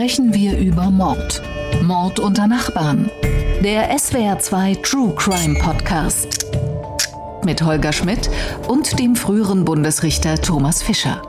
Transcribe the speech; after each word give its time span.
sprechen 0.00 0.32
wir 0.32 0.56
über 0.56 0.90
Mord. 0.90 1.42
Mord 1.82 2.20
unter 2.20 2.46
Nachbarn. 2.46 3.10
Der 3.62 3.94
SWR2 3.94 4.82
True 4.82 5.14
Crime 5.14 5.58
Podcast. 5.58 6.46
Mit 7.44 7.60
Holger 7.60 7.92
Schmidt 7.92 8.30
und 8.66 8.98
dem 8.98 9.14
früheren 9.14 9.66
Bundesrichter 9.66 10.40
Thomas 10.40 10.82
Fischer. 10.82 11.20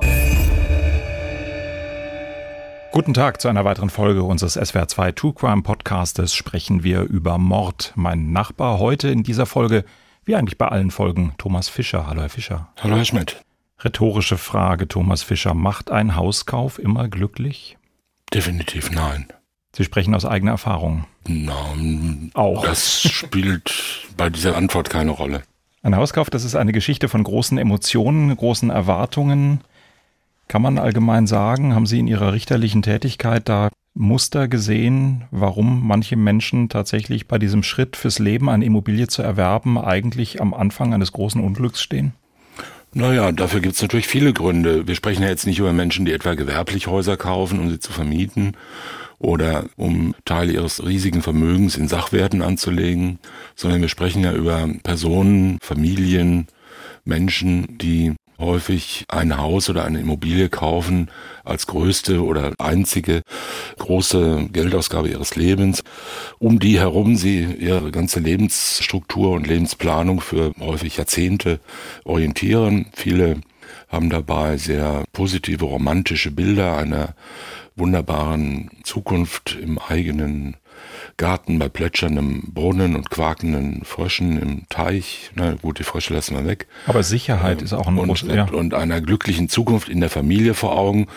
Guten 2.93 3.13
Tag 3.13 3.41
zu 3.41 3.49
einer 3.49 3.65
weiteren 3.65 3.89
Folge 3.89 4.23
unseres 4.23 4.57
SWR2 4.57 5.15
True 5.15 5.33
Crime 5.33 5.63
Podcastes 5.63 6.33
sprechen 6.33 6.81
wir 6.81 7.01
über 7.01 7.37
Mord. 7.37 7.91
Mein 7.95 8.31
Nachbar 8.31 8.79
heute 8.79 9.09
in 9.09 9.23
dieser 9.23 9.47
Folge, 9.47 9.83
wie 10.23 10.37
eigentlich 10.37 10.57
bei 10.57 10.69
allen 10.69 10.91
Folgen, 10.91 11.33
Thomas 11.37 11.67
Fischer. 11.67 12.07
Hallo 12.07 12.21
Herr 12.21 12.29
Fischer. 12.29 12.69
Hallo 12.81 12.95
Herr 12.95 13.03
Schmidt. 13.03 13.43
Rhetorische 13.83 14.37
Frage, 14.37 14.87
Thomas 14.87 15.23
Fischer. 15.23 15.55
Macht 15.55 15.91
ein 15.91 16.15
Hauskauf 16.15 16.79
immer 16.79 17.09
glücklich? 17.09 17.77
Definitiv 18.33 18.91
nein. 18.91 19.27
Sie 19.75 19.83
sprechen 19.83 20.15
aus 20.15 20.25
eigener 20.25 20.51
Erfahrung. 20.51 21.05
Na, 21.27 21.75
auch. 22.33 22.65
Das 22.65 23.01
spielt 23.01 24.07
bei 24.17 24.29
dieser 24.29 24.55
Antwort 24.55 24.89
keine 24.89 25.11
Rolle. 25.11 25.43
Ein 25.83 25.95
Hauskauf, 25.95 26.29
das 26.29 26.43
ist 26.43 26.55
eine 26.55 26.73
Geschichte 26.73 27.09
von 27.09 27.23
großen 27.23 27.57
Emotionen, 27.57 28.35
großen 28.35 28.69
Erwartungen. 28.69 29.61
Kann 30.47 30.61
man 30.61 30.77
allgemein 30.77 31.27
sagen, 31.27 31.73
haben 31.73 31.85
Sie 31.85 31.99
in 31.99 32.07
Ihrer 32.07 32.33
richterlichen 32.33 32.81
Tätigkeit 32.81 33.47
da 33.47 33.69
Muster 33.93 34.47
gesehen, 34.47 35.25
warum 35.31 35.85
manche 35.85 36.15
Menschen 36.15 36.69
tatsächlich 36.69 37.27
bei 37.27 37.37
diesem 37.37 37.63
Schritt 37.63 37.95
fürs 37.95 38.19
Leben 38.19 38.49
eine 38.49 38.65
Immobilie 38.65 39.07
zu 39.07 39.21
erwerben 39.21 39.77
eigentlich 39.77 40.41
am 40.41 40.53
Anfang 40.53 40.93
eines 40.93 41.11
großen 41.11 41.41
Unglücks 41.41 41.81
stehen? 41.81 42.13
Naja, 42.93 43.31
dafür 43.31 43.61
gibt 43.61 43.75
es 43.75 43.81
natürlich 43.81 44.07
viele 44.07 44.33
Gründe. 44.33 44.85
Wir 44.85 44.95
sprechen 44.95 45.23
ja 45.23 45.29
jetzt 45.29 45.47
nicht 45.47 45.59
über 45.59 45.71
Menschen, 45.71 46.05
die 46.05 46.11
etwa 46.11 46.33
gewerblich 46.33 46.87
Häuser 46.87 47.15
kaufen, 47.15 47.59
um 47.59 47.69
sie 47.69 47.79
zu 47.79 47.93
vermieten 47.93 48.57
oder 49.17 49.65
um 49.77 50.13
Teile 50.25 50.51
ihres 50.51 50.85
riesigen 50.85 51.21
Vermögens 51.21 51.77
in 51.77 51.87
Sachwerten 51.87 52.41
anzulegen, 52.41 53.19
sondern 53.55 53.79
wir 53.79 53.87
sprechen 53.87 54.23
ja 54.23 54.33
über 54.33 54.67
Personen, 54.83 55.57
Familien, 55.61 56.47
Menschen, 57.05 57.77
die 57.77 58.13
häufig 58.41 59.05
ein 59.07 59.37
Haus 59.37 59.69
oder 59.69 59.85
eine 59.85 60.01
Immobilie 60.01 60.49
kaufen 60.49 61.09
als 61.45 61.67
größte 61.67 62.23
oder 62.23 62.53
einzige 62.59 63.21
große 63.77 64.49
Geldausgabe 64.51 65.09
ihres 65.09 65.35
Lebens, 65.35 65.83
um 66.39 66.59
die 66.59 66.79
herum 66.79 67.15
sie 67.15 67.43
ihre 67.43 67.91
ganze 67.91 68.19
Lebensstruktur 68.19 69.31
und 69.31 69.47
Lebensplanung 69.47 70.19
für 70.19 70.51
häufig 70.59 70.97
Jahrzehnte 70.97 71.59
orientieren. 72.03 72.87
Viele 72.93 73.37
haben 73.87 74.09
dabei 74.09 74.57
sehr 74.57 75.05
positive 75.13 75.65
romantische 75.65 76.31
Bilder 76.31 76.77
einer 76.77 77.15
wunderbaren 77.75 78.69
Zukunft 78.83 79.57
im 79.61 79.79
eigenen 79.79 80.57
Garten 81.17 81.59
bei 81.59 81.69
plätscherndem 81.69 82.51
Brunnen 82.53 82.95
und 82.95 83.09
quakenden 83.09 83.83
Fröschen 83.83 84.41
im 84.41 84.69
Teich. 84.69 85.31
Na 85.35 85.53
gut, 85.53 85.79
die 85.79 85.83
Frösche 85.83 86.13
lassen 86.13 86.35
wir 86.35 86.45
weg. 86.45 86.67
Aber 86.87 87.03
Sicherheit 87.03 87.59
ähm, 87.59 87.65
ist 87.65 87.73
auch 87.73 87.87
ein 87.87 87.97
und, 87.97 88.07
großes, 88.07 88.29
ja. 88.29 88.45
und 88.45 88.73
einer 88.73 89.01
glücklichen 89.01 89.49
Zukunft 89.49 89.89
in 89.89 89.99
der 89.99 90.09
Familie 90.09 90.53
vor 90.53 90.77
Augen. 90.77 91.07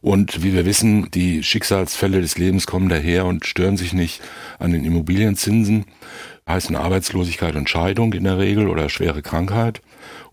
Und 0.00 0.42
wie 0.42 0.52
wir 0.52 0.66
wissen, 0.66 1.10
die 1.12 1.42
Schicksalsfälle 1.42 2.20
des 2.20 2.36
Lebens 2.36 2.66
kommen 2.66 2.88
daher 2.88 3.24
und 3.24 3.46
stören 3.46 3.76
sich 3.76 3.92
nicht 3.92 4.20
an 4.58 4.72
den 4.72 4.84
Immobilienzinsen, 4.84 5.86
heißen 6.48 6.76
Arbeitslosigkeit 6.76 7.56
und 7.56 7.70
Scheidung 7.70 8.12
in 8.12 8.24
der 8.24 8.38
Regel 8.38 8.68
oder 8.68 8.90
schwere 8.90 9.22
Krankheit 9.22 9.80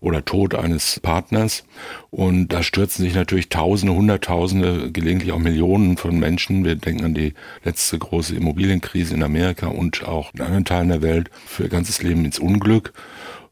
oder 0.02 0.24
Tod 0.24 0.54
eines 0.54 1.00
Partners. 1.00 1.64
Und 2.10 2.48
da 2.48 2.62
stürzen 2.62 3.04
sich 3.04 3.14
natürlich 3.14 3.48
Tausende, 3.48 3.94
Hunderttausende, 3.94 4.90
gelegentlich 4.92 5.32
auch 5.32 5.38
Millionen 5.38 5.96
von 5.96 6.18
Menschen. 6.18 6.64
Wir 6.64 6.74
denken 6.74 7.04
an 7.04 7.14
die 7.14 7.34
letzte 7.64 7.98
große 7.98 8.34
Immobilienkrise 8.34 9.14
in 9.14 9.22
Amerika 9.22 9.68
und 9.68 10.06
auch 10.06 10.34
in 10.34 10.42
anderen 10.42 10.64
Teilen 10.64 10.88
der 10.88 11.02
Welt 11.02 11.30
für 11.46 11.62
ihr 11.64 11.68
ganzes 11.68 12.02
Leben 12.02 12.24
ins 12.24 12.40
Unglück. 12.40 12.92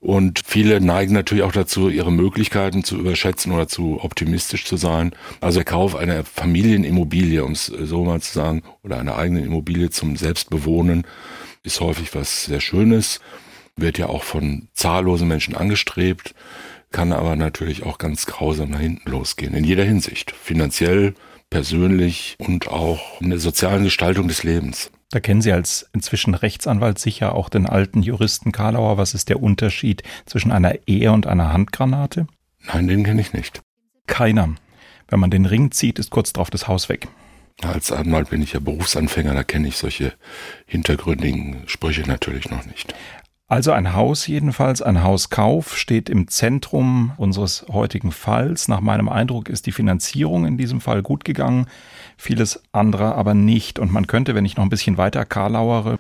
Und 0.01 0.41
viele 0.45 0.81
neigen 0.81 1.13
natürlich 1.13 1.45
auch 1.45 1.53
dazu, 1.53 1.89
ihre 1.89 2.11
Möglichkeiten 2.11 2.83
zu 2.83 2.97
überschätzen 2.99 3.53
oder 3.53 3.69
zu 3.69 4.03
optimistisch 4.03 4.65
zu 4.65 4.77
sein. 4.77 5.13
Also 5.41 5.59
der 5.59 5.67
Kauf 5.67 5.95
einer 5.95 6.25
Familienimmobilie, 6.25 7.45
um 7.45 7.53
es 7.53 7.67
so 7.67 8.05
mal 8.05 8.21
zu 8.21 8.33
sagen, 8.33 8.63
oder 8.83 8.99
einer 8.99 9.17
eigenen 9.17 9.45
Immobilie 9.45 9.91
zum 9.91 10.17
Selbstbewohnen, 10.17 11.07
ist 11.63 11.81
häufig 11.81 12.15
was 12.15 12.47
sehr 12.47 12.61
Schönes 12.61 13.21
wird 13.77 13.99
ja 13.99 14.07
auch 14.07 14.23
von 14.23 14.69
zahllosen 14.75 15.29
Menschen 15.29 15.57
angestrebt, 15.57 16.35
kann 16.91 17.13
aber 17.13 17.37
natürlich 17.37 17.85
auch 17.85 17.99
ganz 17.99 18.27
grausam 18.27 18.71
nach 18.71 18.81
hinten 18.81 19.09
losgehen. 19.11 19.55
In 19.55 19.65
jeder 19.65 19.85
Hinsicht. 19.85 20.33
Finanziell, 20.33 21.15
persönlich 21.51 22.37
und 22.39 22.69
auch 22.69 23.21
in 23.21 23.31
der 23.31 23.39
sozialen 23.39 23.85
Gestaltung 23.85 24.29
des 24.29 24.43
Lebens. 24.43 24.91
Da 25.11 25.19
kennen 25.19 25.43
Sie 25.43 25.53
als 25.53 25.89
inzwischen 25.93 26.35
Rechtsanwalt 26.35 26.99
sicher 26.99 27.35
auch 27.35 27.49
den 27.49 27.67
alten 27.67 28.03
Juristen 28.03 28.53
Karlauer. 28.53 28.97
Was 28.97 29.13
ist 29.15 29.29
der 29.29 29.43
Unterschied 29.43 30.05
zwischen 30.25 30.53
einer 30.53 30.87
Ehe 30.87 31.11
und 31.11 31.27
einer 31.27 31.53
Handgranate? 31.53 32.29
Nein, 32.67 32.87
den 32.87 33.03
kenne 33.03 33.21
ich 33.21 33.33
nicht. 33.33 33.63
Keiner. 34.07 34.55
Wenn 35.09 35.19
man 35.19 35.31
den 35.31 35.47
Ring 35.47 35.73
zieht, 35.73 35.99
ist 35.99 36.11
kurz 36.11 36.33
darauf 36.33 36.51
das 36.51 36.69
Haus 36.69 36.89
weg. 36.89 37.09
Als 37.63 37.91
Anwalt 37.93 38.31
bin 38.31 38.43
ich 38.43 38.53
ja 38.53 38.61
Berufsanfänger, 38.61 39.35
da 39.35 39.43
kenne 39.43 39.69
ich 39.69 39.77
solche 39.77 40.15
hintergründigen 40.67 41.65
Sprüche 41.67 42.03
natürlich 42.03 42.49
noch 42.49 42.65
nicht. 42.65 42.95
Also 43.51 43.73
ein 43.73 43.95
Haus 43.95 44.29
jedenfalls, 44.29 44.81
ein 44.81 45.03
Hauskauf 45.03 45.77
steht 45.77 46.09
im 46.09 46.29
Zentrum 46.29 47.11
unseres 47.17 47.67
heutigen 47.69 48.13
Falls. 48.13 48.69
Nach 48.69 48.81
meinem 48.81 49.09
Eindruck 49.09 49.49
ist 49.49 49.67
die 49.67 49.73
Finanzierung 49.73 50.47
in 50.47 50.57
diesem 50.57 50.81
Fall 50.81 51.03
gut 51.03 51.25
gegangen, 51.25 51.67
vieles 52.17 52.63
andere 52.71 53.17
aber 53.17 53.35
nicht. 53.35 53.81
Und 53.81 53.91
man 53.91 54.07
könnte, 54.07 54.37
wenn 54.37 54.45
ich 54.45 54.57
noch 54.57 54.63
ein 54.63 54.71
bisschen 54.71 54.99
weiter 54.99 55.25
karlauere, 55.25 55.99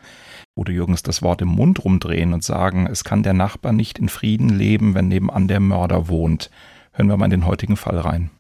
Udo 0.56 0.70
Jürgens 0.70 1.02
das 1.02 1.22
Wort 1.22 1.42
im 1.42 1.48
Mund 1.48 1.84
rumdrehen 1.84 2.34
und 2.34 2.44
sagen, 2.44 2.86
es 2.86 3.02
kann 3.02 3.24
der 3.24 3.34
Nachbar 3.34 3.72
nicht 3.72 3.98
in 3.98 4.08
Frieden 4.08 4.50
leben, 4.50 4.94
wenn 4.94 5.08
nebenan 5.08 5.48
der 5.48 5.58
Mörder 5.58 6.06
wohnt. 6.06 6.50
Hören 6.92 7.08
wir 7.08 7.16
mal 7.16 7.24
in 7.24 7.32
den 7.32 7.46
heutigen 7.46 7.76
Fall 7.76 7.98
rein. 7.98 8.30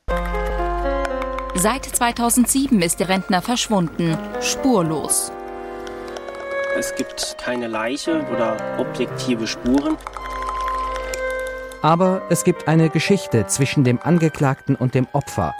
Seit 1.56 1.84
2007 1.84 2.80
ist 2.80 3.00
der 3.00 3.08
Rentner 3.08 3.42
verschwunden, 3.42 4.16
spurlos. 4.40 5.32
Es 6.78 6.94
gibt 6.94 7.36
keine 7.38 7.66
Leiche 7.66 8.24
oder 8.32 8.56
objektive 8.78 9.46
Spuren. 9.46 9.96
Aber 11.82 12.22
es 12.30 12.44
gibt 12.44 12.68
eine 12.68 12.90
Geschichte 12.90 13.46
zwischen 13.46 13.84
dem 13.84 13.98
Angeklagten 14.02 14.76
und 14.76 14.94
dem 14.94 15.06
Opfer. 15.12 15.54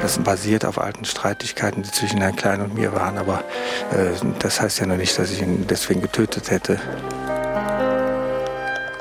Das 0.00 0.18
basiert 0.18 0.64
auf 0.64 0.78
alten 0.78 1.04
Streitigkeiten, 1.04 1.82
die 1.82 1.90
zwischen 1.90 2.20
Herrn 2.20 2.36
Klein 2.36 2.60
und 2.60 2.74
mir 2.74 2.92
waren. 2.92 3.18
Aber 3.18 3.44
äh, 3.92 4.10
das 4.38 4.60
heißt 4.60 4.80
ja 4.80 4.86
noch 4.86 4.96
nicht, 4.96 5.18
dass 5.18 5.30
ich 5.30 5.42
ihn 5.42 5.66
deswegen 5.68 6.02
getötet 6.02 6.50
hätte. 6.50 6.80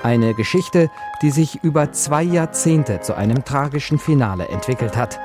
Eine 0.03 0.33
Geschichte, 0.33 0.89
die 1.21 1.31
sich 1.31 1.63
über 1.63 1.91
zwei 1.91 2.23
Jahrzehnte 2.23 3.01
zu 3.01 3.15
einem 3.15 3.45
tragischen 3.45 3.99
Finale 3.99 4.47
entwickelt 4.47 4.97
hat. 4.97 5.19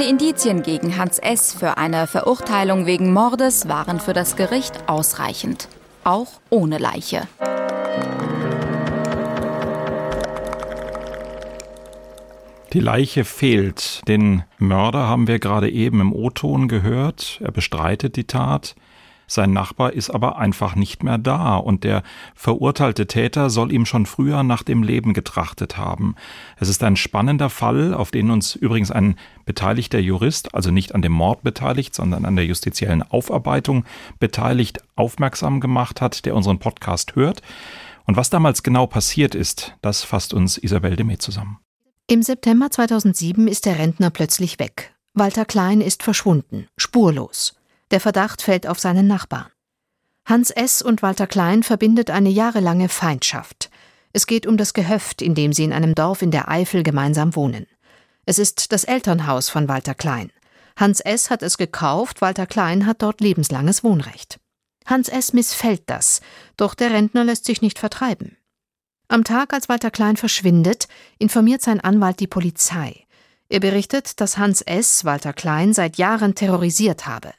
Die 0.00 0.10
Indizien 0.10 0.64
gegen 0.64 0.96
Hans 0.96 1.20
S. 1.20 1.54
für 1.54 1.78
eine 1.78 2.08
Verurteilung 2.08 2.84
wegen 2.84 3.12
Mordes 3.12 3.68
waren 3.68 4.00
für 4.00 4.12
das 4.12 4.34
Gericht 4.34 4.88
ausreichend, 4.88 5.68
auch 6.02 6.26
ohne 6.50 6.78
Leiche. 6.78 7.28
Die 12.72 12.80
Leiche 12.80 13.24
fehlt. 13.24 14.00
Den 14.08 14.42
Mörder 14.58 15.06
haben 15.06 15.28
wir 15.28 15.38
gerade 15.38 15.70
eben 15.70 16.00
im 16.00 16.12
O-Ton 16.12 16.66
gehört. 16.66 17.40
Er 17.40 17.52
bestreitet 17.52 18.16
die 18.16 18.26
Tat. 18.26 18.74
Sein 19.26 19.52
Nachbar 19.52 19.92
ist 19.92 20.10
aber 20.10 20.38
einfach 20.38 20.74
nicht 20.74 21.02
mehr 21.02 21.18
da 21.18 21.56
und 21.56 21.84
der 21.84 22.02
verurteilte 22.34 23.06
Täter 23.06 23.50
soll 23.50 23.72
ihm 23.72 23.86
schon 23.86 24.06
früher 24.06 24.42
nach 24.42 24.62
dem 24.62 24.82
Leben 24.82 25.14
getrachtet 25.14 25.76
haben. 25.76 26.14
Es 26.58 26.68
ist 26.68 26.82
ein 26.82 26.96
spannender 26.96 27.50
Fall, 27.50 27.94
auf 27.94 28.10
den 28.10 28.30
uns 28.30 28.54
übrigens 28.54 28.90
ein 28.90 29.16
beteiligter 29.44 29.98
Jurist, 29.98 30.54
also 30.54 30.70
nicht 30.70 30.94
an 30.94 31.02
dem 31.02 31.12
Mord 31.12 31.42
beteiligt, 31.42 31.94
sondern 31.94 32.24
an 32.24 32.36
der 32.36 32.46
justiziellen 32.46 33.02
Aufarbeitung 33.02 33.84
beteiligt, 34.18 34.80
aufmerksam 34.96 35.60
gemacht 35.60 36.00
hat, 36.00 36.24
der 36.26 36.34
unseren 36.34 36.58
Podcast 36.58 37.16
hört. 37.16 37.42
Und 38.06 38.16
was 38.16 38.30
damals 38.30 38.62
genau 38.62 38.86
passiert 38.86 39.34
ist, 39.34 39.74
das 39.80 40.04
fasst 40.04 40.34
uns 40.34 40.58
Isabel 40.58 40.96
Demet 40.96 41.22
zusammen. 41.22 41.58
Im 42.06 42.22
September 42.22 42.70
2007 42.70 43.48
ist 43.48 43.64
der 43.64 43.78
Rentner 43.78 44.10
plötzlich 44.10 44.58
weg. 44.58 44.94
Walter 45.14 45.46
Klein 45.46 45.80
ist 45.80 46.02
verschwunden, 46.02 46.66
spurlos. 46.76 47.54
Der 47.90 48.00
Verdacht 48.00 48.42
fällt 48.42 48.66
auf 48.66 48.78
seinen 48.78 49.06
Nachbarn. 49.06 49.50
Hans 50.26 50.50
S. 50.50 50.80
und 50.80 51.02
Walter 51.02 51.26
Klein 51.26 51.62
verbindet 51.62 52.10
eine 52.10 52.30
jahrelange 52.30 52.88
Feindschaft. 52.88 53.70
Es 54.12 54.26
geht 54.26 54.46
um 54.46 54.56
das 54.56 54.72
Gehöft, 54.72 55.20
in 55.20 55.34
dem 55.34 55.52
sie 55.52 55.64
in 55.64 55.72
einem 55.72 55.94
Dorf 55.94 56.22
in 56.22 56.30
der 56.30 56.48
Eifel 56.48 56.82
gemeinsam 56.82 57.36
wohnen. 57.36 57.66
Es 58.24 58.38
ist 58.38 58.72
das 58.72 58.84
Elternhaus 58.84 59.48
von 59.50 59.68
Walter 59.68 59.94
Klein. 59.94 60.30
Hans 60.76 61.00
S. 61.00 61.30
hat 61.30 61.42
es 61.42 61.58
gekauft, 61.58 62.20
Walter 62.20 62.46
Klein 62.46 62.86
hat 62.86 63.02
dort 63.02 63.20
lebenslanges 63.20 63.84
Wohnrecht. 63.84 64.40
Hans 64.86 65.08
S. 65.08 65.32
missfällt 65.32 65.82
das, 65.86 66.20
doch 66.56 66.74
der 66.74 66.90
Rentner 66.90 67.24
lässt 67.24 67.44
sich 67.44 67.60
nicht 67.60 67.78
vertreiben. 67.78 68.36
Am 69.08 69.24
Tag, 69.24 69.52
als 69.52 69.68
Walter 69.68 69.90
Klein 69.90 70.16
verschwindet, 70.16 70.88
informiert 71.18 71.62
sein 71.62 71.80
Anwalt 71.80 72.20
die 72.20 72.26
Polizei. 72.26 73.06
Er 73.48 73.60
berichtet, 73.60 74.20
dass 74.20 74.38
Hans 74.38 74.62
S. 74.62 75.04
Walter 75.04 75.32
Klein 75.32 75.74
seit 75.74 75.98
Jahren 75.98 76.34
terrorisiert 76.34 77.06
habe. 77.06 77.32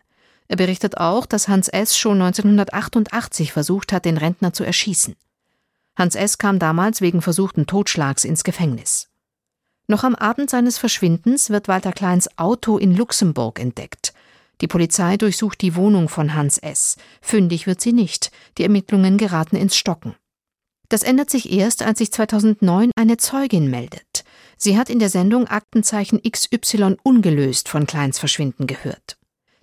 Er 0.47 0.57
berichtet 0.57 0.97
auch, 0.97 1.25
dass 1.25 1.47
Hans 1.47 1.68
S. 1.68 1.97
schon 1.97 2.21
1988 2.21 3.51
versucht 3.51 3.92
hat, 3.92 4.06
den 4.06 4.18
Rentner 4.18 4.53
zu 4.53 4.63
erschießen. 4.63 5.15
Hans 5.95 6.15
S. 6.15 6.38
kam 6.38 6.59
damals 6.59 7.01
wegen 7.01 7.21
versuchten 7.21 7.68
Totschlags 7.68 8.25
ins 8.25 8.44
Gefängnis. 8.44 9.09
Noch 9.88 10.03
am 10.03 10.15
Abend 10.15 10.50
seines 10.50 10.77
Verschwindens 10.77 11.50
wird 11.50 11.68
Walter 11.68 11.92
Kleins 11.92 12.27
Auto 12.38 12.77
in 12.77 12.95
Luxemburg 12.95 13.59
entdeckt. 13.59 14.13
Die 14.62 14.68
Polizei 14.68 15.18
durchsucht 15.18 15.62
die 15.62 15.75
Wohnung 15.75 16.09
von 16.09 16.33
Hans 16.33 16.57
S. 16.57 16.98
Fündig 17.21 17.68
wird 17.68 17.81
sie 17.81 17.94
nicht. 17.94 18.31
Die 18.57 18.63
Ermittlungen 18.63 19.18
geraten 19.18 19.56
ins 19.56 19.75
Stocken. 19.75 20.15
Das 20.89 21.03
ändert 21.03 21.30
sich 21.30 21.51
erst, 21.51 21.81
als 21.81 22.00
sich 22.00 22.12
2009 22.12 22.91
eine 22.95 23.18
Zeugin 23.18 23.69
meldet. 23.69 24.24
Sie 24.57 24.77
hat 24.77 24.89
in 24.89 25.00
der 25.00 25.09
Sendung 25.09 25.48
Aktenzeichen 25.48 26.21
XY 26.21 26.98
ungelöst 27.03 27.69
von 27.69 27.86
Kleins 27.86 28.19
Verschwinden 28.19 28.68
gehört. 28.68 29.18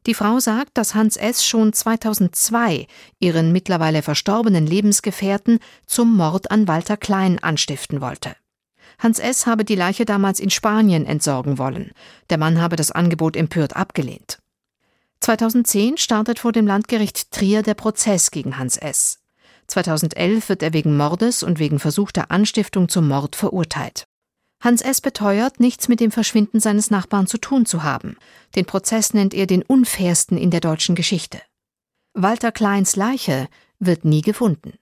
Die 0.07 0.15
Frau 0.15 0.41
sagt, 0.41 0.77
dass 0.77 0.95
Hans 0.95 1.17
S. 1.17 1.45
schon 1.45 1.73
2002 1.73 2.87
ihren 3.21 3.53
mittlerweile 3.53 4.03
verstorbenen 4.03 4.67
Lebensgefährten 4.67 5.61
zum 5.87 6.17
Mord 6.17 6.51
an 6.51 6.67
Walter 6.67 6.97
Klein 6.97 7.39
anstiften 7.39 8.01
wollte. 8.01 8.35
Hans 8.99 9.19
S. 9.19 9.47
habe 9.47 9.65
die 9.65 9.75
Leiche 9.75 10.05
damals 10.05 10.41
in 10.41 10.51
Spanien 10.51 11.07
entsorgen 11.07 11.59
wollen. 11.59 11.93
Der 12.31 12.39
Mann 12.39 12.61
habe 12.61 12.77
das 12.77 12.91
Angebot 12.91 13.37
empört 13.37 13.77
abgelehnt. 13.77 14.39
2010 15.21 15.99
startet 15.99 16.41
vor 16.41 16.51
dem 16.51 16.67
Landgericht 16.67 17.31
Trier 17.31 17.63
der 17.63 17.75
Prozess 17.75 18.33
gegen 18.33 18.59
Hans 18.59 18.77
S. 18.77 19.21
2011 19.69 20.49
wird 20.49 20.63
er 20.65 20.73
wegen 20.73 20.97
Mordes 20.97 21.45
und 21.45 21.61
wegen 21.61 21.79
versuchter 21.79 22.31
Anstiftung 22.33 22.89
zum 22.89 23.07
Mord 23.07 23.37
verurteilt. 23.37 24.07
Hans 24.63 24.81
S. 24.81 25.01
beteuert, 25.01 25.59
nichts 25.59 25.89
mit 25.89 25.99
dem 25.99 26.13
Verschwinden 26.13 26.61
seines 26.61 26.91
Nachbarn 26.91 27.27
zu 27.27 27.37
tun 27.37 27.67
zu 27.67 27.83
haben. 27.83 28.17
Den 28.55 28.65
Prozess 28.65 29.13
nennt 29.13 29.35
er 29.35 29.47
den 29.47 29.63
unfairsten 29.63 30.39
in 30.39 30.51
der 30.51 30.61
deutschen 30.61 30.95
Geschichte. 30.95 31.43
Walter 32.15 32.53
Kleins 32.53 32.95
Leiche 32.95 33.49
wird 33.81 34.05
nie 34.05 34.23
gefunden. 34.23 34.75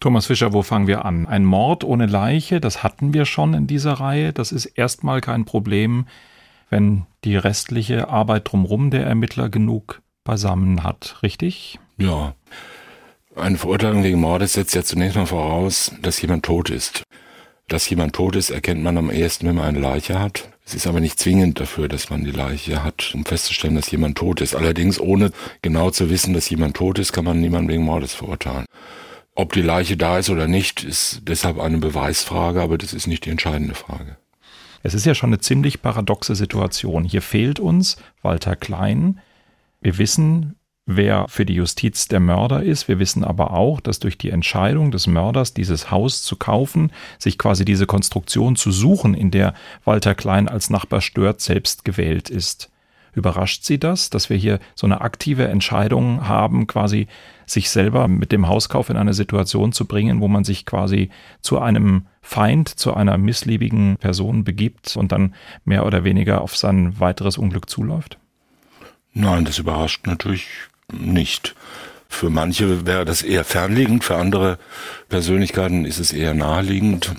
Thomas 0.00 0.26
Fischer, 0.26 0.52
wo 0.52 0.62
fangen 0.62 0.86
wir 0.86 1.04
an? 1.04 1.26
Ein 1.26 1.44
Mord 1.44 1.82
ohne 1.82 2.06
Leiche, 2.06 2.60
das 2.60 2.84
hatten 2.84 3.12
wir 3.12 3.24
schon 3.24 3.54
in 3.54 3.66
dieser 3.66 3.94
Reihe. 3.94 4.32
Das 4.32 4.52
ist 4.52 4.66
erstmal 4.66 5.20
kein 5.20 5.44
Problem, 5.44 6.06
wenn 6.70 7.06
die 7.24 7.36
restliche 7.36 8.08
Arbeit 8.08 8.52
drumherum 8.52 8.90
der 8.90 9.04
Ermittler 9.04 9.48
genug 9.48 10.02
beisammen 10.22 10.84
hat, 10.84 11.16
richtig? 11.22 11.80
Ja. 11.96 12.34
Eine 13.34 13.58
Verurteilung 13.58 14.04
wegen 14.04 14.20
Mordes 14.20 14.52
setzt 14.52 14.74
ja 14.74 14.84
zunächst 14.84 15.16
mal 15.16 15.26
voraus, 15.26 15.92
dass 16.02 16.22
jemand 16.22 16.44
tot 16.44 16.70
ist. 16.70 17.02
Dass 17.68 17.88
jemand 17.88 18.14
tot 18.14 18.36
ist, 18.36 18.50
erkennt 18.50 18.82
man 18.82 18.98
am 18.98 19.10
ehesten, 19.10 19.46
wenn 19.46 19.56
man 19.56 19.64
eine 19.64 19.80
Leiche 19.80 20.20
hat. 20.20 20.50
Es 20.66 20.74
ist 20.74 20.86
aber 20.86 21.00
nicht 21.00 21.18
zwingend 21.18 21.60
dafür, 21.60 21.88
dass 21.88 22.10
man 22.10 22.24
die 22.24 22.30
Leiche 22.30 22.82
hat, 22.82 23.12
um 23.14 23.24
festzustellen, 23.24 23.74
dass 23.74 23.90
jemand 23.90 24.18
tot 24.18 24.40
ist. 24.40 24.54
Allerdings, 24.54 25.00
ohne 25.00 25.30
genau 25.62 25.90
zu 25.90 26.10
wissen, 26.10 26.34
dass 26.34 26.48
jemand 26.50 26.76
tot 26.76 26.98
ist, 26.98 27.12
kann 27.12 27.24
man 27.24 27.40
niemanden 27.40 27.68
wegen 27.68 27.84
Mordes 27.84 28.14
verurteilen. 28.14 28.66
Ob 29.34 29.52
die 29.52 29.62
Leiche 29.62 29.96
da 29.96 30.18
ist 30.18 30.30
oder 30.30 30.46
nicht, 30.46 30.84
ist 30.84 31.22
deshalb 31.24 31.58
eine 31.58 31.78
Beweisfrage, 31.78 32.62
aber 32.62 32.78
das 32.78 32.94
ist 32.94 33.06
nicht 33.06 33.24
die 33.24 33.30
entscheidende 33.30 33.74
Frage. 33.74 34.16
Es 34.82 34.94
ist 34.94 35.06
ja 35.06 35.14
schon 35.14 35.30
eine 35.30 35.40
ziemlich 35.40 35.82
paradoxe 35.82 36.34
Situation. 36.34 37.04
Hier 37.04 37.22
fehlt 37.22 37.58
uns 37.58 37.96
Walter 38.22 38.54
Klein. 38.54 39.20
Wir 39.80 39.98
wissen, 39.98 40.56
wer 40.86 41.26
für 41.28 41.46
die 41.46 41.54
Justiz 41.54 42.08
der 42.08 42.20
Mörder 42.20 42.62
ist. 42.62 42.88
Wir 42.88 42.98
wissen 42.98 43.24
aber 43.24 43.52
auch, 43.52 43.80
dass 43.80 43.98
durch 43.98 44.18
die 44.18 44.30
Entscheidung 44.30 44.90
des 44.90 45.06
Mörders, 45.06 45.54
dieses 45.54 45.90
Haus 45.90 46.22
zu 46.22 46.36
kaufen, 46.36 46.92
sich 47.18 47.38
quasi 47.38 47.64
diese 47.64 47.86
Konstruktion 47.86 48.56
zu 48.56 48.70
suchen, 48.70 49.14
in 49.14 49.30
der 49.30 49.54
Walter 49.84 50.14
Klein 50.14 50.48
als 50.48 50.70
Nachbar 50.70 51.00
stört, 51.00 51.40
selbst 51.40 51.84
gewählt 51.84 52.30
ist. 52.30 52.70
Überrascht 53.14 53.62
Sie 53.64 53.78
das, 53.78 54.10
dass 54.10 54.28
wir 54.28 54.36
hier 54.36 54.58
so 54.74 54.86
eine 54.86 55.00
aktive 55.00 55.46
Entscheidung 55.46 56.26
haben, 56.26 56.66
quasi 56.66 57.06
sich 57.46 57.70
selber 57.70 58.08
mit 58.08 58.32
dem 58.32 58.48
Hauskauf 58.48 58.90
in 58.90 58.96
eine 58.96 59.14
Situation 59.14 59.72
zu 59.72 59.86
bringen, 59.86 60.20
wo 60.20 60.26
man 60.26 60.42
sich 60.42 60.66
quasi 60.66 61.10
zu 61.40 61.60
einem 61.60 62.06
Feind, 62.22 62.68
zu 62.68 62.92
einer 62.94 63.16
missliebigen 63.16 63.98
Person 63.98 64.42
begibt 64.42 64.96
und 64.96 65.12
dann 65.12 65.34
mehr 65.64 65.86
oder 65.86 66.02
weniger 66.02 66.40
auf 66.40 66.56
sein 66.56 66.98
weiteres 66.98 67.38
Unglück 67.38 67.70
zuläuft? 67.70 68.18
Nein, 69.12 69.44
das 69.44 69.58
überrascht 69.58 70.06
natürlich 70.08 70.48
nicht. 70.94 71.54
Für 72.08 72.30
manche 72.30 72.86
wäre 72.86 73.04
das 73.04 73.22
eher 73.22 73.44
fernliegend, 73.44 74.04
für 74.04 74.16
andere 74.16 74.58
Persönlichkeiten 75.08 75.84
ist 75.84 75.98
es 75.98 76.12
eher 76.12 76.34
naheliegend. 76.34 77.12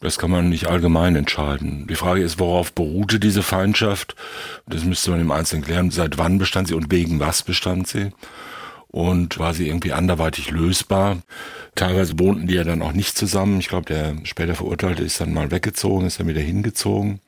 Das 0.00 0.18
kann 0.18 0.30
man 0.30 0.48
nicht 0.48 0.66
allgemein 0.66 1.16
entscheiden. 1.16 1.86
Die 1.88 1.94
Frage 1.94 2.22
ist, 2.22 2.38
worauf 2.38 2.72
beruhte 2.72 3.18
diese 3.18 3.42
Feindschaft? 3.42 4.14
Das 4.66 4.84
müsste 4.84 5.10
man 5.10 5.20
im 5.20 5.30
Einzelnen 5.30 5.64
klären. 5.64 5.90
Seit 5.90 6.18
wann 6.18 6.38
bestand 6.38 6.68
sie 6.68 6.74
und 6.74 6.90
wegen 6.90 7.18
was 7.18 7.42
bestand 7.42 7.88
sie? 7.88 8.10
Und 8.88 9.38
war 9.38 9.54
sie 9.54 9.68
irgendwie 9.68 9.92
anderweitig 9.92 10.50
lösbar? 10.50 11.18
Teilweise 11.74 12.18
wohnten 12.18 12.46
die 12.46 12.54
ja 12.54 12.64
dann 12.64 12.82
auch 12.82 12.92
nicht 12.92 13.16
zusammen. 13.16 13.58
Ich 13.58 13.68
glaube, 13.68 13.86
der 13.86 14.16
später 14.24 14.54
Verurteilte 14.54 15.02
ist 15.02 15.20
dann 15.20 15.32
mal 15.32 15.50
weggezogen, 15.50 16.06
ist 16.06 16.20
dann 16.20 16.28
wieder 16.28 16.40
hingezogen. 16.40 17.20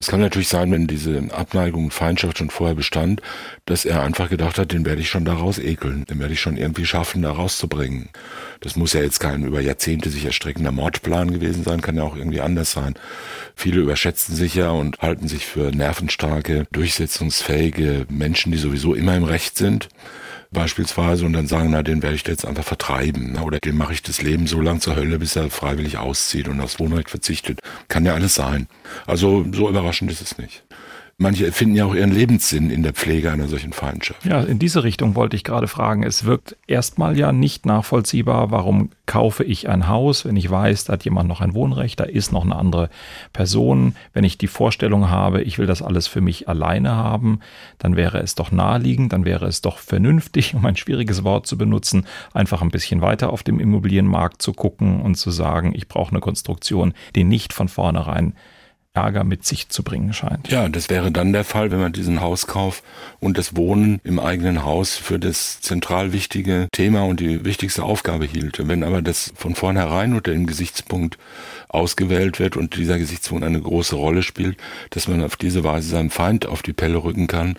Es 0.00 0.08
kann 0.08 0.20
natürlich 0.20 0.48
sein, 0.48 0.70
wenn 0.70 0.86
diese 0.86 1.28
Abneigung 1.30 1.84
und 1.84 1.94
Feindschaft 1.94 2.38
schon 2.38 2.50
vorher 2.50 2.74
bestand, 2.74 3.22
dass 3.64 3.84
er 3.84 4.02
einfach 4.02 4.28
gedacht 4.28 4.58
hat, 4.58 4.72
den 4.72 4.84
werde 4.84 5.00
ich 5.00 5.08
schon 5.08 5.24
daraus 5.24 5.58
ekeln, 5.58 6.04
den 6.04 6.18
werde 6.18 6.34
ich 6.34 6.40
schon 6.40 6.56
irgendwie 6.56 6.84
schaffen, 6.84 7.22
da 7.22 7.32
rauszubringen. 7.32 8.10
Das 8.60 8.76
muss 8.76 8.92
ja 8.92 9.00
jetzt 9.00 9.20
kein 9.20 9.44
über 9.44 9.60
Jahrzehnte 9.60 10.10
sich 10.10 10.24
erstreckender 10.24 10.72
Mordplan 10.72 11.32
gewesen 11.32 11.64
sein, 11.64 11.80
kann 11.80 11.96
ja 11.96 12.02
auch 12.02 12.16
irgendwie 12.16 12.40
anders 12.40 12.72
sein. 12.72 12.94
Viele 13.56 13.80
überschätzen 13.80 14.34
sich 14.34 14.54
ja 14.54 14.70
und 14.70 14.98
halten 14.98 15.28
sich 15.28 15.46
für 15.46 15.70
nervenstarke, 15.70 16.66
durchsetzungsfähige 16.72 18.06
Menschen, 18.10 18.52
die 18.52 18.58
sowieso 18.58 18.94
immer 18.94 19.16
im 19.16 19.24
Recht 19.24 19.56
sind 19.56 19.88
beispielsweise 20.54 21.26
und 21.26 21.34
dann 21.34 21.46
sagen, 21.46 21.68
na, 21.70 21.82
den 21.82 22.02
werde 22.02 22.16
ich 22.16 22.26
jetzt 22.26 22.46
einfach 22.46 22.64
vertreiben 22.64 23.36
oder 23.36 23.58
dem 23.58 23.76
mache 23.76 23.92
ich 23.92 24.02
das 24.02 24.22
Leben 24.22 24.46
so 24.46 24.62
lang 24.62 24.80
zur 24.80 24.96
Hölle, 24.96 25.18
bis 25.18 25.36
er 25.36 25.50
freiwillig 25.50 25.98
auszieht 25.98 26.48
und 26.48 26.62
aufs 26.62 26.80
Wohnrecht 26.80 27.10
verzichtet. 27.10 27.60
Kann 27.88 28.06
ja 28.06 28.14
alles 28.14 28.34
sein. 28.34 28.68
Also 29.06 29.44
so 29.52 29.68
überraschend 29.68 30.10
ist 30.10 30.22
es 30.22 30.38
nicht. 30.38 30.64
Manche 31.16 31.52
finden 31.52 31.76
ja 31.76 31.84
auch 31.84 31.94
ihren 31.94 32.10
Lebenssinn 32.10 32.70
in 32.70 32.82
der 32.82 32.92
Pflege 32.92 33.30
einer 33.30 33.46
solchen 33.46 33.72
Feindschaft. 33.72 34.24
Ja, 34.24 34.40
in 34.40 34.58
diese 34.58 34.82
Richtung 34.82 35.14
wollte 35.14 35.36
ich 35.36 35.44
gerade 35.44 35.68
fragen. 35.68 36.02
Es 36.02 36.24
wirkt 36.24 36.56
erstmal 36.66 37.16
ja 37.16 37.30
nicht 37.30 37.66
nachvollziehbar, 37.66 38.50
warum 38.50 38.90
kaufe 39.06 39.44
ich 39.44 39.68
ein 39.68 39.86
Haus, 39.86 40.24
wenn 40.24 40.34
ich 40.36 40.50
weiß, 40.50 40.86
da 40.86 40.94
hat 40.94 41.04
jemand 41.04 41.28
noch 41.28 41.40
ein 41.40 41.54
Wohnrecht, 41.54 42.00
da 42.00 42.04
ist 42.04 42.32
noch 42.32 42.44
eine 42.44 42.56
andere 42.56 42.90
Person. 43.32 43.94
Wenn 44.12 44.24
ich 44.24 44.38
die 44.38 44.48
Vorstellung 44.48 45.08
habe, 45.08 45.42
ich 45.42 45.58
will 45.58 45.66
das 45.66 45.82
alles 45.82 46.08
für 46.08 46.20
mich 46.20 46.48
alleine 46.48 46.96
haben, 46.96 47.38
dann 47.78 47.94
wäre 47.94 48.18
es 48.18 48.34
doch 48.34 48.50
naheliegend, 48.50 49.12
dann 49.12 49.24
wäre 49.24 49.46
es 49.46 49.60
doch 49.60 49.78
vernünftig, 49.78 50.54
um 50.56 50.66
ein 50.66 50.76
schwieriges 50.76 51.22
Wort 51.22 51.46
zu 51.46 51.56
benutzen, 51.56 52.06
einfach 52.32 52.60
ein 52.60 52.70
bisschen 52.70 53.02
weiter 53.02 53.32
auf 53.32 53.44
dem 53.44 53.60
Immobilienmarkt 53.60 54.42
zu 54.42 54.52
gucken 54.52 55.00
und 55.00 55.14
zu 55.14 55.30
sagen, 55.30 55.74
ich 55.76 55.86
brauche 55.86 56.10
eine 56.10 56.20
Konstruktion, 56.20 56.92
die 57.14 57.22
nicht 57.22 57.52
von 57.52 57.68
vornherein 57.68 58.34
Ärger 58.94 59.24
mit 59.24 59.44
sich 59.44 59.68
zu 59.68 59.82
bringen 59.82 60.12
scheint. 60.12 60.48
Ja, 60.48 60.68
das 60.68 60.88
wäre 60.88 61.10
dann 61.10 61.32
der 61.32 61.42
Fall, 61.42 61.72
wenn 61.72 61.80
man 61.80 61.92
diesen 61.92 62.20
Hauskauf 62.20 62.84
und 63.18 63.36
das 63.36 63.56
Wohnen 63.56 64.00
im 64.04 64.20
eigenen 64.20 64.64
Haus 64.64 64.96
für 64.96 65.18
das 65.18 65.60
zentral 65.60 66.12
wichtige 66.12 66.68
Thema 66.70 67.04
und 67.04 67.18
die 67.18 67.44
wichtigste 67.44 67.82
Aufgabe 67.82 68.24
hielt. 68.24 68.66
Wenn 68.68 68.84
aber 68.84 69.02
das 69.02 69.32
von 69.34 69.56
vornherein 69.56 70.14
unter 70.14 70.30
dem 70.30 70.46
Gesichtspunkt 70.46 71.18
ausgewählt 71.68 72.38
wird 72.38 72.56
und 72.56 72.76
dieser 72.76 72.98
Gesichtspunkt 72.98 73.44
eine 73.44 73.60
große 73.60 73.96
Rolle 73.96 74.22
spielt, 74.22 74.58
dass 74.90 75.08
man 75.08 75.24
auf 75.24 75.34
diese 75.34 75.64
Weise 75.64 75.88
seinem 75.88 76.10
Feind 76.10 76.46
auf 76.46 76.62
die 76.62 76.72
Pelle 76.72 77.02
rücken 77.02 77.26
kann, 77.26 77.56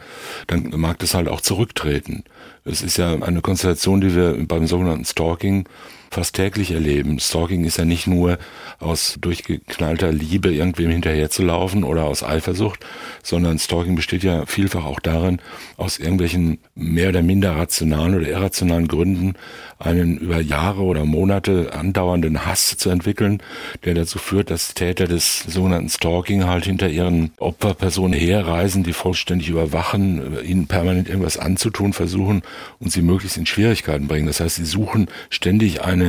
dann 0.48 0.72
mag 0.78 1.00
das 1.00 1.14
halt 1.14 1.28
auch 1.28 1.42
zurücktreten. 1.42 2.24
Es 2.64 2.82
ist 2.82 2.96
ja 2.96 3.14
eine 3.14 3.42
Konstellation, 3.42 4.00
die 4.00 4.16
wir 4.16 4.38
beim 4.48 4.68
sogenannten 4.68 5.04
Stalking 5.04 5.68
fast 6.16 6.36
täglich 6.36 6.72
erleben. 6.72 7.20
Stalking 7.20 7.66
ist 7.66 7.78
ja 7.78 7.84
nicht 7.84 8.08
nur 8.08 8.38
aus 8.80 9.18
durchgeknallter 9.20 10.14
Liebe 10.14 10.54
irgendwem 10.54 10.90
hinterherzulaufen 10.90 11.84
oder 11.84 12.06
aus 12.06 12.24
Eifersucht, 12.24 12.86
sondern 13.22 13.60
Stalking 13.60 13.96
besteht 13.96 14.24
ja 14.24 14.46
vielfach 14.46 14.86
auch 14.86 15.02
darin, 15.02 15.40
aus 15.76 16.00
irgendwelchen 16.00 16.60
mehr 16.74 17.10
oder 17.10 17.22
minder 17.22 17.58
rationalen 17.58 18.16
oder 18.16 18.30
irrationalen 18.30 18.88
Gründen 18.88 19.34
einen 19.78 20.18
über 20.18 20.40
Jahre 20.40 20.84
oder 20.84 21.04
Monate 21.04 21.74
andauernden 21.74 22.46
Hass 22.46 22.78
zu 22.78 22.90
entwickeln, 22.90 23.42
der 23.84 23.94
dazu 23.94 24.18
führt, 24.18 24.50
dass 24.50 24.74
Täter 24.74 25.08
des 25.08 25.40
sogenannten 25.48 25.90
Stalking 25.90 26.46
halt 26.46 26.64
hinter 26.64 26.88
ihren 26.88 27.32
Opferpersonen 27.38 28.18
herreisen, 28.18 28.84
die 28.84 28.94
vollständig 28.94 29.50
überwachen, 29.50 30.40
ihnen 30.44 30.68
permanent 30.68 31.10
irgendwas 31.10 31.38
anzutun 31.38 31.92
versuchen 31.92 32.42
und 32.80 32.92
sie 32.92 33.02
möglichst 33.02 33.38
in 33.38 33.46
Schwierigkeiten 33.46 34.08
bringen. 34.08 34.28
Das 34.28 34.40
heißt, 34.40 34.56
sie 34.56 34.66
suchen 34.66 35.08
ständig 35.30 35.82
eine 35.82 36.05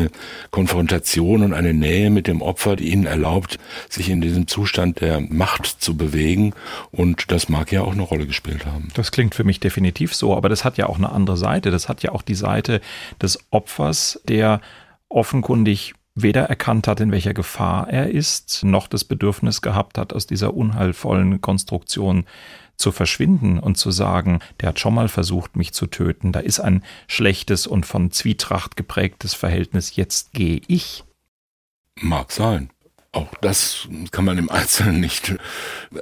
Konfrontation 0.50 1.42
und 1.42 1.52
eine 1.52 1.74
Nähe 1.74 2.10
mit 2.10 2.26
dem 2.26 2.42
Opfer, 2.42 2.76
die 2.76 2.92
ihnen 2.92 3.06
erlaubt, 3.06 3.58
sich 3.88 4.08
in 4.10 4.20
diesem 4.20 4.46
Zustand 4.46 5.00
der 5.00 5.20
Macht 5.20 5.66
zu 5.66 5.96
bewegen. 5.96 6.54
Und 6.92 7.30
das 7.30 7.48
mag 7.48 7.72
ja 7.72 7.82
auch 7.82 7.92
eine 7.92 8.02
Rolle 8.02 8.26
gespielt 8.26 8.66
haben. 8.66 8.88
Das 8.94 9.12
klingt 9.12 9.34
für 9.34 9.44
mich 9.44 9.60
definitiv 9.60 10.14
so, 10.14 10.36
aber 10.36 10.48
das 10.48 10.64
hat 10.64 10.78
ja 10.78 10.86
auch 10.86 10.98
eine 10.98 11.10
andere 11.10 11.36
Seite. 11.36 11.70
Das 11.70 11.88
hat 11.88 12.02
ja 12.02 12.12
auch 12.12 12.22
die 12.22 12.34
Seite 12.34 12.80
des 13.20 13.38
Opfers, 13.50 14.20
der 14.28 14.60
offenkundig 15.08 15.94
weder 16.16 16.44
erkannt 16.44 16.88
hat, 16.88 17.00
in 17.00 17.12
welcher 17.12 17.34
Gefahr 17.34 17.88
er 17.90 18.10
ist, 18.10 18.64
noch 18.64 18.88
das 18.88 19.04
Bedürfnis 19.04 19.60
gehabt 19.60 19.98
hat, 19.98 20.14
aus 20.14 20.26
dieser 20.26 20.54
unheilvollen 20.54 21.42
Konstruktion 21.42 22.24
zu 22.76 22.92
verschwinden 22.92 23.58
und 23.58 23.76
zu 23.76 23.90
sagen, 23.90 24.40
der 24.60 24.70
hat 24.70 24.80
schon 24.80 24.94
mal 24.94 25.08
versucht, 25.08 25.56
mich 25.56 25.72
zu 25.72 25.86
töten, 25.86 26.32
da 26.32 26.40
ist 26.40 26.60
ein 26.60 26.84
schlechtes 27.08 27.66
und 27.66 27.86
von 27.86 28.10
Zwietracht 28.10 28.76
geprägtes 28.76 29.34
Verhältnis, 29.34 29.96
jetzt 29.96 30.32
gehe 30.32 30.60
ich. 30.66 31.04
Mag 32.00 32.30
sein. 32.32 32.70
Auch 33.16 33.28
das 33.40 33.88
kann 34.10 34.26
man 34.26 34.36
im 34.36 34.50
Einzelnen 34.50 35.00
nicht, 35.00 35.34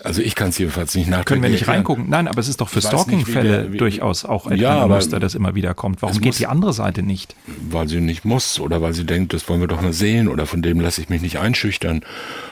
also 0.02 0.20
ich 0.20 0.34
kann 0.34 0.48
es 0.48 0.58
jedenfalls 0.58 0.96
nicht 0.96 1.06
nachdenken. 1.06 1.26
Können 1.26 1.42
wir 1.44 1.50
nicht 1.50 1.68
reingucken? 1.68 2.06
Nein, 2.08 2.26
aber 2.26 2.40
es 2.40 2.48
ist 2.48 2.60
doch 2.60 2.68
für 2.68 2.82
Stalking-Fälle 2.82 3.70
durchaus 3.70 4.24
auch 4.24 4.48
ein 4.48 4.58
ja, 4.58 4.84
Muster, 4.88 5.20
das 5.20 5.36
immer 5.36 5.54
wieder 5.54 5.74
kommt. 5.74 6.02
Warum 6.02 6.20
geht 6.20 6.40
die 6.40 6.48
andere 6.48 6.72
Seite 6.72 7.04
nicht? 7.04 7.36
Weil 7.70 7.86
sie 7.86 8.00
nicht 8.00 8.24
muss 8.24 8.58
oder 8.58 8.82
weil 8.82 8.94
sie 8.94 9.04
denkt, 9.04 9.32
das 9.32 9.48
wollen 9.48 9.60
wir 9.60 9.68
doch 9.68 9.80
mal 9.80 9.92
sehen 9.92 10.26
oder 10.26 10.44
von 10.46 10.60
dem 10.60 10.80
lasse 10.80 11.02
ich 11.02 11.08
mich 11.08 11.22
nicht 11.22 11.38
einschüchtern 11.38 12.00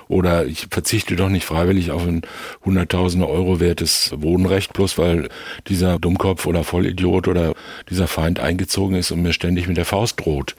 oder 0.07 0.47
ich 0.47 0.69
verzichte 0.71 1.17
doch 1.17 1.29
nicht 1.29 1.45
freiwillig 1.45 1.91
auf 1.91 2.07
ein 2.07 2.23
hunderttausende 2.65 3.29
Euro 3.29 3.59
wertes 3.59 4.13
Wohnrecht, 4.17 4.73
bloß 4.75 4.97
weil 4.97 5.29
dieser 5.67 5.99
Dummkopf 5.99 6.47
oder 6.47 6.63
Vollidiot 6.63 7.27
oder 7.27 7.55
dieser 7.91 8.07
Feind 8.07 8.39
eingezogen 8.39 8.95
ist 8.95 9.11
und 9.11 9.23
mir 9.23 9.33
ständig 9.33 9.67
mit 9.67 9.77
der 9.77 9.87
Faust 9.87 10.25
droht. 10.25 10.55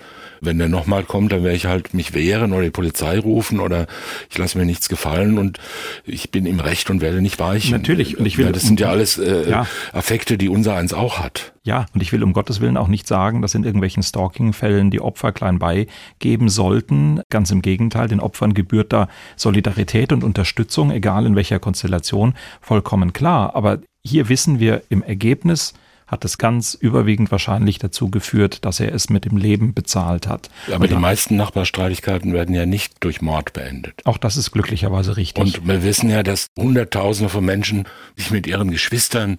Wenn 0.45 0.57
der 0.57 0.69
nochmal 0.69 1.03
kommt, 1.03 1.31
dann 1.31 1.43
werde 1.43 1.55
ich 1.55 1.65
halt 1.65 1.93
mich 1.93 2.13
wehren 2.13 2.53
oder 2.53 2.63
die 2.63 2.71
Polizei 2.71 3.17
rufen 3.19 3.59
oder 3.59 3.88
ich 4.29 4.38
lasse 4.38 4.57
mir 4.57 4.65
nichts 4.65 4.89
gefallen 4.89 5.38
und 5.38 5.59
ich 6.05 6.31
bin 6.31 6.45
im 6.45 6.59
Recht 6.59 6.89
und 6.89 7.01
werde 7.01 7.21
nicht 7.21 7.39
weichen. 7.39 7.71
Natürlich. 7.71 8.17
Und 8.17 8.25
ich 8.25 8.38
will, 8.38 8.45
ja, 8.45 8.51
das 8.51 8.63
sind 8.63 8.79
ja 8.79 8.89
alles 8.89 9.17
äh, 9.17 9.50
ja. 9.50 9.67
Affekte, 9.91 10.38
die 10.38 10.50
unser 10.50 10.75
eins 10.75 10.93
auch 10.93 11.19
hat. 11.19 11.53
Ja, 11.63 11.85
und 11.93 12.03
ich 12.03 12.12
will 12.12 12.23
um 12.23 12.33
Gottes 12.33 12.59
Willen 12.59 12.75
auch 12.75 12.89
nicht 12.89 13.07
sagen, 13.07 13.41
dass 13.41 13.55
in 13.55 13.63
irgendwelchen 13.63 14.03
Stalking-Fällen 14.03 14.91
die 14.91 15.00
Opfer 15.00 15.31
klein 15.31 15.59
beigeben 15.59 16.50
sollten. 16.50 17.21
Ganz 17.29 17.51
im 17.51 17.62
Gegenteil, 17.62 18.09
den 18.09 18.19
Opfern 18.19 18.53
gebührt 18.53 18.91
da 18.91 19.07
Solidarität 19.38 20.12
und 20.12 20.25
Unterstützung, 20.25 20.91
egal 20.91 21.25
in 21.25 21.38
welcher 21.38 21.59
Konstellation, 21.59 22.33
vollkommen 22.59 23.13
klar. 23.13 23.55
Aber 23.55 23.79
hier 24.03 24.27
wissen 24.27 24.59
wir 24.59 24.83
im 24.89 25.03
Ergebnis, 25.03 25.73
hat 26.13 26.24
es 26.25 26.38
ganz 26.38 26.75
überwiegend 26.75 27.32
wahrscheinlich 27.32 27.79
dazu 27.79 28.10
geführt, 28.10 28.63
dass 28.63 28.79
er 28.79 28.93
es 28.93 29.10
mit 29.10 29.25
dem 29.25 29.36
Leben 29.36 29.74
bezahlt 29.74 30.27
hat. 30.27 30.50
Aber 30.72 30.88
die 30.88 30.96
meisten 30.96 31.36
Nachbarstreitigkeiten 31.36 32.34
werden 32.34 32.53
ja 32.53 32.65
nicht 32.65 33.03
durch 33.03 33.22
Mord 33.22 33.51
beendet. 33.53 34.01
Auch 34.05 34.17
das 34.17 34.38
ist 34.38 34.51
glücklicherweise 34.51 35.17
richtig. 35.17 35.43
Und 35.43 35.67
wir 35.67 35.84
wissen 35.84 36.10
ja, 36.10 36.24
dass 36.24 36.48
Hunderttausende 36.58 37.29
von 37.29 37.43
Menschen 37.43 37.86
sich 38.15 38.32
mit 38.32 38.48
ihren 38.48 38.70
Geschwistern 38.70 39.38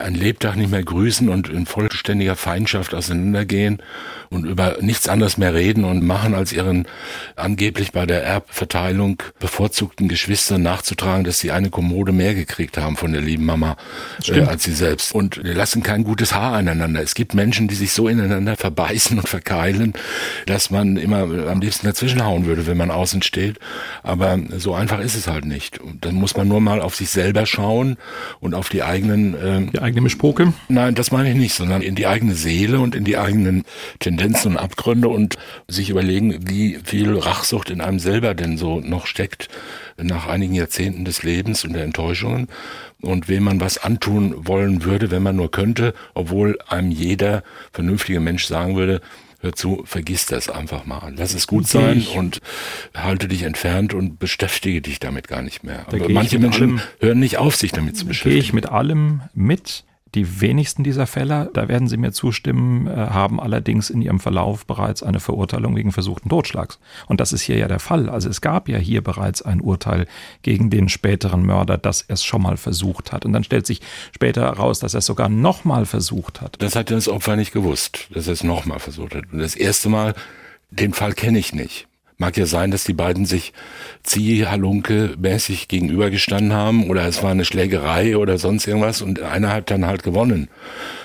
ein 0.00 0.14
Lebtag 0.14 0.56
nicht 0.56 0.70
mehr 0.70 0.82
grüßen 0.82 1.28
und 1.28 1.48
in 1.48 1.66
vollständiger 1.66 2.36
Feindschaft 2.36 2.94
auseinandergehen 2.94 3.82
und 4.30 4.44
über 4.44 4.76
nichts 4.80 5.08
anderes 5.08 5.38
mehr 5.38 5.54
reden 5.54 5.84
und 5.84 6.04
machen, 6.04 6.34
als 6.34 6.52
ihren 6.52 6.86
angeblich 7.36 7.92
bei 7.92 8.06
der 8.06 8.22
Erbverteilung 8.22 9.22
bevorzugten 9.40 10.08
Geschwistern 10.08 10.62
nachzutragen, 10.62 11.24
dass 11.24 11.40
sie 11.40 11.50
eine 11.50 11.70
Kommode 11.70 12.12
mehr 12.12 12.34
gekriegt 12.34 12.78
haben 12.78 12.96
von 12.96 13.12
der 13.12 13.20
lieben 13.22 13.44
Mama 13.44 13.76
äh, 14.28 14.42
als 14.42 14.64
sie 14.64 14.72
selbst. 14.72 15.14
Und 15.14 15.40
lassen 15.42 15.82
kein 15.82 16.04
gutes 16.04 16.34
Haar 16.34 16.54
aneinander. 16.54 17.02
Es 17.02 17.14
gibt 17.14 17.34
Menschen, 17.34 17.68
die 17.68 17.74
sich 17.74 17.92
so 17.92 18.08
ineinander 18.08 18.56
verbeißen 18.56 19.18
und 19.18 19.28
verkeilen, 19.28 19.94
dass 20.46 20.70
man 20.70 20.96
immer 20.96 21.22
am 21.48 21.60
liebsten 21.60 21.86
dazwischenhauen 21.86 22.46
würde, 22.46 22.66
wenn 22.66 22.76
man 22.76 22.90
außen 22.90 23.22
steht. 23.22 23.58
Aber 24.02 24.38
so 24.56 24.74
einfach 24.74 25.00
ist 25.00 25.16
es 25.16 25.26
halt 25.26 25.44
nicht. 25.44 25.78
Und 25.80 26.04
dann 26.04 26.14
muss 26.14 26.36
man 26.36 26.48
nur 26.48 26.60
mal 26.60 26.80
auf 26.80 26.94
sich 26.94 27.10
selber 27.10 27.46
schauen 27.46 27.96
und 28.38 28.54
auf 28.54 28.68
die 28.68 28.82
eigenen 28.82 29.34
äh, 29.74 29.78
eigene 29.90 30.02
Mischpoke? 30.02 30.52
Nein, 30.68 30.94
das 30.94 31.10
meine 31.10 31.30
ich 31.30 31.36
nicht, 31.36 31.52
sondern 31.52 31.82
in 31.82 31.96
die 31.96 32.06
eigene 32.06 32.34
Seele 32.34 32.78
und 32.78 32.94
in 32.94 33.02
die 33.02 33.18
eigenen 33.18 33.64
Tendenzen 33.98 34.52
und 34.52 34.56
Abgründe 34.56 35.08
und 35.08 35.36
sich 35.66 35.90
überlegen, 35.90 36.48
wie 36.48 36.78
viel 36.84 37.18
Rachsucht 37.18 37.70
in 37.70 37.80
einem 37.80 37.98
selber 37.98 38.34
denn 38.34 38.56
so 38.56 38.78
noch 38.78 39.06
steckt 39.06 39.48
nach 40.00 40.28
einigen 40.28 40.54
Jahrzehnten 40.54 41.04
des 41.04 41.24
Lebens 41.24 41.64
und 41.64 41.72
der 41.72 41.82
Enttäuschungen 41.82 42.46
und 43.00 43.28
wem 43.28 43.42
man 43.42 43.60
was 43.60 43.78
antun 43.78 44.46
wollen 44.46 44.84
würde, 44.84 45.10
wenn 45.10 45.24
man 45.24 45.34
nur 45.34 45.50
könnte, 45.50 45.92
obwohl 46.14 46.56
einem 46.68 46.92
jeder 46.92 47.42
vernünftige 47.72 48.20
Mensch 48.20 48.44
sagen 48.44 48.76
würde, 48.76 49.00
hör 49.40 49.52
zu, 49.52 49.82
vergiss 49.84 50.26
das 50.26 50.48
einfach 50.48 50.84
mal. 50.86 51.12
Lass 51.16 51.34
es 51.34 51.46
gut 51.46 51.66
sein 51.66 51.98
ich. 51.98 52.16
und 52.16 52.40
halte 52.94 53.28
dich 53.28 53.42
entfernt 53.42 53.94
und 53.94 54.18
beschäftige 54.18 54.80
dich 54.82 55.00
damit 55.00 55.28
gar 55.28 55.42
nicht 55.42 55.64
mehr. 55.64 55.86
Da 55.90 55.96
Aber 55.96 56.08
manche 56.08 56.38
Menschen 56.38 56.78
allem, 56.78 56.80
hören 57.00 57.18
nicht 57.20 57.38
auf, 57.38 57.56
sich 57.56 57.72
damit 57.72 57.96
zu 57.96 58.06
beschäftigen. 58.06 58.34
Gehe 58.34 58.42
ich 58.42 58.52
mit 58.52 58.66
allem 58.66 59.22
mit. 59.34 59.84
Die 60.14 60.40
wenigsten 60.40 60.82
dieser 60.82 61.06
Fälle, 61.06 61.50
da 61.54 61.68
werden 61.68 61.86
Sie 61.86 61.96
mir 61.96 62.10
zustimmen, 62.10 62.88
äh, 62.88 62.90
haben 62.90 63.40
allerdings 63.40 63.90
in 63.90 64.02
ihrem 64.02 64.18
Verlauf 64.18 64.66
bereits 64.66 65.02
eine 65.02 65.20
Verurteilung 65.20 65.76
wegen 65.76 65.92
versuchten 65.92 66.28
Totschlags. 66.28 66.80
Und 67.06 67.20
das 67.20 67.32
ist 67.32 67.42
hier 67.42 67.56
ja 67.56 67.68
der 67.68 67.78
Fall. 67.78 68.10
Also 68.10 68.28
es 68.28 68.40
gab 68.40 68.68
ja 68.68 68.78
hier 68.78 69.02
bereits 69.02 69.42
ein 69.42 69.60
Urteil 69.60 70.06
gegen 70.42 70.68
den 70.68 70.88
späteren 70.88 71.46
Mörder, 71.46 71.78
dass 71.78 72.02
er 72.02 72.14
es 72.14 72.24
schon 72.24 72.42
mal 72.42 72.56
versucht 72.56 73.12
hat. 73.12 73.24
Und 73.24 73.32
dann 73.32 73.44
stellt 73.44 73.66
sich 73.66 73.80
später 74.12 74.42
heraus, 74.42 74.80
dass 74.80 74.94
er 74.94 74.98
es 74.98 75.06
sogar 75.06 75.28
nochmal 75.28 75.86
versucht 75.86 76.40
hat. 76.40 76.56
Das 76.58 76.74
hat 76.74 76.90
das 76.90 77.08
Opfer 77.08 77.36
nicht 77.36 77.52
gewusst, 77.52 78.08
dass 78.12 78.26
er 78.26 78.32
es 78.32 78.42
nochmal 78.42 78.80
versucht 78.80 79.14
hat. 79.14 79.24
Und 79.32 79.38
das 79.38 79.54
erste 79.54 79.88
Mal, 79.88 80.14
den 80.70 80.92
Fall 80.92 81.12
kenne 81.12 81.38
ich 81.38 81.52
nicht. 81.52 81.86
Mag 82.20 82.36
ja 82.36 82.44
sein, 82.44 82.70
dass 82.70 82.84
die 82.84 82.92
beiden 82.92 83.24
sich 83.24 83.54
Ziehhalunke 84.02 85.14
mäßig 85.18 85.68
gegenübergestanden 85.68 86.52
haben 86.52 86.90
oder 86.90 87.06
es 87.06 87.22
war 87.22 87.30
eine 87.30 87.46
Schlägerei 87.46 88.18
oder 88.18 88.36
sonst 88.36 88.66
irgendwas 88.66 89.00
und 89.00 89.22
einer 89.22 89.54
hat 89.54 89.70
dann 89.70 89.86
halt 89.86 90.02
gewonnen 90.02 90.50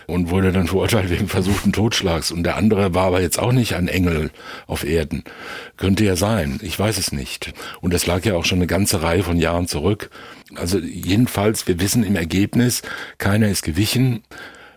und 0.07 0.29
wurde 0.29 0.51
dann 0.51 0.67
verurteilt 0.67 1.09
wegen 1.09 1.29
versuchten 1.29 1.71
Totschlags 1.71 2.31
und 2.31 2.43
der 2.43 2.57
andere 2.57 2.93
war 2.93 3.05
aber 3.05 3.21
jetzt 3.21 3.39
auch 3.39 3.53
nicht 3.53 3.75
ein 3.75 3.87
Engel 3.87 4.29
auf 4.67 4.83
Erden. 4.83 5.23
Könnte 5.77 6.03
ja 6.03 6.17
sein, 6.17 6.59
ich 6.61 6.77
weiß 6.77 6.97
es 6.97 7.13
nicht. 7.13 7.53
Und 7.79 7.93
das 7.93 8.05
lag 8.07 8.25
ja 8.25 8.35
auch 8.35 8.43
schon 8.43 8.57
eine 8.57 8.67
ganze 8.67 9.01
Reihe 9.01 9.23
von 9.23 9.37
Jahren 9.37 9.69
zurück. 9.69 10.09
Also 10.55 10.79
jedenfalls, 10.79 11.65
wir 11.65 11.79
wissen 11.79 12.03
im 12.03 12.17
Ergebnis, 12.17 12.81
keiner 13.19 13.47
ist 13.47 13.63
gewichen 13.63 14.21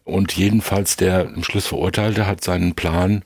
und 0.05 0.35
jedenfalls 0.35 0.97
der 0.97 1.23
im 1.35 1.43
Schluss 1.43 1.67
Verurteilte 1.67 2.29
hat 2.29 2.45
seinen 2.45 2.77
Plan 2.77 3.25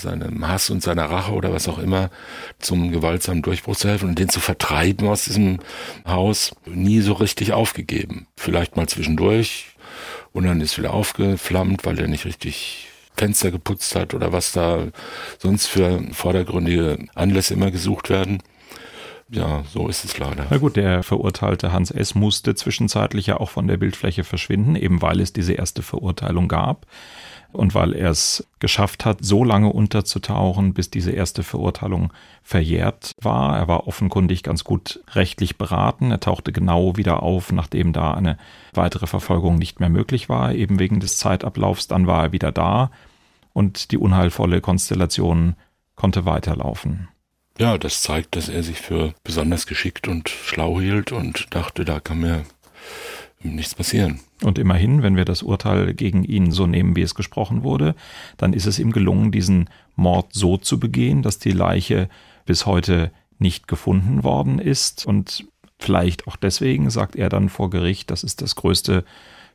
seinem 0.00 0.46
Hass 0.46 0.70
und 0.70 0.82
seiner 0.82 1.10
Rache 1.10 1.32
oder 1.32 1.52
was 1.52 1.68
auch 1.68 1.78
immer 1.78 2.10
zum 2.58 2.92
gewaltsamen 2.92 3.42
Durchbruch 3.42 3.76
zu 3.76 3.88
helfen 3.88 4.08
und 4.08 4.18
den 4.18 4.28
zu 4.28 4.40
vertreiben 4.40 5.08
aus 5.08 5.24
diesem 5.24 5.58
Haus 6.06 6.54
nie 6.66 7.00
so 7.00 7.14
richtig 7.14 7.52
aufgegeben. 7.52 8.26
Vielleicht 8.36 8.76
mal 8.76 8.88
zwischendurch 8.88 9.66
und 10.32 10.44
dann 10.44 10.60
ist 10.60 10.78
wieder 10.78 10.92
aufgeflammt, 10.92 11.84
weil 11.84 11.98
er 11.98 12.08
nicht 12.08 12.24
richtig 12.24 12.88
Fenster 13.16 13.50
geputzt 13.50 13.96
hat 13.96 14.14
oder 14.14 14.32
was 14.32 14.52
da 14.52 14.86
sonst 15.38 15.66
für 15.66 16.02
vordergründige 16.12 16.98
Anlässe 17.14 17.54
immer 17.54 17.70
gesucht 17.70 18.10
werden. 18.10 18.42
Ja, 19.30 19.64
so 19.70 19.88
ist 19.88 20.04
es 20.04 20.18
leider. 20.18 20.46
Na 20.48 20.56
gut, 20.56 20.76
der 20.76 21.02
verurteilte 21.02 21.70
Hans 21.72 21.90
S. 21.90 22.14
musste 22.14 22.54
zwischenzeitlich 22.54 23.26
ja 23.26 23.36
auch 23.38 23.50
von 23.50 23.66
der 23.66 23.76
Bildfläche 23.76 24.24
verschwinden, 24.24 24.74
eben 24.74 25.02
weil 25.02 25.20
es 25.20 25.34
diese 25.34 25.52
erste 25.52 25.82
Verurteilung 25.82 26.48
gab 26.48 26.86
und 27.52 27.74
weil 27.74 27.94
er 27.94 28.10
es 28.10 28.46
geschafft 28.58 29.04
hat, 29.04 29.18
so 29.24 29.42
lange 29.42 29.72
unterzutauchen, 29.72 30.74
bis 30.74 30.90
diese 30.90 31.12
erste 31.12 31.42
Verurteilung 31.42 32.12
verjährt 32.42 33.14
war. 33.20 33.56
Er 33.56 33.68
war 33.68 33.86
offenkundig 33.86 34.42
ganz 34.42 34.64
gut 34.64 35.00
rechtlich 35.12 35.56
beraten. 35.56 36.10
Er 36.10 36.20
tauchte 36.20 36.52
genau 36.52 36.96
wieder 36.96 37.22
auf, 37.22 37.50
nachdem 37.52 37.92
da 37.92 38.12
eine 38.14 38.36
weitere 38.74 39.06
Verfolgung 39.06 39.56
nicht 39.56 39.80
mehr 39.80 39.88
möglich 39.88 40.28
war, 40.28 40.54
eben 40.54 40.78
wegen 40.78 41.00
des 41.00 41.18
Zeitablaufs. 41.18 41.88
Dann 41.88 42.06
war 42.06 42.24
er 42.24 42.32
wieder 42.32 42.52
da 42.52 42.90
und 43.52 43.92
die 43.92 43.98
unheilvolle 43.98 44.60
Konstellation 44.60 45.56
konnte 45.96 46.24
weiterlaufen. 46.26 47.08
Ja, 47.58 47.76
das 47.76 48.02
zeigt, 48.02 48.36
dass 48.36 48.48
er 48.48 48.62
sich 48.62 48.78
für 48.78 49.14
besonders 49.24 49.66
geschickt 49.66 50.06
und 50.06 50.28
schlau 50.28 50.80
hielt 50.80 51.10
und 51.10 51.52
dachte, 51.54 51.84
da 51.84 51.98
kann 51.98 52.20
mir 52.20 52.44
nichts 53.40 53.74
passieren. 53.74 54.20
Und 54.42 54.58
immerhin, 54.58 55.02
wenn 55.02 55.16
wir 55.16 55.24
das 55.24 55.42
Urteil 55.42 55.94
gegen 55.94 56.24
ihn 56.24 56.50
so 56.50 56.66
nehmen, 56.66 56.96
wie 56.96 57.02
es 57.02 57.14
gesprochen 57.14 57.62
wurde, 57.62 57.94
dann 58.36 58.52
ist 58.52 58.66
es 58.66 58.78
ihm 58.78 58.92
gelungen, 58.92 59.32
diesen 59.32 59.70
Mord 59.96 60.32
so 60.32 60.56
zu 60.56 60.80
begehen, 60.80 61.22
dass 61.22 61.38
die 61.38 61.52
Leiche 61.52 62.08
bis 62.46 62.66
heute 62.66 63.10
nicht 63.38 63.68
gefunden 63.68 64.24
worden 64.24 64.58
ist. 64.58 65.06
Und 65.06 65.46
vielleicht 65.78 66.26
auch 66.26 66.36
deswegen 66.36 66.90
sagt 66.90 67.16
er 67.16 67.28
dann 67.28 67.48
vor 67.48 67.70
Gericht, 67.70 68.10
das 68.10 68.24
ist 68.24 68.42
das 68.42 68.56
größte 68.56 69.04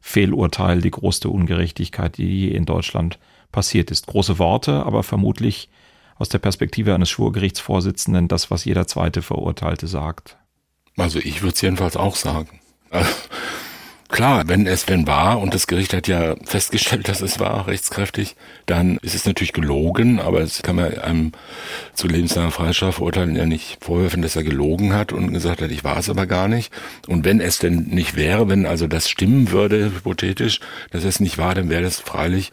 Fehlurteil, 0.01 0.81
die 0.81 0.91
größte 0.91 1.29
Ungerechtigkeit, 1.29 2.17
die 2.17 2.25
je 2.25 2.47
in 2.49 2.65
Deutschland 2.65 3.19
passiert 3.51 3.91
ist. 3.91 4.07
Große 4.07 4.39
Worte, 4.39 4.85
aber 4.85 5.03
vermutlich 5.03 5.69
aus 6.15 6.29
der 6.29 6.39
Perspektive 6.39 6.93
eines 6.93 7.09
Schwurgerichtsvorsitzenden 7.09 8.27
das, 8.27 8.51
was 8.51 8.65
jeder 8.65 8.87
zweite 8.87 9.21
Verurteilte 9.21 9.87
sagt. 9.87 10.37
Also 10.97 11.19
ich 11.19 11.41
würde 11.41 11.55
es 11.55 11.61
jedenfalls 11.61 11.97
auch 11.97 12.15
sagen. 12.15 12.59
Klar, 14.13 14.43
wenn 14.45 14.67
es 14.67 14.85
denn 14.85 15.07
war, 15.07 15.39
und 15.39 15.55
das 15.55 15.65
Gericht 15.65 15.91
hat 15.91 16.07
ja 16.07 16.35
festgestellt, 16.45 17.07
dass 17.09 17.21
es 17.21 17.39
war, 17.39 17.65
rechtskräftig, 17.65 18.35
dann 18.67 18.97
ist 18.97 19.15
es 19.15 19.25
natürlich 19.25 19.53
gelogen, 19.53 20.19
aber 20.19 20.41
es 20.41 20.61
kann 20.61 20.75
man 20.75 20.95
einem 20.99 21.31
zu 21.95 22.07
lebenslanger 22.07 22.51
Freistrafe 22.51 22.97
verurteilen 22.97 23.35
ja 23.35 23.47
nicht 23.47 23.83
vorwerfen, 23.83 24.21
dass 24.21 24.35
er 24.35 24.43
gelogen 24.43 24.93
hat 24.93 25.13
und 25.13 25.33
gesagt 25.33 25.63
hat, 25.63 25.71
ich 25.71 25.83
war 25.83 25.97
es 25.97 26.11
aber 26.11 26.27
gar 26.27 26.47
nicht. 26.47 26.71
Und 27.07 27.25
wenn 27.25 27.41
es 27.41 27.57
denn 27.57 27.87
nicht 27.87 28.15
wäre, 28.15 28.47
wenn 28.49 28.67
also 28.67 28.85
das 28.85 29.09
stimmen 29.09 29.49
würde, 29.49 29.85
hypothetisch, 29.85 30.59
dass 30.91 31.05
es 31.05 31.19
nicht 31.19 31.39
war, 31.39 31.55
dann 31.55 31.71
wäre 31.71 31.81
das 31.81 31.99
freilich 31.99 32.51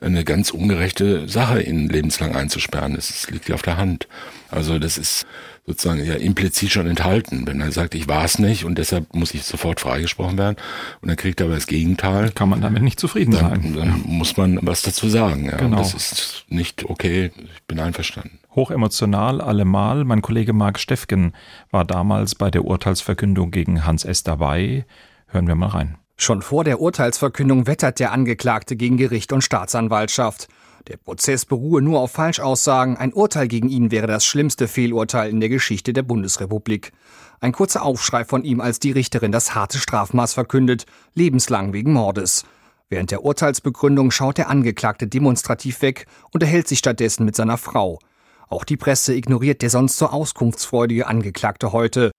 eine 0.00 0.24
ganz 0.24 0.50
ungerechte 0.50 1.28
Sache, 1.28 1.60
ihn 1.60 1.90
lebenslang 1.90 2.34
einzusperren. 2.34 2.94
Das 2.94 3.28
liegt 3.28 3.50
ja 3.50 3.54
auf 3.54 3.62
der 3.62 3.76
Hand. 3.76 4.08
Also 4.50 4.78
das 4.78 4.96
ist 4.96 5.26
sozusagen 5.66 6.04
ja 6.04 6.14
implizit 6.14 6.70
schon 6.70 6.86
enthalten. 6.86 7.46
Wenn 7.46 7.60
er 7.60 7.70
sagt, 7.70 7.94
ich 7.94 8.08
war 8.08 8.24
es 8.24 8.38
nicht 8.38 8.64
und 8.64 8.78
deshalb 8.78 9.14
muss 9.14 9.34
ich 9.34 9.44
sofort 9.44 9.80
freigesprochen 9.80 10.36
werden 10.36 10.56
und 11.00 11.08
dann 11.08 11.16
kriegt 11.16 11.40
er 11.40 11.46
aber 11.46 11.54
das 11.54 11.66
Gegenteil. 11.66 12.30
Kann 12.30 12.48
man 12.48 12.60
damit 12.60 12.82
nicht 12.82 12.98
zufrieden 12.98 13.32
dann, 13.32 13.62
sein. 13.62 13.74
Dann 13.74 13.88
ja. 13.88 13.96
muss 14.06 14.36
man 14.36 14.58
was 14.62 14.82
dazu 14.82 15.08
sagen. 15.08 15.46
Ja. 15.46 15.56
Genau. 15.56 15.78
Das 15.78 15.94
ist 15.94 16.44
nicht 16.48 16.84
okay. 16.86 17.30
Ich 17.36 17.62
bin 17.64 17.78
einverstanden. 17.78 18.38
Hochemotional 18.54 19.40
allemal. 19.40 20.04
Mein 20.04 20.20
Kollege 20.20 20.52
Marc 20.52 20.78
Steffgen 20.78 21.32
war 21.70 21.84
damals 21.84 22.34
bei 22.34 22.50
der 22.50 22.64
Urteilsverkündung 22.64 23.50
gegen 23.50 23.86
Hans 23.86 24.04
S. 24.04 24.24
dabei. 24.24 24.84
Hören 25.28 25.46
wir 25.46 25.54
mal 25.54 25.68
rein. 25.68 25.96
Schon 26.16 26.42
vor 26.42 26.62
der 26.62 26.80
Urteilsverkündung 26.80 27.66
wettert 27.66 27.98
der 27.98 28.12
Angeklagte 28.12 28.76
gegen 28.76 28.96
Gericht 28.96 29.32
und 29.32 29.42
Staatsanwaltschaft. 29.42 30.48
Der 30.88 30.96
Prozess 30.96 31.44
beruhe 31.44 31.80
nur 31.80 32.00
auf 32.00 32.10
Falschaussagen. 32.10 32.96
Ein 32.96 33.12
Urteil 33.12 33.46
gegen 33.46 33.68
ihn 33.68 33.92
wäre 33.92 34.08
das 34.08 34.24
schlimmste 34.24 34.66
Fehlurteil 34.66 35.30
in 35.30 35.38
der 35.38 35.48
Geschichte 35.48 35.92
der 35.92 36.02
Bundesrepublik. 36.02 36.92
Ein 37.40 37.52
kurzer 37.52 37.82
Aufschrei 37.82 38.24
von 38.24 38.42
ihm, 38.42 38.60
als 38.60 38.80
die 38.80 38.90
Richterin 38.90 39.30
das 39.30 39.54
harte 39.54 39.78
Strafmaß 39.78 40.34
verkündet, 40.34 40.86
lebenslang 41.14 41.72
wegen 41.72 41.92
Mordes. 41.92 42.44
Während 42.88 43.12
der 43.12 43.24
Urteilsbegründung 43.24 44.10
schaut 44.10 44.38
der 44.38 44.50
Angeklagte 44.50 45.06
demonstrativ 45.06 45.82
weg 45.82 46.06
und 46.32 46.42
erhält 46.42 46.66
sich 46.66 46.80
stattdessen 46.80 47.24
mit 47.24 47.36
seiner 47.36 47.58
Frau. 47.58 48.00
Auch 48.48 48.64
die 48.64 48.76
Presse 48.76 49.14
ignoriert 49.14 49.62
der 49.62 49.70
sonst 49.70 49.96
so 49.96 50.08
auskunftsfreudige 50.08 51.06
Angeklagte 51.06 51.72
heute. 51.72 52.10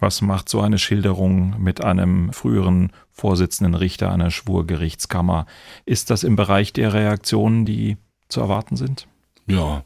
Was 0.00 0.22
macht 0.22 0.48
so 0.48 0.62
eine 0.62 0.78
Schilderung 0.78 1.62
mit 1.62 1.84
einem 1.84 2.32
früheren 2.32 2.90
Vorsitzenden 3.12 3.74
Richter 3.74 4.10
einer 4.10 4.30
Schwurgerichtskammer? 4.30 5.44
Ist 5.84 6.08
das 6.08 6.24
im 6.24 6.36
Bereich 6.36 6.72
der 6.72 6.94
Reaktionen, 6.94 7.66
die 7.66 7.98
zu 8.28 8.40
erwarten 8.40 8.76
sind? 8.76 9.06
Ja, 9.46 9.84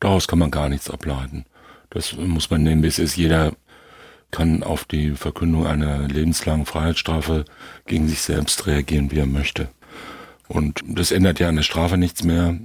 daraus 0.00 0.28
kann 0.28 0.38
man 0.38 0.50
gar 0.50 0.68
nichts 0.68 0.90
ableiten. 0.90 1.46
Das 1.88 2.14
muss 2.14 2.50
man 2.50 2.62
nehmen, 2.62 2.82
wie 2.82 2.88
es 2.88 2.98
ist. 2.98 3.16
Jeder 3.16 3.52
kann 4.30 4.62
auf 4.62 4.84
die 4.84 5.12
Verkündung 5.12 5.66
einer 5.66 6.08
lebenslangen 6.08 6.66
Freiheitsstrafe 6.66 7.46
gegen 7.86 8.08
sich 8.08 8.20
selbst 8.20 8.66
reagieren, 8.66 9.10
wie 9.10 9.18
er 9.18 9.26
möchte. 9.26 9.68
Und 10.46 10.80
das 10.86 11.10
ändert 11.10 11.40
ja 11.40 11.48
an 11.48 11.56
der 11.56 11.62
Strafe 11.62 11.96
nichts 11.96 12.22
mehr. 12.22 12.58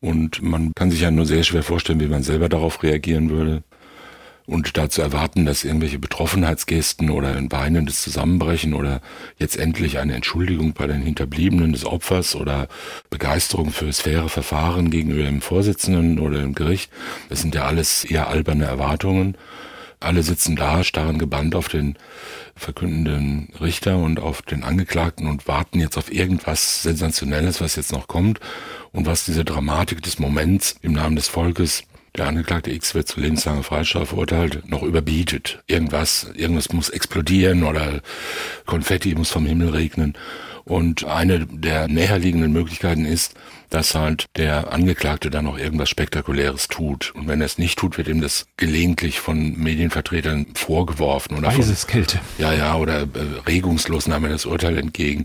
Und 0.00 0.40
man 0.40 0.72
kann 0.74 0.90
sich 0.90 1.02
ja 1.02 1.10
nur 1.10 1.26
sehr 1.26 1.42
schwer 1.42 1.62
vorstellen, 1.62 2.00
wie 2.00 2.06
man 2.06 2.22
selber 2.22 2.48
darauf 2.48 2.82
reagieren 2.82 3.28
würde 3.28 3.62
und 4.48 4.78
dazu 4.78 5.02
erwarten, 5.02 5.44
dass 5.44 5.62
irgendwelche 5.62 5.98
Betroffenheitsgesten 5.98 7.10
oder 7.10 7.36
ein 7.36 7.52
weinendes 7.52 8.00
Zusammenbrechen 8.00 8.72
oder 8.72 9.02
jetzt 9.38 9.58
endlich 9.58 9.98
eine 9.98 10.14
Entschuldigung 10.14 10.72
bei 10.72 10.86
den 10.86 11.02
Hinterbliebenen 11.02 11.72
des 11.72 11.84
Opfers 11.84 12.34
oder 12.34 12.66
Begeisterung 13.10 13.70
für 13.70 13.84
das 13.84 14.00
faire 14.00 14.30
Verfahren 14.30 14.90
gegenüber 14.90 15.24
dem 15.24 15.42
Vorsitzenden 15.42 16.18
oder 16.18 16.40
dem 16.40 16.54
Gericht, 16.54 16.90
das 17.28 17.42
sind 17.42 17.54
ja 17.54 17.66
alles 17.66 18.04
eher 18.04 18.28
alberne 18.28 18.64
Erwartungen. 18.64 19.36
Alle 20.00 20.22
sitzen 20.22 20.54
da, 20.56 20.84
starren 20.84 21.18
gebannt 21.18 21.56
auf 21.56 21.68
den 21.68 21.96
verkündenden 22.54 23.48
Richter 23.60 23.98
und 23.98 24.20
auf 24.20 24.42
den 24.42 24.62
Angeklagten 24.62 25.26
und 25.26 25.48
warten 25.48 25.80
jetzt 25.80 25.98
auf 25.98 26.12
irgendwas 26.12 26.82
Sensationelles, 26.84 27.60
was 27.60 27.76
jetzt 27.76 27.92
noch 27.92 28.06
kommt 28.06 28.38
und 28.92 29.06
was 29.06 29.24
diese 29.24 29.44
Dramatik 29.44 30.00
des 30.02 30.20
Moments 30.20 30.76
im 30.82 30.92
Namen 30.92 31.16
des 31.16 31.28
Volkes 31.28 31.82
der 32.16 32.26
Angeklagte 32.26 32.70
X 32.70 32.94
wird 32.94 33.08
zu 33.08 33.20
lebenslanger 33.20 33.62
Freistrafe 33.62 34.06
verurteilt, 34.06 34.68
noch 34.68 34.82
überbietet. 34.82 35.62
Irgendwas, 35.66 36.30
irgendwas 36.34 36.72
muss 36.72 36.88
explodieren 36.88 37.64
oder 37.64 38.00
Konfetti 38.66 39.14
muss 39.14 39.30
vom 39.30 39.46
Himmel 39.46 39.70
regnen. 39.70 40.14
Und 40.64 41.04
eine 41.04 41.46
der 41.46 41.88
näherliegenden 41.88 42.52
Möglichkeiten 42.52 43.04
ist, 43.04 43.34
dass 43.70 43.94
halt 43.94 44.26
der 44.36 44.72
Angeklagte 44.72 45.30
dann 45.30 45.44
noch 45.44 45.58
irgendwas 45.58 45.88
Spektakuläres 45.88 46.68
tut. 46.68 47.12
Und 47.14 47.28
wenn 47.28 47.40
er 47.40 47.46
es 47.46 47.58
nicht 47.58 47.78
tut, 47.78 47.98
wird 47.98 48.08
ihm 48.08 48.20
das 48.20 48.46
gelegentlich 48.56 49.20
von 49.20 49.58
Medienvertretern 49.58 50.46
vorgeworfen. 50.54 51.36
Oder 51.36 51.48
Eiseskälte. 51.48 52.20
Ja, 52.38 52.52
ja, 52.52 52.76
oder 52.76 53.02
äh, 53.02 53.06
regungslos 53.46 54.06
nahm 54.06 54.24
er 54.24 54.30
das 54.30 54.46
Urteil 54.46 54.78
entgegen. 54.78 55.24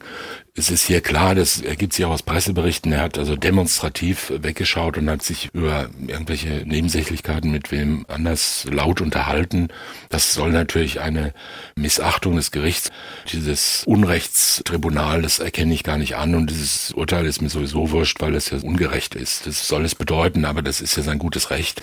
Es 0.56 0.70
ist 0.70 0.86
hier 0.86 1.02
klar, 1.02 1.34
das 1.34 1.62
ergibt 1.62 1.94
sich 1.94 2.06
auch 2.06 2.12
aus 2.12 2.22
Presseberichten. 2.22 2.92
Er 2.92 3.02
hat 3.02 3.18
also 3.18 3.36
demonstrativ 3.36 4.32
weggeschaut 4.38 5.00
und 5.00 5.10
hat 5.10 5.24
sich 5.24 5.50
über 5.52 5.90
irgendwelche 6.06 6.64
Nebensächlichkeiten 6.68 7.52
mit 7.52 7.72
wem 7.72 8.06
anders 8.08 8.68
laut 8.70 9.02
unterhalten. 9.02 9.70
Das 10.10 10.36
soll 10.36 10.52
natürlich 10.52 11.02
eine 11.02 11.34
Missachtung 11.76 12.36
des 12.36 12.52
Gerichts, 12.52 12.92
dieses 13.32 13.84
Unrechtstribunal, 13.88 15.24
das 15.24 15.40
erkenne 15.40 15.74
ich 15.74 15.82
gar 15.82 15.98
nicht 15.98 16.18
an 16.18 16.36
und 16.36 16.52
dieses 16.52 16.92
Urteil 16.92 17.26
ist 17.26 17.42
mir 17.42 17.50
sowieso 17.50 17.90
wurscht, 17.90 18.22
weil 18.22 18.33
es 18.34 18.50
ja 18.50 18.58
ungerecht 18.60 19.16
ist. 19.16 19.48
Das 19.48 19.68
soll 19.68 19.86
es 19.86 19.96
bedeuten, 19.96 20.46
aber 20.46 20.62
das 20.62 20.82
ist 20.82 20.96
ja 20.96 21.04
sein 21.04 21.20
gutes 21.20 21.50
Recht. 21.50 21.82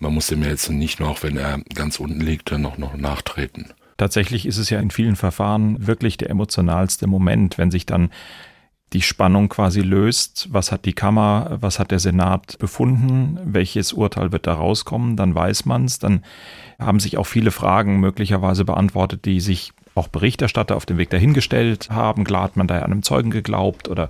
Man 0.00 0.14
muss 0.14 0.28
dem 0.28 0.42
jetzt 0.42 0.70
nicht 0.70 1.00
noch, 1.00 1.22
wenn 1.22 1.36
er 1.36 1.60
ganz 1.74 2.00
unten 2.00 2.20
liegt, 2.20 2.50
dann 2.50 2.62
noch, 2.62 2.78
noch 2.78 2.96
nachtreten. 2.96 3.72
Tatsächlich 3.96 4.46
ist 4.46 4.58
es 4.58 4.70
ja 4.70 4.80
in 4.80 4.90
vielen 4.90 5.16
Verfahren 5.16 5.86
wirklich 5.86 6.16
der 6.16 6.30
emotionalste 6.30 7.06
Moment, 7.06 7.58
wenn 7.58 7.70
sich 7.70 7.86
dann 7.86 8.10
die 8.92 9.02
Spannung 9.02 9.48
quasi 9.48 9.80
löst. 9.80 10.48
Was 10.50 10.72
hat 10.72 10.84
die 10.84 10.92
Kammer, 10.92 11.58
was 11.60 11.78
hat 11.78 11.90
der 11.90 11.98
Senat 11.98 12.58
befunden? 12.58 13.38
Welches 13.44 13.92
Urteil 13.92 14.32
wird 14.32 14.46
da 14.46 14.54
rauskommen? 14.54 15.16
Dann 15.16 15.34
weiß 15.34 15.64
man 15.64 15.84
es. 15.84 15.98
Dann 15.98 16.24
haben 16.78 17.00
sich 17.00 17.18
auch 17.18 17.26
viele 17.26 17.50
Fragen 17.50 18.00
möglicherweise 18.00 18.64
beantwortet, 18.64 19.24
die 19.24 19.40
sich 19.40 19.72
auch 19.94 20.08
Berichterstatter 20.08 20.76
auf 20.76 20.86
dem 20.86 20.98
Weg 20.98 21.10
dahingestellt 21.10 21.90
haben. 21.90 22.24
Klar 22.24 22.44
hat 22.44 22.56
man 22.56 22.66
da 22.66 22.78
einem 22.80 23.02
Zeugen 23.02 23.30
geglaubt 23.30 23.88
oder 23.88 24.08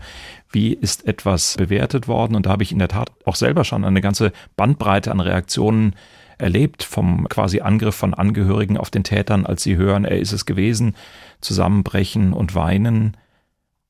wie 0.51 0.73
ist 0.73 1.07
etwas 1.07 1.57
bewertet 1.57 2.09
worden? 2.09 2.37
Und 2.37 2.47
da 2.47 2.51
habe 2.51 2.63
ich 2.63 2.73
in 2.73 2.79
der 2.79 2.89
Tat 2.89 3.11
auch 3.25 3.35
selber 3.35 3.65
schon 3.65 3.85
eine 3.85 4.01
ganze 4.01 4.33
Bandbreite 4.57 5.11
an 5.11 5.21
Reaktionen 5.21 5.95
erlebt, 6.39 6.83
vom 6.83 7.29
quasi 7.29 7.61
Angriff 7.61 7.95
von 7.95 8.15
Angehörigen 8.15 8.77
auf 8.77 8.91
den 8.91 9.05
Tätern, 9.05 9.47
als 9.47 9.63
sie 9.63 9.77
hören, 9.77 10.05
er 10.05 10.19
ist 10.19 10.33
es 10.33 10.47
gewesen, 10.47 10.97
zusammenbrechen 11.41 12.33
und 12.33 12.55
weinen. 12.55 13.17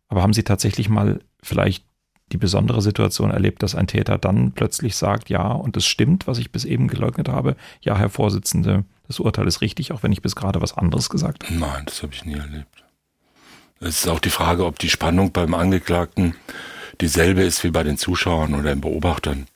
Aber 0.09 0.23
haben 0.23 0.35
Sie 0.35 0.43
tatsächlich 0.43 0.89
mal 0.89 1.21
vielleicht 1.43 1.85
die 2.33 2.39
besondere 2.39 2.83
Situation 2.83 3.31
erlebt, 3.31 3.63
dass 3.63 3.75
ein 3.75 3.87
Täter 3.87 4.19
dann 4.19 4.53
plötzlich 4.53 4.97
sagt, 4.97 5.29
ja, 5.29 5.53
und 5.53 5.77
es 5.77 5.87
stimmt, 5.87 6.27
was 6.27 6.39
ich 6.39 6.51
bis 6.51 6.65
eben 6.65 6.89
geleugnet 6.89 7.29
habe, 7.29 7.57
ja, 7.83 7.97
Herr 7.97 8.09
Vorsitzende, 8.09 8.85
das 9.07 9.21
Urteil 9.21 9.47
ist 9.47 9.61
richtig, 9.61 9.93
auch 9.93 10.03
wenn 10.03 10.13
ich 10.13 10.23
bis 10.23 10.35
gerade 10.35 10.61
was 10.61 10.77
anderes 10.77 11.11
gesagt 11.11 11.45
habe? 11.45 11.55
Nein, 11.55 11.83
das 11.85 12.03
habe 12.03 12.15
ich 12.15 12.25
nie 12.25 12.35
erlebt. 12.35 12.85
Es 13.81 13.99
ist 13.99 14.09
auch 14.09 14.21
die 14.21 14.31
Frage, 14.31 14.65
ob 14.65 14.79
die 14.79 14.89
Spannung 14.89 15.33
beim 15.33 15.55
Angeklagten 15.55 16.35
dieselbe 17.01 17.43
ist 17.43 17.65
wie 17.65 17.71
bei 17.71 17.83
den 17.83 17.99
Zuschauern 17.99 18.55
oder 18.55 18.71
den 18.71 18.81
Beobachtern. 18.81 19.47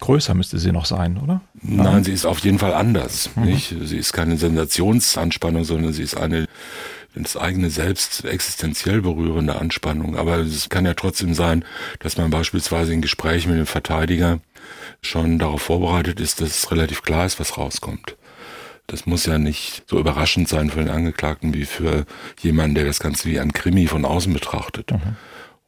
Größer 0.00 0.32
müsste 0.34 0.58
sie 0.58 0.70
noch 0.70 0.84
sein, 0.84 1.18
oder? 1.18 1.40
Nein, 1.60 1.84
Nein 1.84 2.04
sie 2.04 2.12
ist 2.12 2.24
auf 2.24 2.38
jeden 2.40 2.60
Fall 2.60 2.72
anders. 2.72 3.30
Mhm. 3.34 3.44
Nicht? 3.44 3.74
Sie 3.82 3.96
ist 3.96 4.12
keine 4.12 4.36
Sensationsanspannung, 4.36 5.64
sondern 5.64 5.92
sie 5.92 6.04
ist 6.04 6.16
eine 6.16 6.46
das 7.22 7.36
eigene 7.36 7.70
Selbst 7.70 8.24
existenziell 8.24 9.02
berührende 9.02 9.56
Anspannung. 9.56 10.16
Aber 10.16 10.38
es 10.38 10.68
kann 10.68 10.86
ja 10.86 10.94
trotzdem 10.94 11.34
sein, 11.34 11.64
dass 12.00 12.16
man 12.16 12.30
beispielsweise 12.30 12.92
in 12.92 13.02
Gesprächen 13.02 13.50
mit 13.50 13.58
dem 13.58 13.66
Verteidiger 13.66 14.40
schon 15.02 15.38
darauf 15.38 15.62
vorbereitet 15.62 16.20
ist, 16.20 16.40
dass 16.40 16.50
es 16.50 16.70
relativ 16.70 17.02
klar 17.02 17.26
ist, 17.26 17.40
was 17.40 17.56
rauskommt. 17.56 18.16
Das 18.86 19.04
muss 19.04 19.26
ja 19.26 19.38
nicht 19.38 19.82
so 19.86 19.98
überraschend 19.98 20.48
sein 20.48 20.70
für 20.70 20.80
den 20.80 20.88
Angeklagten 20.88 21.52
wie 21.52 21.66
für 21.66 22.06
jemanden, 22.40 22.74
der 22.74 22.84
das 22.84 23.00
Ganze 23.00 23.28
wie 23.28 23.38
ein 23.38 23.52
Krimi 23.52 23.86
von 23.86 24.04
außen 24.04 24.32
betrachtet. 24.32 24.90
Mhm. 24.90 25.16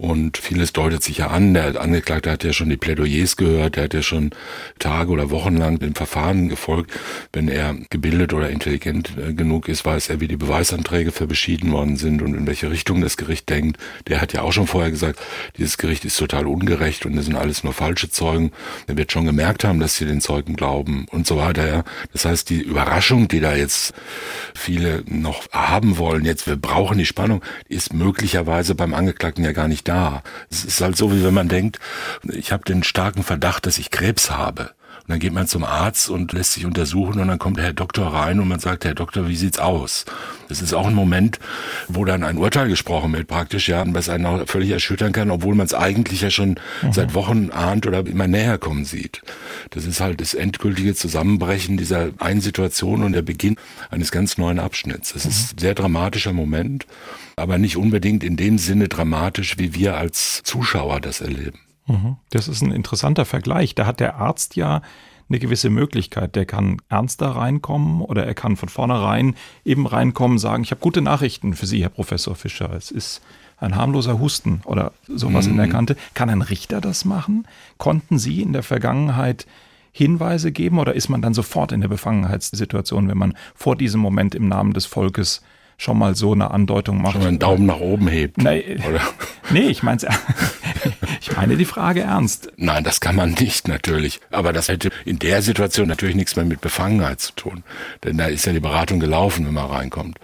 Und 0.01 0.39
vieles 0.39 0.73
deutet 0.73 1.03
sich 1.03 1.19
ja 1.19 1.27
an. 1.27 1.53
Der 1.53 1.79
Angeklagte 1.79 2.31
hat 2.31 2.43
ja 2.43 2.55
schon 2.55 2.71
die 2.71 2.79
Plädoyers 2.79 3.37
gehört, 3.37 3.77
der 3.77 3.85
hat 3.85 3.93
ja 3.93 4.01
schon 4.01 4.31
Tage 4.79 5.11
oder 5.11 5.31
Wochen 5.31 5.59
lang 5.59 5.79
dem 5.79 5.95
Verfahren 5.95 6.49
gefolgt. 6.49 6.91
Wenn 7.35 7.49
er 7.49 7.77
gebildet 7.91 8.33
oder 8.33 8.49
intelligent 8.49 9.13
äh, 9.19 9.35
genug 9.35 9.69
ist, 9.69 9.85
weiß 9.85 10.09
er, 10.09 10.23
wie 10.23 10.27
die 10.27 10.39
Beweisanträge 10.39 11.13
für 11.13 11.27
beschieden 11.27 11.71
worden 11.73 11.99
sind 11.99 12.23
und 12.23 12.33
in 12.33 12.47
welche 12.47 12.71
Richtung 12.71 13.03
das 13.03 13.19
Gericht 13.19 13.51
denkt. 13.51 13.77
Der 14.09 14.23
hat 14.23 14.33
ja 14.33 14.41
auch 14.41 14.53
schon 14.53 14.67
vorher 14.67 14.91
gesagt, 14.91 15.21
dieses 15.59 15.77
Gericht 15.77 16.07
ist 16.07 16.17
total 16.17 16.47
ungerecht 16.47 17.05
und 17.05 17.15
das 17.15 17.27
sind 17.27 17.37
alles 17.37 17.63
nur 17.63 17.75
falsche 17.75 18.09
Zeugen. 18.09 18.53
Er 18.87 18.97
wird 18.97 19.13
schon 19.13 19.27
gemerkt 19.27 19.65
haben, 19.65 19.81
dass 19.81 19.99
sie 19.99 20.07
den 20.07 20.23
Zeugen 20.23 20.57
glauben 20.57 21.05
und 21.11 21.27
so 21.27 21.37
weiter. 21.37 21.85
Das 22.15 22.25
heißt, 22.25 22.49
die 22.49 22.63
Überraschung, 22.63 23.29
die 23.29 23.41
da 23.41 23.55
jetzt 23.55 23.93
viele 24.55 25.05
noch 25.07 25.47
haben 25.53 25.99
wollen, 25.99 26.25
jetzt 26.25 26.47
wir 26.47 26.57
brauchen 26.57 26.97
die 26.97 27.05
Spannung, 27.05 27.43
ist 27.69 27.93
möglicherweise 27.93 28.75
beim 28.75 28.95
Angeklagten 28.95 29.45
ja 29.45 29.53
gar 29.53 29.69
nicht 29.69 29.87
da. 29.87 29.90
Es 30.51 30.65
ist 30.65 30.81
halt 30.81 30.97
so, 30.97 31.13
wie 31.13 31.25
wenn 31.25 31.35
man 31.35 31.49
denkt, 31.49 31.79
ich 32.25 32.53
habe 32.53 32.65
den 32.65 32.83
starken 32.83 33.23
Verdacht, 33.23 33.67
dass 33.67 33.79
ich 33.79 33.91
Krebs 33.91 34.31
habe. 34.31 34.71
Dann 35.11 35.19
geht 35.19 35.33
man 35.33 35.49
zum 35.49 35.65
Arzt 35.65 36.09
und 36.09 36.33
lässt 36.33 36.53
sich 36.53 36.65
untersuchen 36.65 37.19
und 37.19 37.27
dann 37.27 37.41
kommt 37.41 37.57
der 37.57 37.65
Herr 37.65 37.73
Doktor 37.73 38.15
rein 38.15 38.39
und 38.39 38.47
man 38.47 38.61
sagt, 38.61 38.85
Herr 38.85 38.95
Doktor, 38.95 39.27
wie 39.27 39.35
sieht's 39.35 39.59
aus? 39.59 40.05
Das 40.49 40.63
ist 40.63 40.73
auch 40.73 40.87
ein 40.87 40.95
Moment, 40.95 41.41
wo 41.89 42.05
dann 42.05 42.23
ein 42.23 42.39
Urteil 42.39 42.69
gesprochen 42.69 43.13
wird, 43.13 43.27
praktisch, 43.27 43.69
ja, 43.69 43.85
was 43.89 44.09
einen 44.09 44.25
auch 44.25 44.47
völlig 44.47 44.71
erschüttern 44.71 45.11
kann, 45.11 45.33
obwohl 45.33 45.57
man 45.57 45.67
es 45.67 45.75
eigentlich 45.75 46.21
ja 46.21 46.31
schon 46.31 46.61
mhm. 46.83 46.93
seit 46.93 47.15
Wochen 47.15 47.51
ahnt 47.51 47.89
oder 47.89 48.07
immer 48.07 48.29
näher 48.29 48.57
kommen 48.57 48.85
sieht. 48.85 49.21
Das 49.71 49.85
ist 49.85 50.01
halt 50.01 50.21
das 50.21 50.33
endgültige 50.33 50.95
Zusammenbrechen 50.95 51.77
dieser 51.77 52.11
einen 52.19 52.41
Situation 52.41 53.03
und 53.03 53.13
der 53.13 53.23
Beginn 53.23 53.57
eines 53.91 54.13
ganz 54.13 54.39
neuen 54.39 54.61
Abschnitts. 54.61 55.13
Das 55.13 55.27
ist 55.27 55.55
ein 55.55 55.59
sehr 55.59 55.75
dramatischer 55.75 56.33
Moment, 56.33 56.87
aber 57.35 57.59
nicht 57.59 57.77
unbedingt 57.77 58.23
in 58.23 58.37
dem 58.37 58.59
Sinne 58.59 58.87
dramatisch, 58.87 59.59
wie 59.59 59.75
wir 59.75 59.97
als 59.97 60.45
Zuschauer 60.45 61.01
das 61.01 61.21
erleben. 61.21 61.59
Mhm. 61.91 62.17
Das 62.31 62.49
ist 62.49 62.63
ein 62.63 62.73
interessanter 62.73 63.25
Vergleich. 63.25 63.75
Da 63.75 63.87
hat 63.87 64.01
der 64.01 64.17
Arzt 64.17 64.57
ja 64.57 64.83
eine 65.29 65.39
gewisse 65.39 65.71
Möglichkeit. 65.71 66.35
Der 66.37 66.45
kann 66.45 66.79
ernster 66.89 67.29
reinkommen 67.29 68.03
oder 68.03 68.27
er 68.27 68.35
kann 68.35 68.57
von 68.57 68.69
vornherein 68.69 69.37
eben 69.65 69.87
reinkommen, 69.87 70.39
sagen, 70.39 70.63
ich 70.65 70.73
habe 70.73 70.81
gute 70.81 71.03
Nachrichten 71.03 71.55
für 71.55 71.67
Sie, 71.67 71.83
Herr 71.83 71.89
Professor 71.89 72.35
Fischer. 72.35 72.73
Es 72.73 72.91
ist 72.91 73.23
ein 73.59 73.77
harmloser 73.77 74.19
Husten 74.19 74.63
oder 74.65 74.93
sowas 75.07 75.47
mhm. 75.47 75.53
in 75.53 75.57
der 75.59 75.67
mhm. 75.67 75.73
Kante. 75.73 75.97
Kann 76.15 76.31
ein 76.31 76.43
Richter 76.43 76.81
das 76.81 77.05
machen? 77.05 77.47
Konnten 77.79 78.19
Sie 78.19 78.43
in 78.43 78.53
der 78.53 78.63
Vergangenheit 78.63 79.47
Hinweise 79.93 80.53
geben 80.53 80.79
oder 80.79 80.95
ist 80.95 81.09
man 81.09 81.21
dann 81.21 81.35
sofort 81.35 81.73
in 81.73 81.81
der 81.81 81.89
Befangenheitssituation, 81.89 83.09
wenn 83.09 83.19
man 83.19 83.37
vor 83.55 83.77
diesem 83.77 84.01
Moment 84.01 84.35
im 84.35 84.49
Namen 84.49 84.73
des 84.73 84.87
Volkes 84.87 85.43
schon 85.81 85.99
mal 85.99 86.15
so 86.15 86.33
eine 86.33 86.51
Andeutung 86.51 87.01
macht. 87.01 87.15
Schon 87.15 87.27
einen 87.27 87.39
Daumen 87.39 87.65
nach 87.65 87.81
oben 87.81 88.07
hebt. 88.07 88.37
Nee, 88.37 88.79
oder? 88.87 89.01
nee 89.51 89.69
ich 89.69 89.83
meine 89.83 90.01
ich 91.21 91.35
meine 91.35 91.57
die 91.57 91.65
Frage 91.65 92.03
ernst. 92.03 92.53
Nein, 92.59 92.85
das 92.85 93.01
kann 93.01 93.17
man 93.17 93.33
nicht 93.33 93.67
natürlich. 93.67 94.21
Aber 94.31 94.53
das 94.53 94.69
hätte 94.69 94.91
in 95.07 95.19
der 95.19 95.41
Situation 95.41 95.89
natürlich 95.89 96.17
nichts 96.17 96.37
mehr 96.37 96.45
mit 96.45 96.61
Befangenheit 96.61 97.21
zu 97.21 97.33
tun. 97.33 97.65
Denn 98.05 98.19
da 98.19 98.27
ist 98.27 98.45
ja 98.45 98.53
die 98.53 98.61
Beratung 98.61 99.01
gelaufen, 99.01 99.47
wenn 99.47 99.55
man 99.55 99.71
reinkommt. 99.71 100.19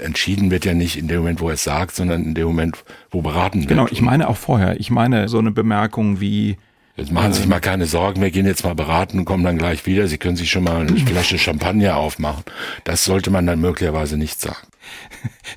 Entschieden 0.00 0.52
wird 0.52 0.64
ja 0.64 0.74
nicht 0.74 0.96
in 0.96 1.08
dem 1.08 1.18
Moment, 1.18 1.40
wo 1.40 1.48
er 1.48 1.54
es 1.54 1.64
sagt, 1.64 1.96
sondern 1.96 2.22
in 2.22 2.34
dem 2.34 2.46
Moment, 2.46 2.84
wo 3.10 3.20
beraten 3.20 3.60
wird. 3.60 3.68
Genau, 3.68 3.88
ich 3.90 4.00
meine 4.00 4.28
auch 4.28 4.36
vorher. 4.36 4.78
Ich 4.78 4.90
meine 4.90 5.28
so 5.28 5.38
eine 5.38 5.50
Bemerkung 5.50 6.20
wie, 6.20 6.56
Jetzt 6.96 7.10
machen 7.10 7.32
Sie 7.32 7.40
sich 7.40 7.48
mal 7.48 7.58
keine 7.58 7.86
Sorgen, 7.86 8.22
wir 8.22 8.30
gehen 8.30 8.46
jetzt 8.46 8.62
mal 8.62 8.76
beraten 8.76 9.18
und 9.18 9.24
kommen 9.24 9.42
dann 9.42 9.58
gleich 9.58 9.84
wieder. 9.86 10.06
Sie 10.06 10.18
können 10.18 10.36
sich 10.36 10.52
schon 10.52 10.62
mal 10.62 10.82
eine 10.82 10.96
Flasche 10.96 11.38
Champagner 11.38 11.96
aufmachen. 11.96 12.44
Das 12.84 13.04
sollte 13.04 13.32
man 13.32 13.44
dann 13.46 13.60
möglicherweise 13.60 14.16
nicht 14.16 14.40
sagen. 14.40 14.68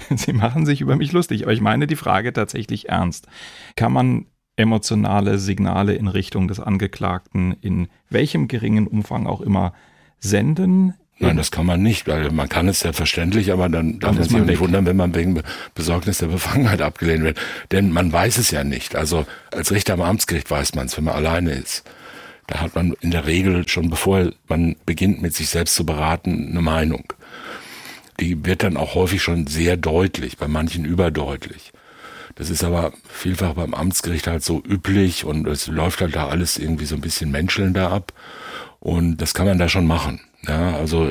Sie 0.15 0.33
machen 0.33 0.65
sich 0.65 0.81
über 0.81 0.95
mich 0.95 1.11
lustig, 1.11 1.43
aber 1.43 1.53
ich 1.53 1.61
meine 1.61 1.87
die 1.87 1.95
Frage 1.95 2.33
tatsächlich 2.33 2.89
ernst. 2.89 3.27
Kann 3.75 3.93
man 3.93 4.25
emotionale 4.55 5.37
Signale 5.37 5.93
in 5.93 6.07
Richtung 6.07 6.47
des 6.47 6.59
Angeklagten 6.59 7.55
in 7.61 7.87
welchem 8.09 8.47
geringen 8.47 8.87
Umfang 8.87 9.27
auch 9.27 9.41
immer 9.41 9.73
senden, 10.19 10.93
Nein, 11.19 11.37
das 11.37 11.49
kann 11.49 11.65
man 11.65 11.81
nicht, 11.81 12.07
weil 12.07 12.29
man 12.29 12.47
kann 12.47 12.67
es 12.67 12.81
selbstverständlich, 12.81 13.51
aber 13.51 13.69
dann 13.69 13.99
darf 13.99 14.13
man 14.15 14.23
sich 14.23 14.37
nicht 14.37 14.59
wundern, 14.59 14.85
wenn 14.85 14.97
man 14.97 15.15
wegen 15.15 15.41
Besorgnis 15.73 16.19
der 16.19 16.27
Befangenheit 16.27 16.81
abgelehnt 16.81 17.23
wird. 17.23 17.39
Denn 17.71 17.91
man 17.91 18.11
weiß 18.13 18.37
es 18.37 18.51
ja 18.51 18.63
nicht. 18.63 18.95
Also 18.95 19.25
als 19.51 19.71
Richter 19.71 19.93
am 19.93 20.01
Amtsgericht 20.01 20.51
weiß 20.51 20.75
man 20.75 20.85
es, 20.85 20.95
wenn 20.95 21.05
man 21.05 21.15
alleine 21.15 21.53
ist. 21.53 21.83
Da 22.45 22.61
hat 22.61 22.75
man 22.75 22.93
in 23.01 23.11
der 23.11 23.25
Regel 23.25 23.67
schon 23.67 23.89
bevor 23.89 24.31
man 24.47 24.75
beginnt, 24.85 25.21
mit 25.21 25.33
sich 25.33 25.49
selbst 25.49 25.75
zu 25.75 25.85
beraten, 25.85 26.49
eine 26.51 26.61
Meinung. 26.61 27.11
Die 28.19 28.45
wird 28.45 28.63
dann 28.63 28.77
auch 28.77 28.95
häufig 28.95 29.21
schon 29.21 29.47
sehr 29.47 29.77
deutlich, 29.77 30.37
bei 30.37 30.47
manchen 30.47 30.85
überdeutlich. 30.85 31.71
Das 32.35 32.49
ist 32.49 32.63
aber 32.63 32.93
vielfach 33.09 33.53
beim 33.53 33.73
Amtsgericht 33.73 34.27
halt 34.27 34.43
so 34.43 34.61
üblich 34.63 35.25
und 35.25 35.47
es 35.47 35.67
läuft 35.67 36.01
halt 36.01 36.15
da 36.15 36.27
alles 36.27 36.57
irgendwie 36.57 36.85
so 36.85 36.95
ein 36.95 37.01
bisschen 37.01 37.31
menschelnder 37.31 37.91
ab. 37.91 38.13
Und 38.79 39.17
das 39.17 39.33
kann 39.33 39.47
man 39.47 39.57
da 39.57 39.69
schon 39.69 39.87
machen. 39.87 40.21
Ja, 40.47 40.75
also 40.75 41.09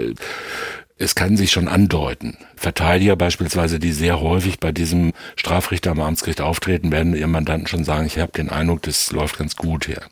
es 0.98 1.14
kann 1.14 1.36
sich 1.36 1.50
schon 1.50 1.68
andeuten. 1.68 2.38
Verteidiger 2.54 3.16
beispielsweise, 3.16 3.78
die 3.78 3.92
sehr 3.92 4.20
häufig 4.20 4.60
bei 4.60 4.72
diesem 4.72 5.12
Strafrichter 5.34 5.90
am 5.90 6.00
Amtsgericht 6.00 6.40
auftreten, 6.40 6.92
werden 6.92 7.14
ihrem 7.14 7.32
Mandanten 7.32 7.66
schon 7.66 7.84
sagen, 7.84 8.06
ich 8.06 8.18
habe 8.18 8.32
den 8.32 8.48
Eindruck, 8.48 8.82
das 8.82 9.12
läuft 9.12 9.38
ganz 9.38 9.56
gut 9.56 9.86
hier. 9.86 10.02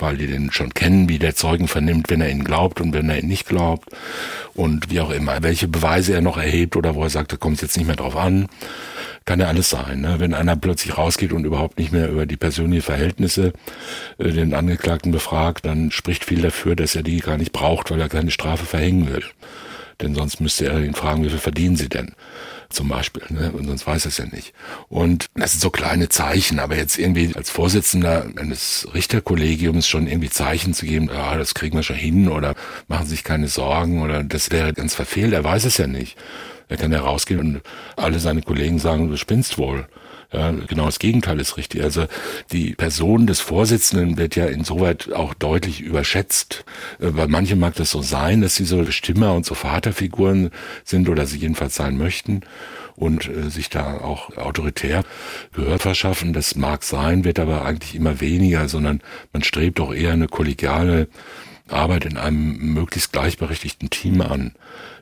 Weil 0.00 0.16
die 0.16 0.26
den 0.26 0.50
schon 0.50 0.74
kennen, 0.74 1.08
wie 1.08 1.18
der 1.18 1.34
Zeugen 1.34 1.68
vernimmt, 1.68 2.10
wenn 2.10 2.20
er 2.20 2.30
ihn 2.30 2.44
glaubt 2.44 2.80
und 2.80 2.92
wenn 2.92 3.10
er 3.10 3.18
ihn 3.18 3.28
nicht 3.28 3.46
glaubt. 3.46 3.88
Und 4.54 4.90
wie 4.90 5.00
auch 5.00 5.10
immer, 5.10 5.42
welche 5.42 5.68
Beweise 5.68 6.14
er 6.14 6.20
noch 6.20 6.36
erhebt 6.36 6.76
oder 6.76 6.94
wo 6.94 7.02
er 7.02 7.10
sagt, 7.10 7.32
da 7.32 7.36
kommt 7.36 7.56
es 7.56 7.62
jetzt 7.62 7.76
nicht 7.76 7.86
mehr 7.86 7.96
drauf 7.96 8.16
an. 8.16 8.48
Kann 9.26 9.40
ja 9.40 9.46
alles 9.46 9.70
sein. 9.70 10.00
Ne? 10.00 10.16
Wenn 10.18 10.34
einer 10.34 10.56
plötzlich 10.56 10.96
rausgeht 10.96 11.32
und 11.32 11.44
überhaupt 11.44 11.78
nicht 11.78 11.92
mehr 11.92 12.08
über 12.08 12.26
die 12.26 12.36
persönlichen 12.36 12.82
Verhältnisse 12.82 13.52
äh, 14.18 14.30
den 14.30 14.54
Angeklagten 14.54 15.12
befragt, 15.12 15.66
dann 15.66 15.90
spricht 15.90 16.24
viel 16.24 16.42
dafür, 16.42 16.74
dass 16.74 16.96
er 16.96 17.02
die 17.02 17.18
gar 17.18 17.36
nicht 17.36 17.52
braucht, 17.52 17.90
weil 17.90 18.00
er 18.00 18.08
keine 18.08 18.30
Strafe 18.30 18.64
verhängen 18.64 19.12
will. 19.12 19.24
Denn 20.00 20.14
sonst 20.14 20.40
müsste 20.40 20.66
er 20.66 20.82
ihn 20.82 20.94
fragen, 20.94 21.24
wie 21.24 21.28
viel 21.28 21.38
verdienen 21.38 21.76
sie 21.76 21.88
denn? 21.88 22.12
Zum 22.70 22.88
Beispiel, 22.88 23.24
ne? 23.30 23.50
Und 23.50 23.66
sonst 23.66 23.84
weiß 23.84 24.04
er 24.04 24.10
es 24.10 24.18
ja 24.18 24.26
nicht. 24.26 24.52
Und 24.88 25.26
das 25.34 25.52
sind 25.52 25.60
so 25.60 25.70
kleine 25.70 26.08
Zeichen, 26.08 26.60
aber 26.60 26.76
jetzt 26.76 26.98
irgendwie 26.98 27.34
als 27.34 27.50
Vorsitzender 27.50 28.26
eines 28.36 28.86
Richterkollegiums 28.94 29.88
schon 29.88 30.06
irgendwie 30.06 30.30
Zeichen 30.30 30.72
zu 30.72 30.86
geben, 30.86 31.10
ja, 31.12 31.36
das 31.36 31.54
kriegen 31.54 31.76
wir 31.76 31.82
schon 31.82 31.96
hin 31.96 32.28
oder 32.28 32.54
machen 32.86 33.06
sich 33.06 33.24
keine 33.24 33.48
Sorgen 33.48 34.02
oder 34.02 34.22
das 34.22 34.52
wäre 34.52 34.72
ganz 34.72 34.94
verfehlt, 34.94 35.32
er 35.32 35.42
weiß 35.42 35.64
es 35.64 35.78
ja 35.78 35.88
nicht. 35.88 36.16
Er 36.68 36.76
kann 36.76 36.92
ja 36.92 37.00
rausgehen 37.00 37.40
und 37.40 37.62
alle 37.96 38.20
seine 38.20 38.42
Kollegen 38.42 38.78
sagen, 38.78 39.10
du 39.10 39.16
spinnst 39.16 39.58
wohl. 39.58 39.88
Ja, 40.32 40.52
genau 40.52 40.86
das 40.86 41.00
Gegenteil 41.00 41.40
ist 41.40 41.56
richtig. 41.56 41.82
Also 41.82 42.06
die 42.52 42.74
Person 42.74 43.26
des 43.26 43.40
Vorsitzenden 43.40 44.16
wird 44.16 44.36
ja 44.36 44.46
insoweit 44.46 45.12
auch 45.12 45.34
deutlich 45.34 45.80
überschätzt. 45.80 46.64
Äh, 47.00 47.10
bei 47.10 47.26
manchen 47.26 47.58
mag 47.58 47.74
das 47.74 47.90
so 47.90 48.00
sein, 48.00 48.40
dass 48.40 48.54
sie 48.54 48.64
so 48.64 48.84
Stimmer 48.90 49.34
und 49.34 49.44
so 49.44 49.54
Vaterfiguren 49.54 50.50
sind 50.84 51.08
oder 51.08 51.26
sie 51.26 51.38
jedenfalls 51.38 51.74
sein 51.74 51.96
möchten 51.98 52.42
und 52.94 53.28
äh, 53.28 53.50
sich 53.50 53.70
da 53.70 53.98
auch 53.98 54.36
autoritär 54.36 55.02
Gehör 55.52 55.80
verschaffen. 55.80 56.32
Das 56.32 56.54
mag 56.54 56.84
sein, 56.84 57.24
wird 57.24 57.40
aber 57.40 57.64
eigentlich 57.64 57.96
immer 57.96 58.20
weniger, 58.20 58.68
sondern 58.68 59.00
man 59.32 59.42
strebt 59.42 59.80
auch 59.80 59.92
eher 59.92 60.12
eine 60.12 60.28
kollegiale 60.28 61.08
Arbeit 61.72 62.04
in 62.04 62.16
einem 62.16 62.74
möglichst 62.74 63.12
gleichberechtigten 63.12 63.90
Team 63.90 64.20
an 64.20 64.52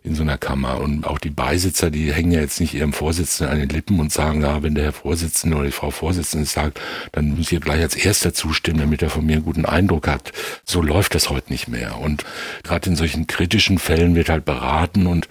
in 0.08 0.14
so 0.14 0.22
einer 0.22 0.38
Kammer. 0.38 0.80
Und 0.80 1.06
auch 1.06 1.18
die 1.18 1.30
Beisitzer, 1.30 1.90
die 1.90 2.12
hängen 2.12 2.32
ja 2.32 2.40
jetzt 2.40 2.60
nicht 2.60 2.74
ihrem 2.74 2.92
Vorsitzenden 2.92 3.52
an 3.52 3.60
den 3.60 3.68
Lippen 3.68 4.00
und 4.00 4.12
sagen, 4.12 4.42
ja, 4.42 4.62
wenn 4.62 4.74
der 4.74 4.84
Herr 4.84 4.92
Vorsitzende 4.92 5.56
oder 5.56 5.66
die 5.66 5.72
Frau 5.72 5.90
Vorsitzende 5.90 6.46
sagt, 6.46 6.80
dann 7.12 7.36
muss 7.36 7.52
ich 7.52 7.60
gleich 7.60 7.82
als 7.82 7.94
Erster 7.94 8.32
zustimmen, 8.32 8.80
damit 8.80 9.02
er 9.02 9.10
von 9.10 9.26
mir 9.26 9.36
einen 9.36 9.44
guten 9.44 9.66
Eindruck 9.66 10.08
hat. 10.08 10.32
So 10.64 10.80
läuft 10.82 11.14
das 11.14 11.30
heute 11.30 11.52
nicht 11.52 11.68
mehr. 11.68 11.98
Und 11.98 12.24
gerade 12.62 12.90
in 12.90 12.96
solchen 12.96 13.26
kritischen 13.26 13.78
Fällen 13.78 14.14
wird 14.14 14.28
halt 14.28 14.44
beraten 14.44 15.06
und 15.06 15.28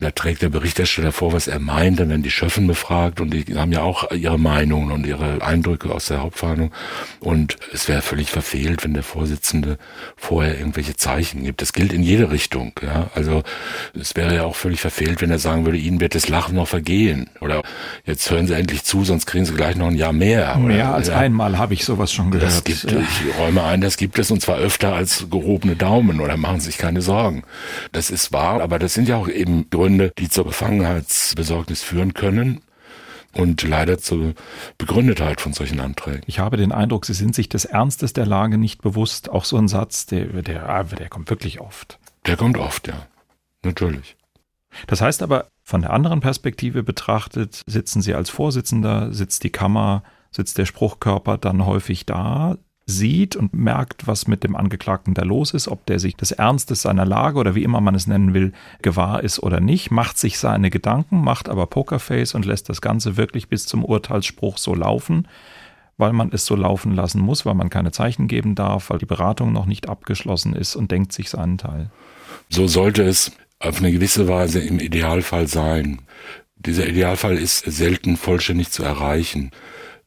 da 0.00 0.10
trägt 0.10 0.42
der 0.42 0.48
Berichterstatter 0.48 1.12
vor, 1.12 1.32
was 1.32 1.46
er 1.46 1.58
meint. 1.58 2.00
Dann 2.00 2.08
werden 2.08 2.22
die 2.22 2.30
Schöffen 2.30 2.66
befragt 2.66 3.20
und 3.20 3.30
die 3.30 3.56
haben 3.56 3.72
ja 3.72 3.82
auch 3.82 4.10
ihre 4.10 4.38
Meinungen 4.38 4.90
und 4.90 5.06
ihre 5.06 5.42
Eindrücke 5.42 5.90
aus 5.92 6.06
der 6.06 6.22
Hauptverhandlung. 6.22 6.72
Und 7.20 7.56
es 7.72 7.88
wäre 7.88 8.02
völlig 8.02 8.30
verfehlt, 8.30 8.84
wenn 8.84 8.94
der 8.94 9.02
Vorsitzende 9.02 9.78
vorher 10.16 10.58
irgendwelche 10.76 10.96
Zeichen 10.96 11.44
gibt. 11.44 11.62
Das 11.62 11.72
gilt 11.72 11.92
in 11.92 12.02
jede 12.02 12.30
Richtung. 12.30 12.72
Ja, 12.82 13.10
also 13.14 13.42
es 13.98 14.14
wäre 14.14 14.34
ja 14.34 14.44
auch 14.44 14.56
völlig 14.56 14.80
verfehlt, 14.80 15.22
wenn 15.22 15.30
er 15.30 15.38
sagen 15.38 15.64
würde, 15.64 15.78
Ihnen 15.78 16.00
wird 16.00 16.14
das 16.14 16.28
Lachen 16.28 16.54
noch 16.54 16.68
vergehen. 16.68 17.30
Oder 17.40 17.62
jetzt 18.04 18.30
hören 18.30 18.46
Sie 18.46 18.54
endlich 18.54 18.84
zu, 18.84 19.04
sonst 19.04 19.26
kriegen 19.26 19.46
Sie 19.46 19.54
gleich 19.54 19.76
noch 19.76 19.86
ein 19.86 19.96
Jahr 19.96 20.12
mehr. 20.12 20.56
Mehr 20.56 20.94
als 20.94 21.08
ja. 21.08 21.16
einmal 21.16 21.58
habe 21.58 21.74
ich 21.74 21.84
sowas 21.84 22.12
schon 22.12 22.30
gehört. 22.30 22.50
Das 22.50 22.64
gibt, 22.64 22.90
ja. 22.90 22.98
Ich 22.98 23.38
räume 23.38 23.64
ein, 23.64 23.80
das 23.80 23.96
gibt 23.96 24.18
es 24.18 24.30
und 24.30 24.42
zwar 24.42 24.58
öfter 24.58 24.94
als 24.94 25.26
gehobene 25.30 25.76
Daumen 25.76 26.20
oder 26.20 26.36
machen 26.36 26.60
Sie 26.60 26.66
sich 26.66 26.78
keine 26.78 27.00
Sorgen. 27.00 27.42
Das 27.92 28.10
ist 28.10 28.32
wahr, 28.32 28.60
aber 28.60 28.78
das 28.78 28.94
sind 28.94 29.08
ja 29.08 29.16
auch 29.16 29.28
eben 29.28 29.70
Gründe, 29.70 30.12
die 30.18 30.28
zur 30.28 30.44
Befangenheitsbesorgnis 30.44 31.82
führen 31.82 32.12
können 32.12 32.60
und 33.36 33.62
leider 33.62 33.98
zur 33.98 34.34
Begründetheit 34.78 35.40
von 35.40 35.52
solchen 35.52 35.80
Anträgen. 35.80 36.22
Ich 36.26 36.38
habe 36.38 36.56
den 36.56 36.72
Eindruck, 36.72 37.06
Sie 37.06 37.14
sind 37.14 37.34
sich 37.34 37.48
des 37.48 37.64
Ernstes 37.64 38.12
der 38.12 38.26
Lage 38.26 38.58
nicht 38.58 38.82
bewusst. 38.82 39.28
Auch 39.30 39.44
so 39.44 39.56
ein 39.56 39.68
Satz, 39.68 40.06
der, 40.06 40.26
der, 40.42 40.84
der 40.84 41.08
kommt 41.08 41.30
wirklich 41.30 41.60
oft. 41.60 41.98
Der 42.26 42.36
kommt 42.36 42.56
oft, 42.56 42.88
ja. 42.88 43.06
Natürlich. 43.64 44.16
Das 44.86 45.00
heißt 45.00 45.22
aber, 45.22 45.48
von 45.62 45.82
der 45.82 45.92
anderen 45.92 46.20
Perspektive 46.20 46.82
betrachtet, 46.82 47.62
sitzen 47.66 48.02
Sie 48.02 48.14
als 48.14 48.30
Vorsitzender, 48.30 49.12
sitzt 49.12 49.44
die 49.44 49.50
Kammer, 49.50 50.02
sitzt 50.30 50.58
der 50.58 50.66
Spruchkörper 50.66 51.38
dann 51.38 51.64
häufig 51.66 52.06
da, 52.06 52.56
sieht 52.86 53.34
und 53.34 53.52
merkt, 53.52 54.06
was 54.06 54.28
mit 54.28 54.44
dem 54.44 54.54
Angeklagten 54.54 55.12
da 55.12 55.22
los 55.22 55.52
ist, 55.52 55.66
ob 55.66 55.84
der 55.86 55.98
sich 55.98 56.16
des 56.16 56.30
Ernstes 56.30 56.82
seiner 56.82 57.04
Lage 57.04 57.38
oder 57.38 57.56
wie 57.56 57.64
immer 57.64 57.80
man 57.80 57.96
es 57.96 58.06
nennen 58.06 58.32
will, 58.32 58.52
gewahr 58.80 59.24
ist 59.24 59.40
oder 59.40 59.60
nicht, 59.60 59.90
macht 59.90 60.18
sich 60.18 60.38
seine 60.38 60.70
Gedanken, 60.70 61.20
macht 61.20 61.48
aber 61.48 61.66
Pokerface 61.66 62.34
und 62.34 62.46
lässt 62.46 62.68
das 62.68 62.80
Ganze 62.80 63.16
wirklich 63.16 63.48
bis 63.48 63.66
zum 63.66 63.84
Urteilsspruch 63.84 64.56
so 64.56 64.72
laufen, 64.74 65.26
weil 65.98 66.12
man 66.12 66.30
es 66.32 66.46
so 66.46 66.54
laufen 66.54 66.94
lassen 66.94 67.20
muss, 67.20 67.44
weil 67.44 67.54
man 67.54 67.70
keine 67.70 67.90
Zeichen 67.90 68.28
geben 68.28 68.54
darf, 68.54 68.88
weil 68.90 68.98
die 68.98 69.06
Beratung 69.06 69.52
noch 69.52 69.66
nicht 69.66 69.88
abgeschlossen 69.88 70.54
ist 70.54 70.76
und 70.76 70.92
denkt 70.92 71.12
sich 71.12 71.28
seinen 71.28 71.58
Teil. 71.58 71.90
So 72.50 72.68
sollte 72.68 73.02
es 73.02 73.32
auf 73.58 73.78
eine 73.78 73.90
gewisse 73.90 74.28
Weise 74.28 74.60
im 74.60 74.78
Idealfall 74.78 75.48
sein. 75.48 76.02
Dieser 76.54 76.86
Idealfall 76.86 77.36
ist 77.36 77.64
selten 77.64 78.16
vollständig 78.16 78.70
zu 78.70 78.84
erreichen. 78.84 79.50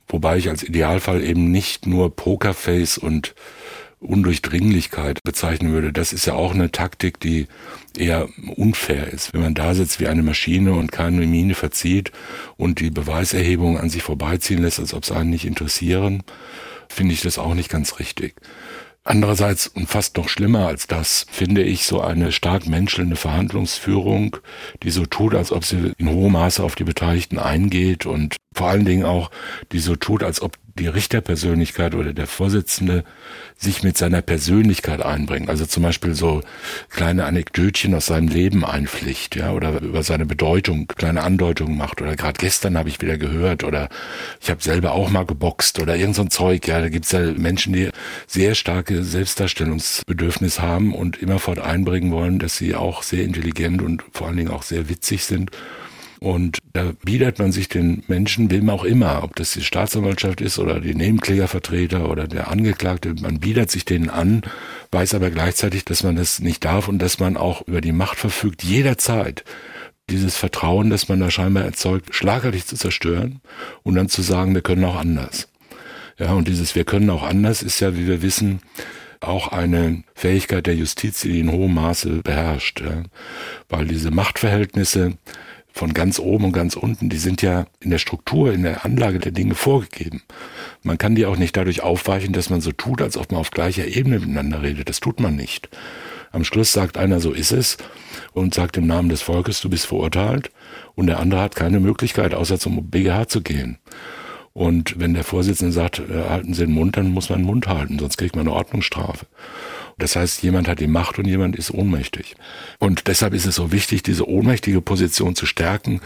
Wobei 0.10 0.38
ich 0.38 0.50
als 0.50 0.64
Idealfall 0.64 1.24
eben 1.24 1.52
nicht 1.52 1.86
nur 1.86 2.16
Pokerface 2.16 2.98
und 2.98 3.36
Undurchdringlichkeit 4.00 5.22
bezeichnen 5.24 5.74
würde. 5.74 5.92
Das 5.92 6.14
ist 6.14 6.26
ja 6.26 6.34
auch 6.34 6.54
eine 6.54 6.72
Taktik, 6.72 7.20
die 7.20 7.48
eher 7.98 8.30
unfair 8.56 9.08
ist. 9.08 9.34
Wenn 9.34 9.42
man 9.42 9.56
da 9.56 9.74
sitzt 9.74 10.00
wie 10.00 10.08
eine 10.08 10.24
Maschine 10.24 10.74
und 10.74 10.92
keine 10.92 11.26
Mine 11.26 11.54
verzieht 11.54 12.12
und 12.56 12.80
die 12.80 12.92
Beweiserhebung 12.92 13.78
an 13.78 13.90
sich 13.90 14.02
vorbeiziehen 14.02 14.62
lässt, 14.62 14.80
als 14.80 14.94
ob 14.94 15.04
es 15.04 15.12
einen 15.12 15.30
nicht 15.30 15.46
interessieren, 15.46 16.24
finde 16.88 17.14
ich 17.14 17.22
das 17.22 17.38
auch 17.38 17.54
nicht 17.54 17.70
ganz 17.70 18.00
richtig. 18.00 18.36
Andererseits 19.04 19.68
und 19.68 19.88
fast 19.88 20.18
noch 20.18 20.30
schlimmer 20.30 20.68
als 20.68 20.86
das 20.86 21.26
finde 21.32 21.64
ich 21.64 21.86
so 21.86 22.02
eine 22.02 22.32
stark 22.32 22.68
menschelnde 22.68 23.16
Verhandlungsführung, 23.16 24.38
die 24.84 24.92
so 24.92 25.06
tut, 25.06 25.34
als 25.34 25.52
ob 25.52 25.66
sie 25.66 25.94
in 25.98 26.10
hohem 26.10 26.34
Maße 26.34 26.62
auf 26.62 26.76
die 26.76 26.84
Beteiligten 26.84 27.40
eingeht 27.40 28.06
und 28.06 28.36
vor 28.54 28.68
allen 28.68 28.86
Dingen 28.86 29.06
auch, 29.06 29.32
die 29.72 29.80
so 29.80 29.96
tut, 29.96 30.22
als 30.22 30.42
ob 30.42 30.59
die 30.80 30.88
Richterpersönlichkeit 30.88 31.94
oder 31.94 32.14
der 32.14 32.28
Vorsitzende 32.28 33.04
sich 33.58 33.84
mit 33.84 33.98
seiner 33.98 34.22
Persönlichkeit 34.22 35.02
einbringt. 35.02 35.50
Also 35.50 35.66
zum 35.66 35.84
Beispiel 35.84 36.16
so 36.16 36.42
kleine 36.90 37.26
Anekdötchen 37.26 37.94
aus 37.94 38.08
seinem 38.08 38.30
Leben 38.30 38.66
einpflicht, 38.66 39.36
ja, 39.36 39.52
oder 39.52 39.82
über 39.82 40.02
seine 40.02 40.26
Bedeutung 40.26 40.88
kleine 40.88 41.24
Andeutungen 41.24 41.78
macht. 41.78 42.02
Oder 42.02 42.16
gerade 42.16 42.38
gestern 42.40 42.78
habe 42.78 42.90
ich 42.90 43.02
wieder 43.02 43.18
gehört 43.18 43.64
oder 43.64 43.90
ich 44.42 44.50
habe 44.50 44.64
selber 44.64 44.94
auch 44.94 45.10
mal 45.10 45.26
geboxt 45.26 45.80
oder 45.80 45.96
irgend 45.96 46.16
so 46.16 46.22
ein 46.24 46.32
Zeug. 46.32 46.68
Ja, 46.68 46.80
da 46.80 46.90
gibt's 46.90 47.12
ja 47.12 47.20
Menschen, 47.20 47.74
die 47.74 47.90
sehr 48.26 48.56
starke 48.56 49.04
Selbstdarstellungsbedürfnis 49.04 50.62
haben 50.62 50.96
und 50.96 51.22
immerfort 51.22 51.60
einbringen 51.60 52.12
wollen, 52.12 52.40
dass 52.40 52.58
sie 52.58 52.76
auch 52.76 53.04
sehr 53.04 53.24
intelligent 53.24 53.82
und 53.82 54.04
vor 54.14 54.28
allen 54.28 54.38
Dingen 54.38 54.52
auch 54.52 54.64
sehr 54.64 54.90
witzig 54.90 55.26
sind 55.26 55.52
und 56.20 56.58
da 56.74 56.92
biedert 57.04 57.40
man 57.40 57.52
sich 57.52 57.70
den 57.70 58.04
Menschen, 58.08 58.52
wem 58.52 58.70
auch 58.70 58.84
immer, 58.84 59.24
ob 59.24 59.36
das 59.36 59.54
die 59.54 59.64
Staatsanwaltschaft 59.64 60.42
ist 60.42 60.60
oder 60.60 60.82
die 60.82 60.94
Nebenklägervertreter 60.94 62.10
oder 62.10 62.28
der 62.28 62.50
Angeklagte, 62.50 63.16
man 63.22 63.40
biedert 63.40 63.72
sich 63.72 63.86
denen 63.86 64.10
an, 64.10 64.42
weiß 64.92 65.14
aber 65.14 65.32
gleichzeitig, 65.32 65.86
dass 65.86 66.04
man 66.04 66.18
das 66.18 66.40
nicht 66.40 66.66
darf 66.66 66.90
und 66.90 67.00
dass 67.00 67.20
man 67.20 67.38
auch 67.38 67.66
über 67.68 67.80
die 67.80 67.94
Macht 67.94 68.18
verfügt, 68.18 68.64
jederzeit 68.64 69.46
dieses 70.10 70.36
Vertrauen, 70.36 70.90
das 70.90 71.08
man 71.08 71.20
da 71.20 71.32
scheinbar 71.32 71.64
erzeugt, 71.64 72.14
schlagartig 72.14 72.66
zu 72.66 72.76
zerstören 72.76 73.42
und 73.84 73.96
dann 73.96 74.10
zu 74.10 74.22
sagen, 74.22 74.54
wir 74.56 74.62
können 74.62 74.84
auch 74.84 74.98
anders. 74.98 75.48
Ja, 76.18 76.34
und 76.34 76.50
dieses 76.50 76.76
Wir 76.76 76.84
können 76.84 77.10
auch 77.10 77.24
anders 77.24 77.62
ist 77.64 77.80
ja, 77.80 77.96
wie 77.96 78.06
wir 78.06 78.22
wissen, 78.22 78.60
auch 79.22 79.50
eine 79.50 80.04
Fähigkeit 80.16 80.66
der 80.66 80.76
Justiz, 80.76 81.22
die 81.22 81.40
in 81.40 81.52
hohem 81.52 81.74
Maße 81.74 82.22
beherrscht. 82.24 82.82
Ja. 82.82 83.04
Weil 83.70 83.88
diese 83.88 84.12
Machtverhältnisse 84.12 85.18
von 85.80 85.94
ganz 85.94 86.20
oben 86.20 86.44
und 86.44 86.52
ganz 86.52 86.76
unten, 86.76 87.08
die 87.08 87.18
sind 87.18 87.42
ja 87.42 87.66
in 87.80 87.90
der 87.90 88.00
Struktur, 88.00 88.52
in 88.52 88.64
der 88.64 88.84
Anlage 88.84 89.18
der 89.18 89.32
Dinge 89.32 89.56
vorgegeben. 89.56 90.24
Man 90.84 90.98
kann 90.98 91.16
die 91.16 91.26
auch 91.26 91.38
nicht 91.38 91.56
dadurch 91.56 91.82
aufweichen, 91.84 92.34
dass 92.34 92.50
man 92.50 92.60
so 92.60 92.74
tut, 92.74 93.02
als 93.02 93.16
ob 93.16 93.32
man 93.32 93.40
auf 93.40 93.50
gleicher 93.50 93.88
Ebene 93.88 94.20
miteinander 94.20 94.62
redet. 94.62 94.90
Das 94.90 95.00
tut 95.00 95.22
man 95.22 95.38
nicht. 95.38 95.70
Am 96.34 96.44
Schluss 96.44 96.74
sagt 96.74 96.98
einer, 96.98 97.22
so 97.22 97.32
ist 97.32 97.54
es, 97.54 97.78
und 98.34 98.54
sagt 98.54 98.76
im 98.76 98.88
Namen 98.88 99.08
des 99.08 99.22
Volkes, 99.22 99.62
du 99.62 99.70
bist 99.70 99.86
verurteilt, 99.86 100.52
und 100.96 101.08
der 101.08 101.18
andere 101.18 101.40
hat 101.40 101.56
keine 101.56 101.80
Möglichkeit, 101.80 102.34
außer 102.34 102.60
zum 102.60 102.90
BGH 102.90 103.30
zu 103.30 103.42
gehen. 103.42 103.78
Und 104.54 105.00
wenn 105.00 105.14
der 105.14 105.24
Vorsitzende 105.24 105.72
sagt, 105.72 106.00
äh, 106.00 106.30
halten 106.30 106.54
Sie 106.54 106.66
den 106.66 106.74
Mund, 106.74 106.98
dann 106.98 107.10
muss 107.10 107.30
man 107.30 107.40
den 107.40 107.46
Mund 107.46 107.68
halten, 107.68 108.00
sonst 108.00 108.18
kriegt 108.18 108.36
man 108.36 108.48
eine 108.48 108.56
Ordnungsstrafe. 108.56 109.26
Das 109.98 110.16
heißt, 110.16 110.42
jemand 110.44 110.68
hat 110.68 110.80
die 110.80 110.88
Macht 110.88 111.20
und 111.20 111.26
jemand 111.26 111.56
ist 111.56 111.72
ohnmächtig. 111.72 112.36
Und 112.80 113.08
deshalb 113.08 113.34
ist 113.34 113.46
es 113.46 113.56
so 113.56 113.72
wichtig, 113.72 114.02
diese 114.02 114.28
ohnmächtige 114.28 114.82
Position 114.82 115.36
zu 115.36 115.46
stärken 115.46 116.00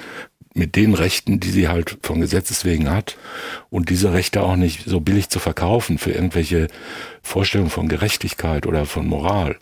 mit 0.55 0.75
den 0.75 0.93
Rechten, 0.93 1.39
die 1.39 1.49
sie 1.49 1.67
halt 1.67 1.97
von 2.01 2.21
Gesetzes 2.21 2.63
wegen 2.63 2.89
hat 2.89 3.17
und 3.69 3.89
diese 3.89 4.13
Rechte 4.13 4.43
auch 4.43 4.55
nicht 4.55 4.85
so 4.85 4.99
billig 4.99 5.29
zu 5.29 5.39
verkaufen 5.39 5.97
für 5.97 6.11
irgendwelche 6.11 6.67
Vorstellungen 7.23 7.71
von 7.71 7.87
Gerechtigkeit 7.87 8.67
oder 8.67 8.85
von 8.85 9.07
Moral. 9.07 9.57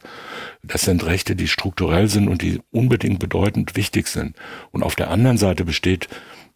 Das 0.64 0.82
sind 0.82 1.06
Rechte, 1.06 1.36
die 1.36 1.48
strukturell 1.48 2.10
sind 2.10 2.28
und 2.28 2.42
die 2.42 2.60
unbedingt 2.72 3.20
bedeutend 3.20 3.76
wichtig 3.76 4.08
sind. 4.08 4.36
Und 4.72 4.84
auf 4.84 4.96
der 4.96 5.10
anderen 5.10 5.38
Seite 5.38 5.64
besteht 5.66 6.08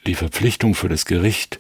die 0.06 0.16
Verpflichtung 0.16 0.76
für 0.76 0.90
das 0.90 1.06
Gericht, 1.06 1.60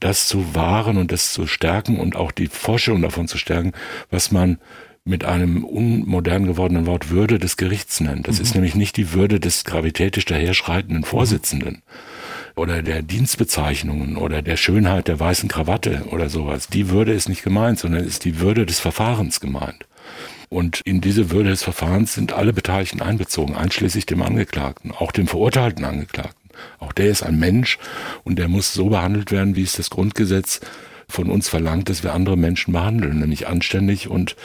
das 0.00 0.26
zu 0.26 0.54
wahren 0.54 0.96
und 0.96 1.12
das 1.12 1.32
zu 1.32 1.46
stärken 1.46 1.98
und 1.98 2.16
auch 2.16 2.32
die 2.32 2.48
Vorstellung 2.48 3.02
davon 3.02 3.28
zu 3.28 3.38
stärken, 3.38 3.72
was 4.10 4.32
man 4.32 4.58
mit 5.04 5.24
einem 5.24 5.64
unmodern 5.64 6.46
gewordenen 6.46 6.86
Wort 6.86 7.10
Würde 7.10 7.38
des 7.38 7.56
Gerichts 7.56 8.00
nennt. 8.00 8.26
Das 8.26 8.36
mhm. 8.36 8.42
ist 8.42 8.54
nämlich 8.54 8.74
nicht 8.74 8.96
die 8.96 9.12
Würde 9.12 9.38
des 9.38 9.64
gravitätisch 9.64 10.24
daherschreitenden 10.24 11.04
Vorsitzenden 11.04 11.82
oder 12.56 12.82
der 12.82 13.02
Dienstbezeichnungen 13.02 14.16
oder 14.16 14.40
der 14.40 14.56
Schönheit 14.56 15.08
der 15.08 15.20
weißen 15.20 15.48
Krawatte 15.48 16.04
oder 16.10 16.30
sowas. 16.30 16.68
Die 16.68 16.88
Würde 16.88 17.12
ist 17.12 17.28
nicht 17.28 17.42
gemeint, 17.42 17.78
sondern 17.78 18.04
ist 18.04 18.24
die 18.24 18.40
Würde 18.40 18.64
des 18.64 18.80
Verfahrens 18.80 19.40
gemeint. 19.40 19.86
Und 20.48 20.80
in 20.84 21.00
diese 21.00 21.30
Würde 21.30 21.50
des 21.50 21.64
Verfahrens 21.64 22.14
sind 22.14 22.32
alle 22.32 22.52
Beteiligten 22.52 23.02
einbezogen, 23.02 23.56
einschließlich 23.56 24.06
dem 24.06 24.22
Angeklagten, 24.22 24.92
auch 24.92 25.12
dem 25.12 25.26
verurteilten 25.26 25.84
Angeklagten. 25.84 26.43
Auch 26.78 26.92
der 26.92 27.10
ist 27.10 27.22
ein 27.22 27.38
Mensch 27.38 27.78
und 28.24 28.38
der 28.38 28.48
muss 28.48 28.72
so 28.72 28.88
behandelt 28.88 29.30
werden, 29.30 29.56
wie 29.56 29.62
es 29.62 29.76
das 29.76 29.90
Grundgesetz 29.90 30.60
von 31.08 31.30
uns 31.30 31.48
verlangt, 31.48 31.88
dass 31.88 32.02
wir 32.02 32.14
andere 32.14 32.36
Menschen 32.36 32.72
behandeln, 32.72 33.20
nämlich 33.20 33.46
anständig 33.46 34.08
und 34.08 34.36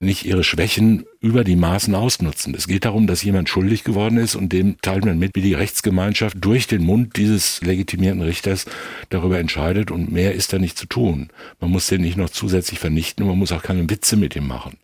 nicht 0.00 0.24
ihre 0.24 0.44
Schwächen 0.44 1.04
über 1.20 1.44
die 1.44 1.56
Maßen 1.56 1.94
ausnutzen. 1.94 2.54
Es 2.54 2.66
geht 2.66 2.84
darum, 2.84 3.06
dass 3.06 3.22
jemand 3.22 3.48
schuldig 3.48 3.84
geworden 3.84 4.18
ist 4.18 4.34
und 4.34 4.52
dem 4.52 4.76
teilt 4.80 5.04
man 5.04 5.18
mit, 5.18 5.34
wie 5.34 5.42
die 5.42 5.54
Rechtsgemeinschaft 5.54 6.36
durch 6.40 6.66
den 6.66 6.84
Mund 6.84 7.16
dieses 7.16 7.60
legitimierten 7.62 8.22
Richters 8.22 8.66
darüber 9.10 9.38
entscheidet 9.38 9.90
und 9.90 10.12
mehr 10.12 10.34
ist 10.34 10.52
da 10.52 10.58
nicht 10.58 10.78
zu 10.78 10.86
tun. 10.86 11.28
Man 11.60 11.70
muss 11.70 11.86
den 11.86 12.02
nicht 12.02 12.16
noch 12.16 12.30
zusätzlich 12.30 12.78
vernichten 12.78 13.24
und 13.24 13.30
man 13.30 13.38
muss 13.38 13.52
auch 13.52 13.62
keine 13.62 13.88
Witze 13.88 14.16
mit 14.16 14.36
ihm 14.36 14.46
machen. 14.46 14.76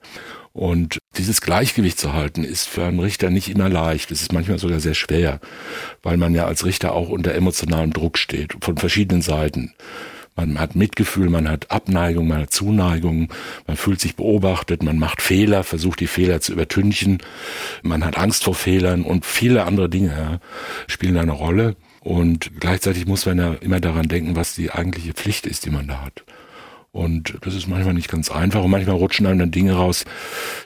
Und 0.53 0.99
dieses 1.18 1.40
Gleichgewicht 1.40 1.98
zu 1.98 2.12
halten, 2.12 2.44
ist 2.44 2.68
für 2.68 2.85
einen 2.85 3.00
Richter 3.00 3.31
nicht 3.31 3.48
immer 3.48 3.68
leicht. 3.68 4.11
Es 4.11 4.22
ist 4.22 4.33
manchmal 4.33 4.59
sogar 4.59 4.81
sehr 4.81 4.94
schwer, 4.94 5.40
weil 6.03 6.16
man 6.16 6.35
ja 6.35 6.46
als 6.46 6.64
Richter 6.64 6.92
auch 6.92 7.09
unter 7.09 7.35
emotionalem 7.35 7.92
Druck 7.92 8.18
steht, 8.18 8.57
von 8.61 8.77
verschiedenen 8.77 9.22
Seiten. 9.22 9.74
Man 10.37 10.59
hat 10.59 10.74
Mitgefühl, 10.74 11.31
man 11.31 11.48
hat 11.48 11.70
Abneigung, 11.70 12.27
man 12.27 12.42
hat 12.42 12.53
Zuneigung, 12.53 13.29
man 13.68 13.77
fühlt 13.77 14.00
sich 14.00 14.16
beobachtet, 14.16 14.83
man 14.83 14.98
macht 14.98 15.22
Fehler, 15.22 15.62
versucht 15.62 16.00
die 16.00 16.09
Fehler 16.09 16.40
zu 16.40 16.53
übertünchen, 16.53 17.18
man 17.83 18.05
hat 18.05 18.18
Angst 18.18 18.42
vor 18.42 18.55
Fehlern 18.57 19.05
und 19.05 19.24
viele 19.24 19.64
andere 19.64 19.88
Dinge 19.88 20.09
ja, 20.09 20.40
spielen 20.88 21.16
eine 21.16 21.33
Rolle. 21.33 21.77
Und 22.00 22.61
gleichzeitig 22.61 23.07
muss 23.07 23.24
man 23.24 23.38
ja 23.38 23.55
immer 23.61 23.81
daran 23.81 24.09
denken, 24.09 24.37
was 24.37 24.55
die 24.55 24.70
eigentliche 24.70 25.14
Pflicht 25.14 25.46
ist, 25.46 25.64
die 25.64 25.70
man 25.70 25.87
da 25.87 26.03
hat. 26.03 26.24
Und 26.95 27.39
das 27.41 27.57
ist 27.57 27.67
manchmal 27.67 27.93
nicht 27.93 28.09
ganz 28.09 28.31
einfach 28.31 28.63
und 28.63 28.71
manchmal 28.71 28.95
rutschen 28.95 29.27
einem 29.27 29.41
dann 29.41 29.51
Dinge 29.51 29.73
raus, 29.73 30.05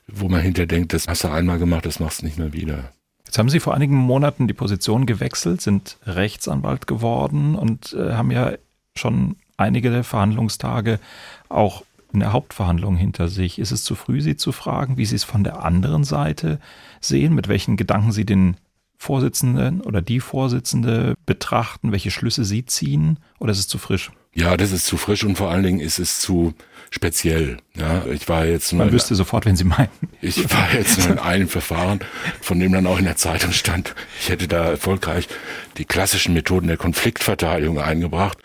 wo 0.06 0.28
man 0.28 0.42
hinterher 0.42 0.66
denkt, 0.66 0.92
das 0.92 1.08
hast 1.08 1.24
du 1.24 1.28
einmal 1.28 1.58
gemacht, 1.58 1.86
das 1.86 2.00
machst 2.00 2.20
du 2.20 2.26
nicht 2.26 2.38
mehr 2.38 2.52
wieder. 2.52 2.92
Jetzt 3.24 3.38
haben 3.38 3.48
Sie 3.48 3.60
vor 3.60 3.72
einigen 3.74 3.94
Monaten 3.96 4.46
die 4.46 4.52
Position 4.52 5.06
gewechselt, 5.06 5.62
sind 5.62 5.96
Rechtsanwalt 6.04 6.86
geworden 6.86 7.54
und 7.54 7.94
äh, 7.94 8.12
haben 8.12 8.30
ja 8.30 8.52
schon 8.94 9.36
einige 9.56 9.90
der 9.90 10.04
Verhandlungstage 10.04 11.00
auch 11.48 11.82
in 12.12 12.20
der 12.20 12.34
Hauptverhandlung 12.34 12.96
hinter 12.96 13.28
sich. 13.28 13.58
Ist 13.58 13.72
es 13.72 13.82
zu 13.82 13.94
früh, 13.94 14.20
Sie 14.20 14.36
zu 14.36 14.52
fragen, 14.52 14.98
wie 14.98 15.06
Sie 15.06 15.16
es 15.16 15.24
von 15.24 15.44
der 15.44 15.64
anderen 15.64 16.04
Seite 16.04 16.60
sehen, 17.00 17.34
mit 17.34 17.48
welchen 17.48 17.78
Gedanken 17.78 18.12
Sie 18.12 18.26
den 18.26 18.58
Vorsitzenden 18.98 19.80
oder 19.80 20.02
die 20.02 20.20
Vorsitzende 20.20 21.14
betrachten, 21.24 21.90
welche 21.90 22.10
Schlüsse 22.10 22.44
Sie 22.44 22.66
ziehen, 22.66 23.18
oder 23.38 23.52
ist 23.52 23.60
es 23.60 23.68
zu 23.68 23.78
frisch? 23.78 24.10
Ja, 24.34 24.56
das 24.56 24.72
ist 24.72 24.86
zu 24.86 24.96
frisch 24.96 25.24
und 25.24 25.36
vor 25.36 25.50
allen 25.50 25.62
Dingen 25.62 25.80
ist 25.80 25.98
es 25.98 26.20
zu 26.20 26.54
speziell. 26.90 27.58
Ja, 27.76 28.04
ich 28.06 28.28
war 28.28 28.44
jetzt 28.44 28.72
nur 28.72 28.84
Man 28.84 28.92
wüsste 28.92 29.14
sofort, 29.14 29.46
wenn 29.46 29.56
Sie 29.56 29.64
meinen. 29.64 29.88
Ich 30.20 30.52
war 30.52 30.72
jetzt 30.72 31.06
in 31.06 31.18
einem 31.18 31.48
Verfahren, 31.48 32.00
von 32.40 32.58
dem 32.58 32.72
dann 32.72 32.86
auch 32.86 32.98
in 32.98 33.04
der 33.04 33.16
Zeitung 33.16 33.52
stand, 33.52 33.94
ich 34.20 34.28
hätte 34.28 34.48
da 34.48 34.70
erfolgreich 34.70 35.28
die 35.76 35.84
klassischen 35.84 36.34
Methoden 36.34 36.66
der 36.66 36.76
Konfliktverteidigung 36.76 37.78
eingebracht 37.78 38.38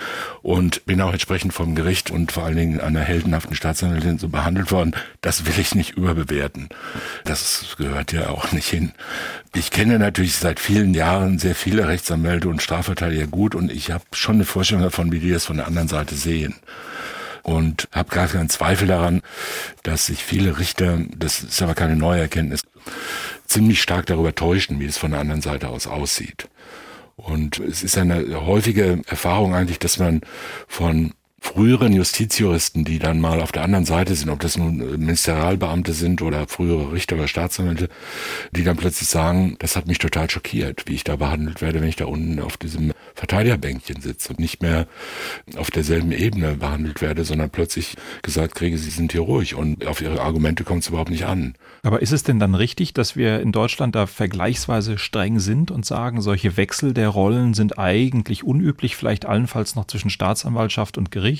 und 0.43 0.85
bin 0.85 1.01
auch 1.01 1.13
entsprechend 1.13 1.53
vom 1.53 1.73
Gericht 1.73 2.11
und 2.11 2.31
vor 2.31 2.43
allen 2.43 2.57
Dingen 2.57 2.79
einer 2.79 2.99
heldenhaften 2.99 3.55
Staatsanwältin 3.55 4.19
so 4.19 4.29
behandelt 4.29 4.71
worden. 4.71 4.95
Das 5.21 5.47
will 5.47 5.57
ich 5.57 5.73
nicht 5.73 5.97
überbewerten. 5.97 6.69
Das 7.23 7.75
gehört 7.77 8.11
ja 8.11 8.29
auch 8.29 8.51
nicht 8.51 8.69
hin. 8.69 8.91
Ich 9.55 9.71
kenne 9.71 9.97
natürlich 9.97 10.35
seit 10.35 10.59
vielen 10.59 10.93
Jahren 10.93 11.39
sehr 11.39 11.55
viele 11.55 11.87
Rechtsanwälte 11.87 12.49
und 12.49 12.61
Strafverteidiger 12.61 13.25
gut 13.25 13.55
und 13.55 13.71
ich 13.71 13.91
habe 13.91 14.03
schon 14.11 14.35
eine 14.35 14.45
Vorstellung 14.45 14.83
davon, 14.83 15.11
wie 15.11 15.19
die 15.19 15.31
das 15.31 15.45
von 15.45 15.57
der 15.57 15.67
anderen 15.67 15.87
Seite 15.87 16.13
sehen 16.13 16.55
und 17.43 17.87
habe 17.91 18.09
gar 18.09 18.27
keinen 18.27 18.49
Zweifel 18.49 18.87
daran, 18.87 19.21
dass 19.83 20.07
sich 20.07 20.23
viele 20.23 20.57
Richter, 20.57 20.99
das 21.15 21.43
ist 21.43 21.61
aber 21.61 21.75
keine 21.75 21.95
neue 21.95 22.21
Erkenntnis, 22.21 22.63
ziemlich 23.45 23.81
stark 23.81 24.07
darüber 24.07 24.33
täuschen, 24.33 24.79
wie 24.79 24.85
es 24.85 24.97
von 24.97 25.11
der 25.11 25.19
anderen 25.19 25.41
Seite 25.41 25.67
aus 25.67 25.85
aussieht. 25.85 26.49
Und 27.15 27.59
es 27.59 27.83
ist 27.83 27.97
eine 27.97 28.45
häufige 28.45 29.01
Erfahrung 29.05 29.53
eigentlich, 29.53 29.79
dass 29.79 29.99
man 29.99 30.21
von 30.67 31.13
früheren 31.43 31.91
Justizjuristen, 31.91 32.85
die 32.85 32.99
dann 32.99 33.19
mal 33.19 33.41
auf 33.41 33.51
der 33.51 33.63
anderen 33.63 33.83
Seite 33.83 34.15
sind, 34.15 34.29
ob 34.29 34.39
das 34.39 34.57
nun 34.57 34.77
Ministerialbeamte 34.77 35.91
sind 35.91 36.21
oder 36.21 36.47
frühere 36.47 36.93
Richter 36.93 37.17
oder 37.17 37.27
Staatsanwälte, 37.27 37.89
die 38.51 38.63
dann 38.63 38.77
plötzlich 38.77 39.09
sagen, 39.09 39.57
das 39.59 39.75
hat 39.75 39.85
mich 39.85 39.97
total 39.97 40.29
schockiert, 40.29 40.83
wie 40.87 40.95
ich 40.95 41.03
da 41.03 41.17
behandelt 41.17 41.61
werde, 41.61 41.81
wenn 41.81 41.89
ich 41.89 41.97
da 41.97 42.05
unten 42.05 42.39
auf 42.39 42.55
diesem 42.55 42.93
Verteidigerbänkchen 43.13 44.01
sitze 44.01 44.29
und 44.29 44.39
nicht 44.39 44.61
mehr 44.61 44.87
auf 45.57 45.69
derselben 45.69 46.13
Ebene 46.13 46.55
behandelt 46.55 47.01
werde, 47.01 47.25
sondern 47.25 47.49
plötzlich 47.49 47.97
gesagt 48.21 48.55
kriege, 48.55 48.77
sie 48.77 48.89
sind 48.89 49.11
hier 49.11 49.21
ruhig 49.21 49.53
und 49.53 49.85
auf 49.85 50.01
ihre 50.01 50.21
Argumente 50.21 50.63
kommt 50.63 50.83
es 50.83 50.89
überhaupt 50.89 51.11
nicht 51.11 51.25
an. 51.25 51.55
Aber 51.83 52.01
ist 52.01 52.13
es 52.13 52.23
denn 52.23 52.39
dann 52.39 52.55
richtig, 52.55 52.93
dass 52.93 53.17
wir 53.17 53.41
in 53.41 53.51
Deutschland 53.51 53.95
da 53.95 54.07
vergleichsweise 54.07 54.97
streng 54.97 55.39
sind 55.39 55.71
und 55.71 55.85
sagen, 55.85 56.21
solche 56.21 56.55
Wechsel 56.55 56.93
der 56.93 57.09
Rollen 57.09 57.53
sind 57.53 57.77
eigentlich 57.77 58.45
unüblich, 58.45 58.95
vielleicht 58.95 59.25
allenfalls 59.25 59.75
noch 59.75 59.87
zwischen 59.87 60.09
Staatsanwaltschaft 60.09 60.97
und 60.97 61.11
Gericht? 61.11 61.32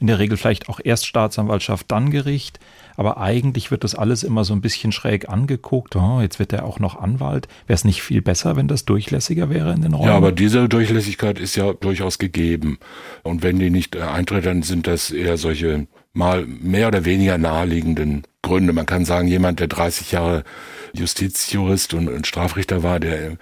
In 0.00 0.06
der 0.06 0.18
Regel 0.18 0.36
vielleicht 0.36 0.68
auch 0.68 0.80
erst 0.82 1.06
Staatsanwaltschaft, 1.06 1.90
dann 1.90 2.10
Gericht. 2.10 2.58
Aber 2.96 3.18
eigentlich 3.18 3.70
wird 3.70 3.84
das 3.84 3.94
alles 3.94 4.22
immer 4.22 4.44
so 4.44 4.52
ein 4.52 4.60
bisschen 4.60 4.92
schräg 4.92 5.28
angeguckt. 5.28 5.96
Oh, 5.96 6.20
jetzt 6.20 6.38
wird 6.38 6.52
er 6.52 6.64
auch 6.64 6.78
noch 6.78 6.96
Anwalt. 7.00 7.48
Wäre 7.66 7.74
es 7.74 7.84
nicht 7.84 8.02
viel 8.02 8.22
besser, 8.22 8.56
wenn 8.56 8.68
das 8.68 8.84
durchlässiger 8.84 9.50
wäre 9.50 9.72
in 9.72 9.82
den 9.82 9.94
Rollen? 9.94 10.08
Ja, 10.08 10.16
aber 10.16 10.32
diese 10.32 10.68
Durchlässigkeit 10.68 11.38
ist 11.38 11.56
ja 11.56 11.72
durchaus 11.72 12.18
gegeben. 12.18 12.78
Und 13.22 13.42
wenn 13.42 13.58
die 13.58 13.70
nicht 13.70 13.96
eintritt, 13.96 14.46
dann 14.46 14.62
sind 14.62 14.86
das 14.86 15.10
eher 15.10 15.36
solche 15.36 15.86
mal 16.14 16.46
mehr 16.46 16.88
oder 16.88 17.04
weniger 17.04 17.36
naheliegenden 17.36 18.22
Gründe. 18.40 18.72
Man 18.72 18.86
kann 18.86 19.04
sagen, 19.04 19.28
jemand, 19.28 19.60
der 19.60 19.66
30 19.66 20.12
Jahre 20.12 20.44
Justizjurist 20.94 21.92
und 21.92 22.26
Strafrichter 22.26 22.82
war, 22.84 23.00
der 23.00 23.36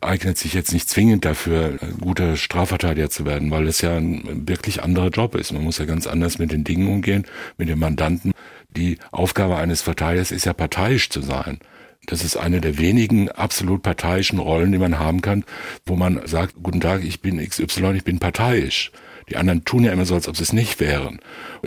eignet 0.00 0.38
sich 0.38 0.54
jetzt 0.54 0.72
nicht 0.72 0.88
zwingend 0.88 1.24
dafür, 1.24 1.78
ein 1.80 1.98
guter 2.00 2.36
Strafverteidiger 2.36 3.10
zu 3.10 3.26
werden, 3.26 3.50
weil 3.50 3.66
es 3.66 3.82
ja 3.82 3.96
ein 3.96 4.48
wirklich 4.48 4.82
anderer 4.82 5.08
Job 5.08 5.34
ist. 5.34 5.52
Man 5.52 5.62
muss 5.62 5.78
ja 5.78 5.84
ganz 5.84 6.06
anders 6.06 6.38
mit 6.38 6.50
den 6.50 6.64
Dingen 6.64 6.88
umgehen, 6.88 7.26
mit 7.58 7.68
den 7.68 7.78
Mandanten. 7.78 8.32
Die 8.74 8.98
Aufgabe 9.12 9.56
eines 9.56 9.82
Verteidigers 9.82 10.32
ist 10.32 10.46
ja 10.46 10.54
parteiisch 10.54 11.10
zu 11.10 11.20
sein. 11.20 11.58
Das 12.06 12.24
ist 12.24 12.36
eine 12.36 12.60
der 12.60 12.78
wenigen 12.78 13.30
absolut 13.30 13.82
parteiischen 13.82 14.38
Rollen, 14.38 14.72
die 14.72 14.78
man 14.78 14.98
haben 14.98 15.22
kann, 15.22 15.44
wo 15.86 15.96
man 15.96 16.26
sagt, 16.26 16.54
guten 16.62 16.80
Tag, 16.80 17.04
ich 17.04 17.20
bin 17.20 17.38
XY, 17.38 17.92
ich 17.96 18.04
bin 18.04 18.18
parteiisch. 18.18 18.92
Die 19.28 19.36
anderen 19.36 19.64
tun 19.64 19.84
ja 19.84 19.92
immer 19.92 20.04
so, 20.04 20.14
als 20.14 20.28
ob 20.28 20.36
sie 20.36 20.42
es 20.42 20.52
nicht 20.52 20.80
wären. 20.80 21.20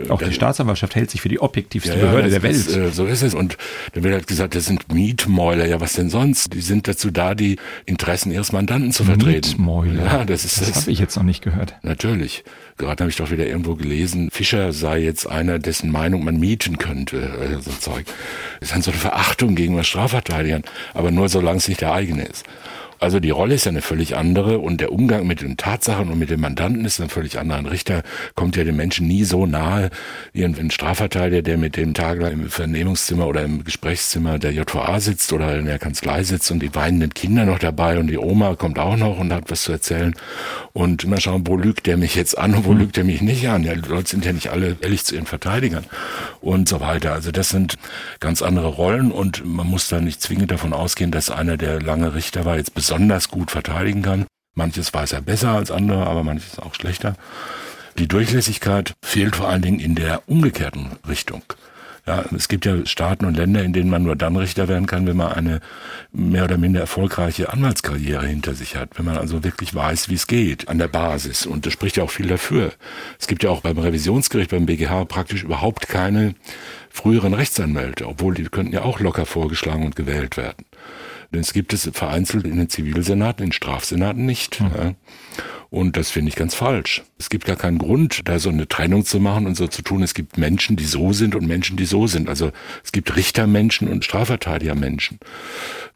Auch 0.10 0.22
die 0.22 0.34
Staatsanwaltschaft 0.34 0.96
hält 0.96 1.10
sich 1.10 1.22
für 1.22 1.30
die 1.30 1.40
objektivste 1.40 1.96
ja, 1.96 1.96
Behörde 1.96 2.30
der 2.30 2.44
Welt. 2.44 2.56
Ist, 2.56 2.76
äh, 2.76 2.92
so 2.92 3.06
ist 3.06 3.24
es. 3.24 3.34
Und 3.34 3.58
dann 3.94 4.04
wird 4.04 4.14
halt 4.14 4.28
gesagt, 4.28 4.56
das 4.56 4.66
sind 4.66 4.94
Mietmäuler. 4.94 5.66
Ja, 5.66 5.82
was 5.82 5.94
denn 5.94 6.10
sonst? 6.10 6.54
Die 6.54 6.62
sind 6.62 6.88
dazu 6.88 7.10
da, 7.10 7.34
die 7.34 7.58
Interessen 7.86 8.32
ihres 8.32 8.52
Mandanten 8.52 8.92
zu 8.92 9.04
vertreten. 9.04 9.50
Mietmäuler. 9.50 10.06
Ja, 10.06 10.26
das 10.26 10.46
ist 10.46 10.62
das. 10.62 10.68
Das 10.68 10.82
habe 10.82 10.92
ich 10.92 11.00
jetzt 11.00 11.16
noch 11.16 11.24
nicht 11.24 11.42
gehört. 11.42 11.76
Natürlich. 11.82 12.44
Gerade 12.78 13.02
habe 13.02 13.10
ich 13.10 13.18
doch 13.18 13.32
wieder 13.32 13.48
irgendwo 13.48 13.74
gelesen, 13.74 14.30
Fischer 14.30 14.72
sei 14.72 15.00
jetzt 15.00 15.28
einer, 15.28 15.58
dessen 15.58 15.92
Meinung 15.92 16.24
man 16.24 16.40
mieten 16.40 16.78
könnte. 16.78 17.18
Äh, 17.18 17.62
so 17.62 17.72
Zeug. 17.72 18.06
Das 18.60 18.70
ist 18.70 18.76
dann 18.76 18.82
so 18.84 18.92
eine 18.92 19.00
Verachtung 19.00 19.56
gegenüber 19.56 19.84
Strafverteidigern. 19.84 20.64
Aber 20.94 21.10
nur 21.10 21.28
solange 21.28 21.58
es 21.58 21.68
nicht 21.68 21.82
der 21.82 21.94
eigene 21.94 22.26
ist. 22.26 22.46
Also 23.00 23.20
die 23.20 23.30
Rolle 23.30 23.56
ist 23.56 23.66
ja 23.66 23.72
eine 23.72 23.82
völlig 23.82 24.16
andere 24.16 24.60
und 24.60 24.82
der 24.82 24.92
Umgang 24.92 25.28
mit 25.28 25.42
den 25.42 25.58
Tatsachen 25.58 26.10
und 26.10 26.18
mit 26.18 26.30
dem 26.30 26.42
Mandanten 26.42 26.86
ist 26.86 27.00
ein 27.00 27.10
völlig 27.10 27.38
anderer. 27.40 27.60
Ein 27.60 27.66
Richter 27.66 28.04
kommt 28.36 28.56
ja 28.56 28.64
dem 28.64 28.76
Menschen 28.76 29.08
nie 29.08 29.24
so 29.24 29.46
nahe 29.46 29.90
wie 30.34 30.44
ein 30.44 30.72
Strafverteidiger, 30.72 31.42
der 31.42 31.58
mit 31.58 31.78
dem 31.78 31.94
tagelang 31.94 32.34
im 32.34 32.50
Vernehmungszimmer 32.50 33.28
oder 33.28 33.44
im 33.44 33.64
Gesprächszimmer 33.64 34.40
der 34.40 34.52
JVA 34.52 35.00
sitzt 35.00 35.32
oder 35.34 35.58
in 35.58 35.66
der 35.66 35.80
Kanzlei 35.80 36.24
sitzt 36.24 36.50
und 36.52 36.60
die 36.60 36.74
weinenden 36.74 37.14
Kinder 37.14 37.46
noch 37.46 37.60
dabei 37.60 38.00
und 38.00 38.08
die 38.08 38.18
Oma 38.18 38.56
kommt 38.56 38.80
auch 38.80 38.98
noch 38.98 39.20
und 39.20 39.32
hat 39.32 39.50
was 39.50 39.64
zu 39.64 39.72
erzählen. 39.72 40.14
Und 40.74 41.04
immer 41.04 41.20
schauen, 41.20 41.48
wo 41.48 41.58
lügt 41.58 41.86
der 41.86 41.98
mich 41.98 42.16
jetzt 42.16 42.38
an 42.38 42.56
und 42.56 42.66
wo 42.66 42.72
hm. 42.72 42.80
lügt 42.80 42.98
er 42.98 43.04
mich 43.04 43.22
nicht 43.22 43.48
an? 43.48 43.64
Ja, 43.64 43.76
die 43.76 43.88
Leute 43.88 44.10
sind 44.10 44.26
ja 44.26 44.34
nicht 44.34 44.50
alle 44.50 44.78
ehrlich 44.82 45.06
zu 45.06 45.16
ihren 45.16 45.26
Verteidigern 45.26 45.86
und 46.42 46.70
so 46.70 46.80
weiter. 46.80 47.14
Also 47.14 47.32
das 47.32 47.50
sind 47.50 47.76
ganz 48.20 48.42
andere 48.42 48.68
Rollen 48.68 49.12
und 49.12 49.46
man 49.46 49.68
muss 49.68 49.88
da 49.88 50.00
nicht 50.00 50.22
zwingend 50.22 50.52
davon 50.52 50.74
ausgehen, 50.74 51.12
dass 51.12 51.30
einer, 51.30 51.58
der 51.58 51.82
lange 51.82 52.14
Richter 52.14 52.46
war, 52.46 52.58
jetzt 52.58 52.74
besonders 52.88 53.28
gut 53.28 53.52
verteidigen 53.52 54.02
kann. 54.02 54.28
Manches 54.56 54.94
weiß 54.94 55.12
er 55.12 55.22
besser 55.22 55.50
als 55.50 55.72
andere, 55.72 56.08
aber 56.08 56.24
manches 56.24 56.58
auch 56.58 56.74
schlechter. 56.74 57.16
Die 57.98 58.08
Durchlässigkeit 58.08 58.94
fehlt 59.04 59.36
vor 59.36 59.50
allen 59.50 59.62
Dingen 59.62 59.82
in 59.82 59.94
der 59.94 60.22
umgekehrten 60.30 60.92
Richtung. 61.06 61.42
Ja, 62.06 62.24
es 62.34 62.48
gibt 62.48 62.66
ja 62.66 62.86
Staaten 62.86 63.26
und 63.26 63.36
Länder, 63.36 63.62
in 63.62 63.74
denen 63.74 63.90
man 63.90 64.04
nur 64.04 64.16
dann 64.16 64.38
Richter 64.38 64.70
werden 64.70 64.86
kann, 64.86 65.06
wenn 65.06 65.18
man 65.18 65.34
eine 65.34 65.60
mehr 66.14 66.46
oder 66.46 66.58
minder 66.58 66.80
erfolgreiche 66.80 67.52
Anwaltskarriere 67.52 68.26
hinter 68.26 68.54
sich 68.54 68.78
hat, 68.78 68.98
wenn 68.98 69.04
man 69.04 69.18
also 69.18 69.44
wirklich 69.44 69.76
weiß, 69.76 70.08
wie 70.08 70.16
es 70.16 70.26
geht 70.26 70.70
an 70.70 70.78
der 70.78 70.88
Basis. 70.88 71.46
Und 71.46 71.66
das 71.66 71.74
spricht 71.74 71.98
ja 71.98 72.06
auch 72.06 72.12
viel 72.12 72.28
dafür. 72.28 72.72
Es 73.20 73.28
gibt 73.28 73.44
ja 73.44 73.50
auch 73.50 73.60
beim 73.60 73.78
Revisionsgericht, 73.78 74.52
beim 74.52 74.66
BGH 74.66 75.04
praktisch 75.04 75.44
überhaupt 75.44 75.90
keine 75.90 76.36
früheren 76.90 77.34
Rechtsanwälte, 77.34 78.08
obwohl 78.08 78.34
die 78.34 78.46
könnten 78.46 78.72
ja 78.72 78.84
auch 78.84 79.02
locker 79.02 79.26
vorgeschlagen 79.26 79.84
und 79.84 79.98
gewählt 79.98 80.38
werden. 80.38 80.64
Denn 81.32 81.42
es 81.42 81.54
gibt 81.54 81.74
es 81.74 81.90
vereinzelt 81.94 82.46
in 82.46 82.58
den 82.58 82.70
Zivilsenaten, 82.70 83.46
in 83.46 83.52
Strafsenaten 83.52 84.26
nicht. 84.26 84.62
Mhm. 84.62 84.72
Ja. 84.76 84.94
Und 85.70 85.98
das 85.98 86.10
finde 86.12 86.30
ich 86.30 86.36
ganz 86.36 86.56
falsch. 86.56 87.04
Es 87.18 87.30
gibt 87.30 87.46
gar 87.46 87.58
keinen 87.58 87.78
Grund, 87.78 88.22
da 88.28 88.40
so 88.40 88.50
eine 88.50 88.68
Trennung 88.68 89.04
zu 89.04 89.20
machen 89.20 89.46
und 89.46 89.56
so 89.56 89.68
zu 89.68 89.82
tun. 89.82 90.02
Es 90.02 90.14
gibt 90.14 90.38
Menschen, 90.38 90.78
die 90.78 90.86
so 90.86 91.12
sind 91.12 91.36
und 91.36 91.46
Menschen, 91.46 91.76
die 91.76 91.86
so 91.86 92.08
sind. 92.08 92.30
Also 92.30 92.52
es 92.84 92.94
gibt 92.94 93.16
Richtermenschen 93.18 93.90
und 93.90 94.06
Strafverteidigermenschen. 94.06 95.20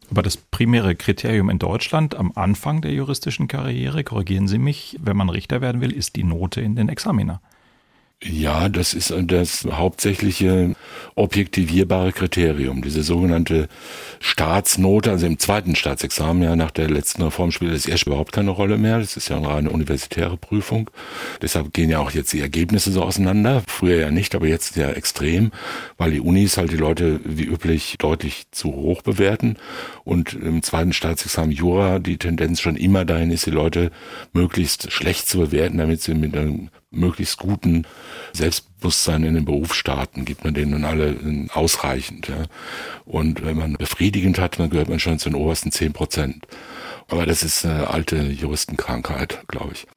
Aber 0.10 0.24
das 0.24 0.36
primäre 0.36 0.96
Kriterium 0.96 1.50
in 1.50 1.58
Deutschland 1.58 2.16
am 2.16 2.34
Anfang 2.36 2.82
der 2.82 2.92
juristischen 2.92 3.48
Karriere, 3.48 4.04
korrigieren 4.04 4.50
Sie 4.50 4.58
mich, 4.58 4.98
wenn 5.02 5.16
man 5.16 5.30
Richter 5.30 5.62
werden 5.62 5.80
will, 5.80 5.94
ist 5.94 6.18
die 6.18 6.26
Note 6.26 6.60
in 6.60 6.76
den 6.76 6.90
Examiner. 6.90 7.42
Ja, 8.24 8.70
das 8.70 8.94
ist 8.94 9.12
das 9.26 9.66
hauptsächliche 9.66 10.76
objektivierbare 11.16 12.12
Kriterium, 12.12 12.84
diese 12.84 13.02
sogenannte 13.02 13.68
Staatsnote, 14.20 15.10
also 15.10 15.26
im 15.26 15.40
zweiten 15.40 15.76
Staatsexamen, 15.76 16.44
ja 16.44 16.56
nach 16.56 16.70
der 16.70 16.88
letzten 16.88 17.24
Reform 17.24 17.50
spielt 17.52 17.74
das 17.74 17.88
erst 17.88 18.06
überhaupt 18.06 18.32
keine 18.32 18.52
Rolle 18.52 18.78
mehr. 18.78 19.00
Das 19.00 19.18
ist 19.18 19.30
ja 19.30 19.38
eine 19.38 19.48
reine 19.48 19.72
universitäre 19.72 20.38
Prüfung. 20.38 20.92
Deshalb 21.42 21.74
gehen 21.74 21.90
ja 21.90 21.98
auch 21.98 22.12
jetzt 22.12 22.32
die 22.32 22.42
Ergebnisse 22.42 22.92
so 22.92 23.02
auseinander. 23.02 23.64
Früher 23.68 23.98
ja 23.98 24.12
nicht, 24.12 24.36
aber 24.36 24.46
jetzt 24.46 24.76
ja 24.76 24.92
extrem, 24.92 25.52
weil 25.98 26.12
die 26.12 26.22
Unis 26.22 26.58
halt 26.58 26.72
die 26.72 26.78
Leute 26.78 27.20
wie 27.24 27.46
üblich 27.46 27.96
deutlich 27.98 28.44
zu 28.52 28.72
hoch 28.72 29.02
bewerten. 29.02 29.58
Und 30.04 30.34
im 30.34 30.62
zweiten 30.62 30.94
Staatsexamen 30.94 31.52
Jura 31.52 31.98
die 31.98 32.18
Tendenz 32.18 32.62
schon 32.62 32.76
immer 32.76 33.04
dahin 33.04 33.32
ist, 33.32 33.48
die 33.48 33.52
Leute 33.52 33.90
möglichst 34.32 34.92
schlecht 34.92 35.28
zu 35.28 35.40
bewerten, 35.40 35.80
damit 35.80 36.04
sie 36.04 36.14
mit 36.14 36.38
einem 36.38 36.70
möglichst 36.92 37.38
guten 37.38 37.88
Selbstbewusstsein 38.34 39.24
in 39.24 39.34
den 39.34 39.46
Beruf 39.46 39.74
starten, 39.74 40.26
gibt 40.26 40.44
man 40.44 40.54
denen 40.54 40.86
alle 40.86 41.48
ausreichend. 41.54 42.28
Ja. 42.28 42.44
Und 43.06 43.44
wenn 43.46 43.58
man 43.58 43.74
befriedigend 43.74 44.40
hat, 44.40 44.60
dann 44.60 44.70
gehört 44.70 44.90
man 44.90 45.00
schon 45.00 45.18
zu 45.18 45.30
den 45.30 45.36
obersten 45.36 45.72
zehn 45.72 45.94
Prozent. 45.94 46.46
Aber 47.08 47.26
das 47.26 47.44
ist 47.44 47.66
eine 47.66 47.88
alte 47.90 48.18
Juristenkrankheit, 48.18 49.44
glaube 49.48 49.74
ich. 49.74 49.88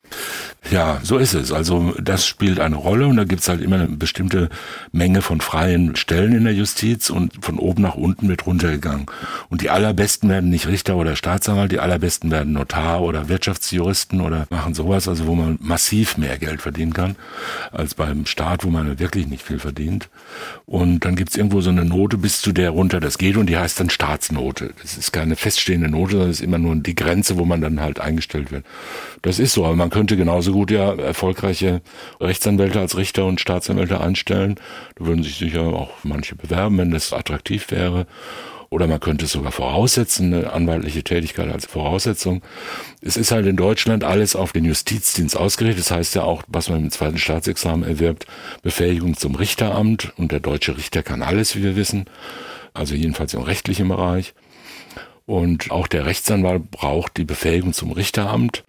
Ja, 0.70 0.98
so 1.02 1.18
ist 1.18 1.34
es. 1.34 1.52
Also 1.52 1.94
das 2.00 2.26
spielt 2.26 2.58
eine 2.58 2.76
Rolle 2.76 3.06
und 3.06 3.16
da 3.16 3.24
gibt's 3.24 3.48
halt 3.48 3.60
immer 3.60 3.76
eine 3.76 3.88
bestimmte 3.88 4.48
Menge 4.92 5.20
von 5.20 5.42
freien 5.42 5.94
Stellen 5.94 6.32
in 6.32 6.44
der 6.44 6.54
Justiz 6.54 7.10
und 7.10 7.44
von 7.44 7.58
oben 7.58 7.82
nach 7.82 7.96
unten 7.96 8.28
wird 8.28 8.46
runtergegangen. 8.46 9.06
Und 9.50 9.60
die 9.60 9.68
allerbesten 9.68 10.30
werden 10.30 10.48
nicht 10.48 10.66
Richter 10.66 10.96
oder 10.96 11.16
Staatsanwalt, 11.16 11.70
die 11.70 11.80
allerbesten 11.80 12.30
werden 12.30 12.54
Notar 12.54 13.02
oder 13.02 13.28
Wirtschaftsjuristen 13.28 14.22
oder 14.22 14.46
machen 14.48 14.72
sowas, 14.72 15.06
also 15.06 15.26
wo 15.26 15.34
man 15.34 15.58
massiv 15.60 16.16
mehr 16.16 16.38
Geld 16.38 16.62
verdienen 16.62 16.94
kann 16.94 17.16
als 17.70 17.94
beim 17.94 18.24
Staat, 18.24 18.64
wo 18.64 18.70
man 18.70 18.98
wirklich 18.98 19.26
nicht 19.26 19.42
viel 19.42 19.58
verdient. 19.58 20.08
Und 20.64 21.04
dann 21.04 21.14
gibt's 21.14 21.36
irgendwo 21.36 21.60
so 21.60 21.70
eine 21.70 21.84
Note, 21.84 22.16
bis 22.16 22.40
zu 22.40 22.52
der 22.52 22.70
runter 22.70 23.00
das 23.00 23.18
geht 23.18 23.36
und 23.36 23.46
die 23.46 23.58
heißt 23.58 23.80
dann 23.80 23.90
Staatsnote. 23.90 24.72
Das 24.80 24.96
ist 24.96 25.12
keine 25.12 25.36
feststehende 25.36 25.90
Note, 25.90 26.12
sondern 26.12 26.30
ist 26.30 26.40
immer 26.40 26.58
nur 26.58 26.74
die 26.76 26.94
Grenze, 26.94 27.36
wo 27.36 27.44
man 27.44 27.60
dann 27.60 27.80
halt 27.80 28.00
eingestellt 28.00 28.50
wird. 28.50 28.64
Das 29.20 29.38
ist 29.38 29.54
so, 29.54 29.64
aber 29.64 29.76
man 29.76 29.88
könnte 29.88 30.03
genauso 30.06 30.52
gut 30.52 30.70
ja 30.70 30.94
erfolgreiche 30.94 31.80
Rechtsanwälte 32.20 32.80
als 32.80 32.96
Richter 32.96 33.26
und 33.26 33.40
Staatsanwälte 33.40 34.00
einstellen. 34.00 34.56
Da 34.96 35.06
würden 35.06 35.22
sich 35.22 35.36
sicher 35.36 35.62
auch 35.62 35.90
manche 36.02 36.34
bewerben, 36.34 36.78
wenn 36.78 36.90
das 36.90 37.12
attraktiv 37.12 37.70
wäre. 37.70 38.06
Oder 38.70 38.88
man 38.88 38.98
könnte 38.98 39.26
es 39.26 39.32
sogar 39.32 39.52
voraussetzen, 39.52 40.34
eine 40.34 40.52
anwaltliche 40.52 41.04
Tätigkeit 41.04 41.48
als 41.48 41.66
Voraussetzung. 41.66 42.42
Es 43.00 43.16
ist 43.16 43.30
halt 43.30 43.46
in 43.46 43.56
Deutschland 43.56 44.02
alles 44.02 44.34
auf 44.34 44.52
den 44.52 44.64
Justizdienst 44.64 45.36
ausgerichtet. 45.36 45.84
Das 45.84 45.92
heißt 45.92 46.14
ja 46.16 46.24
auch, 46.24 46.42
was 46.48 46.68
man 46.68 46.80
im 46.80 46.90
zweiten 46.90 47.18
Staatsexamen 47.18 47.88
erwirbt, 47.88 48.26
Befähigung 48.62 49.16
zum 49.16 49.36
Richteramt. 49.36 50.12
Und 50.16 50.32
der 50.32 50.40
deutsche 50.40 50.76
Richter 50.76 51.04
kann 51.04 51.22
alles, 51.22 51.54
wie 51.54 51.62
wir 51.62 51.76
wissen. 51.76 52.06
Also 52.72 52.96
jedenfalls 52.96 53.34
im 53.34 53.42
rechtlichen 53.42 53.86
Bereich. 53.86 54.34
Und 55.26 55.70
auch 55.70 55.86
der 55.86 56.06
Rechtsanwalt 56.06 56.70
braucht 56.70 57.16
die 57.16 57.24
Befähigung 57.24 57.72
zum 57.72 57.92
Richteramt 57.92 58.64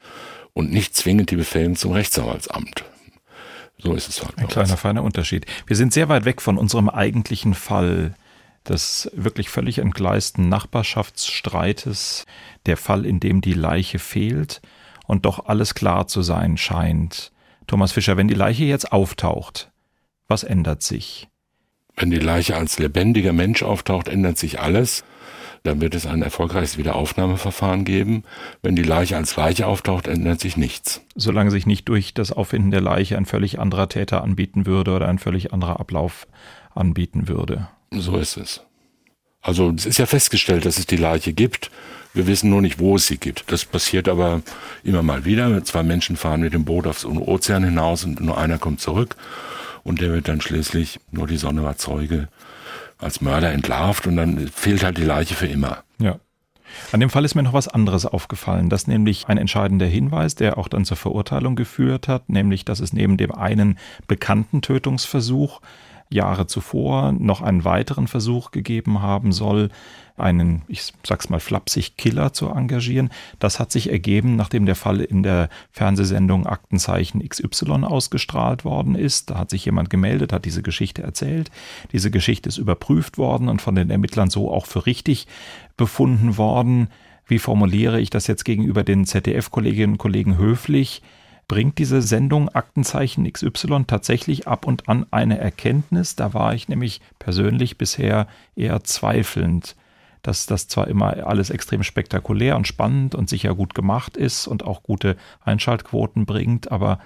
und 0.56 0.72
nicht 0.72 0.96
zwingend 0.96 1.30
die 1.30 1.36
Befähigung 1.36 1.76
zum 1.76 1.92
Rechtsanwaltsamt. 1.92 2.86
So 3.78 3.94
ist 3.94 4.10
es 4.10 4.24
halt. 4.24 4.40
Ein 4.40 4.48
kleiner 4.48 4.78
feiner 4.78 5.04
Unterschied. 5.04 5.46
Wir 5.68 5.76
sind 5.76 5.94
sehr 5.94 6.10
weit 6.10 6.26
weg 6.26 6.42
von 6.42 6.58
unserem 6.58 6.90
eigentlichen 6.90 7.54
Fall 7.54 8.16
des 8.68 9.12
wirklich 9.14 9.50
völlig 9.50 9.78
entgleisten 9.78 10.50
Nachbarschaftsstreites, 10.50 12.26
der 12.66 12.78
Fall, 12.78 13.06
in 13.06 13.20
dem 13.20 13.42
die 13.42 13.54
Leiche 13.54 14.00
fehlt 14.00 14.62
und 15.06 15.26
doch 15.26 15.46
alles 15.46 15.76
klar 15.76 16.08
zu 16.08 16.24
sein 16.24 16.58
scheint. 16.58 17.32
Thomas 17.68 17.92
Fischer, 17.92 18.18
wenn 18.18 18.28
die 18.28 18.34
Leiche 18.34 18.64
jetzt 18.64 18.92
auftaucht, 18.92 19.70
was 20.28 20.44
ändert 20.44 20.82
sich? 20.82 21.28
Wenn 21.96 22.10
die 22.10 22.18
Leiche 22.18 22.56
als 22.56 22.80
lebendiger 22.80 23.34
Mensch 23.34 23.62
auftaucht, 23.62 24.08
ändert 24.08 24.38
sich 24.38 24.60
alles. 24.60 25.04
Dann 25.66 25.82
wird 25.82 25.96
es 25.96 26.06
ein 26.06 26.22
erfolgreiches 26.22 26.78
Wiederaufnahmeverfahren 26.78 27.86
geben. 27.86 28.24
Wenn 28.62 28.76
die 28.76 28.84
Leiche 28.84 29.18
als 29.18 29.36
Leiche 29.36 29.66
auftaucht, 29.66 30.08
ändert 30.08 30.40
sich 30.40 30.58
nichts. 30.58 31.02
Solange 31.16 31.50
sich 31.50 31.66
nicht 31.66 31.90
durch 31.90 32.14
das 32.14 32.32
Auffinden 32.32 32.70
der 32.70 32.82
Leiche 32.82 33.18
ein 33.18 33.26
völlig 33.26 33.58
anderer 33.58 33.90
Täter 33.90 34.24
anbieten 34.24 34.68
würde 34.68 34.96
oder 34.96 35.08
ein 35.08 35.18
völlig 35.18 35.54
anderer 35.54 35.80
Ablauf 35.80 36.28
anbieten 36.76 37.28
würde. 37.28 37.68
So 37.90 38.16
ist 38.18 38.38
es. 38.38 38.62
Also 39.42 39.72
es 39.72 39.88
ist 39.88 39.98
ja 39.98 40.06
festgestellt, 40.06 40.66
dass 40.66 40.78
es 40.78 40.86
die 40.86 40.98
Leiche 40.98 41.34
gibt. 41.34 41.72
Wir 42.14 42.28
wissen 42.28 42.52
nur 42.52 42.62
nicht, 42.62 42.78
wo 42.78 42.98
es 42.98 43.08
sie 43.08 43.18
gibt. 43.18 43.52
Das 43.52 43.66
passiert 43.66 44.08
aber 44.08 44.44
immer 44.84 45.02
mal 45.02 45.26
wieder. 45.26 45.64
Zwei 45.64 45.82
Menschen 45.82 46.16
fahren 46.16 46.42
mit 46.42 46.54
dem 46.54 46.66
Boot 46.66 46.86
aufs 46.86 47.06
Ozean 47.06 47.64
hinaus 47.64 48.04
und 48.04 48.22
nur 48.22 48.38
einer 48.38 48.60
kommt 48.60 48.82
zurück. 48.82 49.16
Und 49.84 50.00
der 50.00 50.14
wird 50.14 50.28
dann 50.28 50.42
schließlich, 50.42 51.00
nur 51.10 51.26
die 51.26 51.38
Sonne 51.38 51.64
war 51.64 51.78
Zeuge, 51.78 52.28
als 52.98 53.22
Mörder 53.22 53.52
entlarvt 53.52 54.08
und 54.08 54.18
dann 54.18 54.48
fehlt 54.48 54.84
halt 54.84 54.98
die 54.98 55.04
Leiche 55.04 55.36
für 55.36 55.48
immer. 55.48 55.84
Ja. 56.00 56.20
An 56.92 57.00
dem 57.00 57.10
Fall 57.10 57.26
ist 57.26 57.36
mir 57.36 57.44
noch 57.44 57.54
was 57.54 57.68
anderes 57.68 58.06
aufgefallen, 58.06 58.70
dass 58.70 58.88
nämlich 58.88 59.28
ein 59.28 59.38
entscheidender 59.38 59.86
Hinweis, 59.86 60.36
der 60.36 60.58
auch 60.58 60.68
dann 60.68 60.86
zur 60.86 60.98
Verurteilung 60.98 61.56
geführt 61.56 62.08
hat, 62.08 62.30
nämlich 62.30 62.66
dass 62.66 62.80
es 62.80 62.92
neben 62.94 63.18
dem 63.18 63.32
einen 63.32 63.78
bekannten 64.08 64.62
Tötungsversuch 64.62 65.62
Jahre 66.10 66.48
zuvor 66.48 67.12
noch 67.12 67.42
einen 67.42 67.64
weiteren 67.64 68.08
Versuch 68.08 68.52
gegeben 68.52 69.02
haben 69.02 69.32
soll, 69.32 69.70
einen, 70.18 70.62
ich 70.68 70.94
sag's 71.04 71.30
mal 71.30 71.40
flapsig, 71.40 71.98
Killer 71.98 72.32
zu 72.32 72.48
engagieren. 72.48 73.10
Das 73.40 73.60
hat 73.60 73.72
sich 73.72 73.92
ergeben, 73.92 74.36
nachdem 74.36 74.66
der 74.66 74.76
Fall 74.76 75.02
in 75.02 75.24
der 75.24 75.50
Fernsehsendung 75.72 76.48
Aktenzeichen 76.48 77.28
XY 77.28 77.84
ausgestrahlt 77.84 78.64
worden 78.64 78.96
ist. 78.96 79.30
Da 79.30 79.38
hat 79.38 79.50
sich 79.50 79.66
jemand 79.66 79.90
gemeldet, 79.90 80.32
hat 80.32 80.46
diese 80.46 80.62
Geschichte 80.64 81.04
erzählt. 81.04 81.52
Diese 81.92 82.12
Geschichte 82.12 82.48
ist 82.48 82.58
überprüft 82.58 83.18
worden 83.18 83.50
und 83.50 83.62
von 83.62 83.76
den 83.76 83.90
Ermittlern 83.90 84.30
so 84.30 84.52
auch 84.52 84.68
für 84.68 84.86
richtig 84.86 85.28
befunden 85.76 86.38
worden. 86.38 86.88
Wie 87.28 87.40
formuliere 87.40 88.00
ich 88.00 88.10
das 88.10 88.28
jetzt 88.28 88.46
gegenüber 88.46 88.84
den 88.84 89.06
ZDF-Kolleginnen 89.06 89.94
und 89.94 89.98
Kollegen 89.98 90.38
höflich? 90.38 91.02
Bringt 91.48 91.78
diese 91.78 92.02
Sendung 92.02 92.50
Aktenzeichen 92.50 93.32
XY 93.32 93.86
tatsächlich 93.88 94.48
ab 94.48 94.66
und 94.66 94.90
an 94.90 95.06
eine 95.12 95.38
Erkenntnis. 95.38 96.16
Da 96.16 96.34
war 96.34 96.54
ich 96.54 96.68
nämlich 96.68 97.02
persönlich 97.20 97.78
bisher 97.78 98.28
eher 98.56 98.84
zweifelnd, 98.84 99.76
dass 100.22 100.48
das 100.48 100.68
zwar 100.68 100.88
immer 100.88 101.28
alles 101.28 101.52
extrem 101.52 101.84
spektakulär 101.84 102.56
und 102.56 102.68
spannend 102.68 103.14
und 103.14 103.30
sicher 103.30 103.54
gut 103.54 103.76
gemacht 103.76 104.18
ist 104.18 104.48
und 104.48 104.64
auch 104.64 104.82
gute 104.82 105.18
Einschaltquoten 105.44 106.26
bringt, 106.26 106.72
aber 106.72 107.00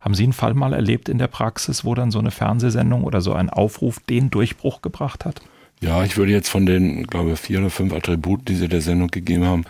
haben 0.00 0.14
Sie 0.14 0.24
einen 0.24 0.34
Fall 0.34 0.52
mal 0.52 0.74
erlebt 0.74 1.08
in 1.08 1.16
der 1.16 1.28
Praxis, 1.28 1.84
wo 1.84 1.94
dann 1.94 2.10
so 2.10 2.18
eine 2.18 2.30
Fernsehsendung 2.30 3.04
oder 3.04 3.22
so 3.22 3.32
ein 3.32 3.48
Aufruf 3.48 4.00
den 4.00 4.28
Durchbruch 4.28 4.82
gebracht 4.82 5.24
hat? 5.24 5.40
Ja, 5.80 6.04
ich 6.04 6.18
würde 6.18 6.32
jetzt 6.32 6.50
von 6.50 6.66
den, 6.66 7.06
glaube 7.06 7.32
ich, 7.32 7.40
vier 7.40 7.60
oder 7.60 7.70
fünf 7.70 7.94
Attributen, 7.94 8.44
die 8.44 8.54
Sie 8.54 8.68
der 8.68 8.82
Sendung 8.82 9.08
gegeben 9.08 9.46
haben, 9.46 9.64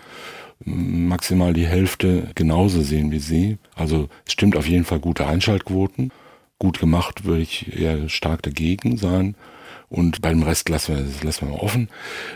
maximal 0.61 1.53
die 1.53 1.67
Hälfte 1.67 2.31
genauso 2.35 2.83
sehen 2.83 3.11
wie 3.11 3.19
Sie. 3.19 3.59
Also 3.75 4.09
es 4.27 4.33
stimmt 4.33 4.57
auf 4.57 4.67
jeden 4.67 4.85
Fall 4.85 5.01
gute 5.01 5.27
Einschaltquoten. 5.27 6.13
Gut 6.59 6.79
gemacht 6.79 7.25
würde 7.25 7.43
ich 7.43 7.79
eher 7.79 8.09
stark 8.09 8.43
dagegen 8.43 8.97
sein. 8.97 9.35
Und 9.89 10.23
beim 10.23 10.43
Rest 10.43 10.69
lassen 10.69 10.97
wir, 10.97 11.05
das 11.05 11.23
lassen 11.23 11.47
wir 11.47 11.55
mal 11.55 11.61
offen. 11.61 11.89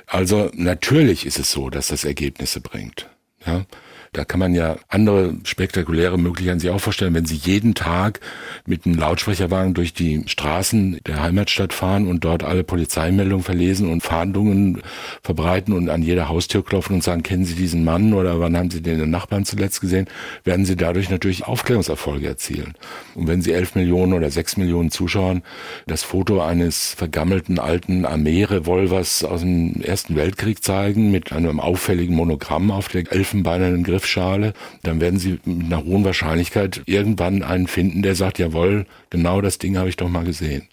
Also 0.07 0.51
natürlich 0.55 1.27
ist 1.27 1.39
es 1.39 1.51
so, 1.51 1.71
dass 1.71 1.89
das 1.89 2.05
Ergebnisse 2.05 2.61
bringt. 2.61 3.09
Ja, 3.47 3.65
da 4.13 4.25
kann 4.25 4.41
man 4.41 4.55
ja 4.55 4.77
andere 4.89 5.35
spektakuläre 5.45 6.19
Möglichkeiten 6.19 6.61
sich 6.61 6.71
auch 6.71 6.81
vorstellen, 6.81 7.15
wenn 7.15 7.27
Sie 7.27 7.37
jeden 7.37 7.75
Tag 7.75 8.21
mit 8.67 8.87
einem 8.87 8.97
Lautsprecherwagen 8.97 9.75
durch 9.75 9.93
die 9.93 10.23
Straßen 10.27 11.01
der 11.07 11.23
Heimatstadt 11.23 11.73
fahren 11.73 12.09
und 12.09 12.25
dort 12.25 12.43
alle 12.43 12.65
Polizeimeldungen 12.65 13.45
verlesen 13.45 13.91
und 13.91 14.03
Fahndungen 14.03 14.83
verbreiten 15.23 15.75
und 15.75 15.91
an 15.91 16.03
jeder 16.03 16.29
Haustür 16.29 16.65
klopfen 16.65 16.97
und 16.97 17.05
sagen, 17.05 17.23
kennen 17.23 17.45
Sie 17.45 17.55
diesen 17.55 17.85
Mann 17.85 18.15
oder 18.15 18.41
wann 18.41 18.57
haben 18.57 18.71
Sie 18.71 18.81
den 18.81 19.11
Nachbarn 19.11 19.45
zuletzt 19.45 19.81
gesehen, 19.81 20.07
werden 20.45 20.65
Sie 20.65 20.77
dadurch 20.77 21.11
natürlich 21.11 21.45
Aufklärungserfolge 21.45 22.27
erzielen. 22.27 22.75
Und 23.15 23.29
wenn 23.29 23.43
Sie 23.43 23.53
elf 23.53 23.75
Millionen 23.75 24.13
oder 24.13 24.31
sechs 24.31 24.57
Millionen 24.57 24.91
Zuschauern 24.91 25.43
das 25.87 26.03
Foto 26.03 26.41
eines 26.41 26.95
vergammelten 26.95 27.59
alten 27.59 28.05
Armee-Revolvers 28.05 29.25
aus 29.25 29.41
dem 29.41 29.81
Ersten 29.83 30.17
Weltkrieg 30.17 30.63
zeigen 30.63 31.11
mit 31.11 31.33
einem 31.33 31.61
auffälligen 31.61 32.15
Monogramm 32.15 32.71
auf 32.71 32.89
der 32.89 33.11
elfenbeinernen 33.13 33.83
Griff 33.85 33.98
Griffschale, 33.99 34.53
dann 34.85 35.01
werden 35.01 35.19
Sie 35.19 35.41
mit 35.45 35.67
einer 35.67 35.85
hohen 35.85 36.05
Wahrscheinlichkeit 36.05 36.83
irgendwann 36.87 37.43
einen 37.43 37.67
finden, 37.67 38.03
der 38.03 38.15
sagt, 38.15 38.39
jawohl, 38.39 38.87
genau 39.11 39.41
das 39.41 39.59
Ding 39.59 39.77
habe 39.77 39.89
ich 39.89 39.97
doch 39.97 40.09
mal 40.09 40.25
gesehen. 40.25 40.69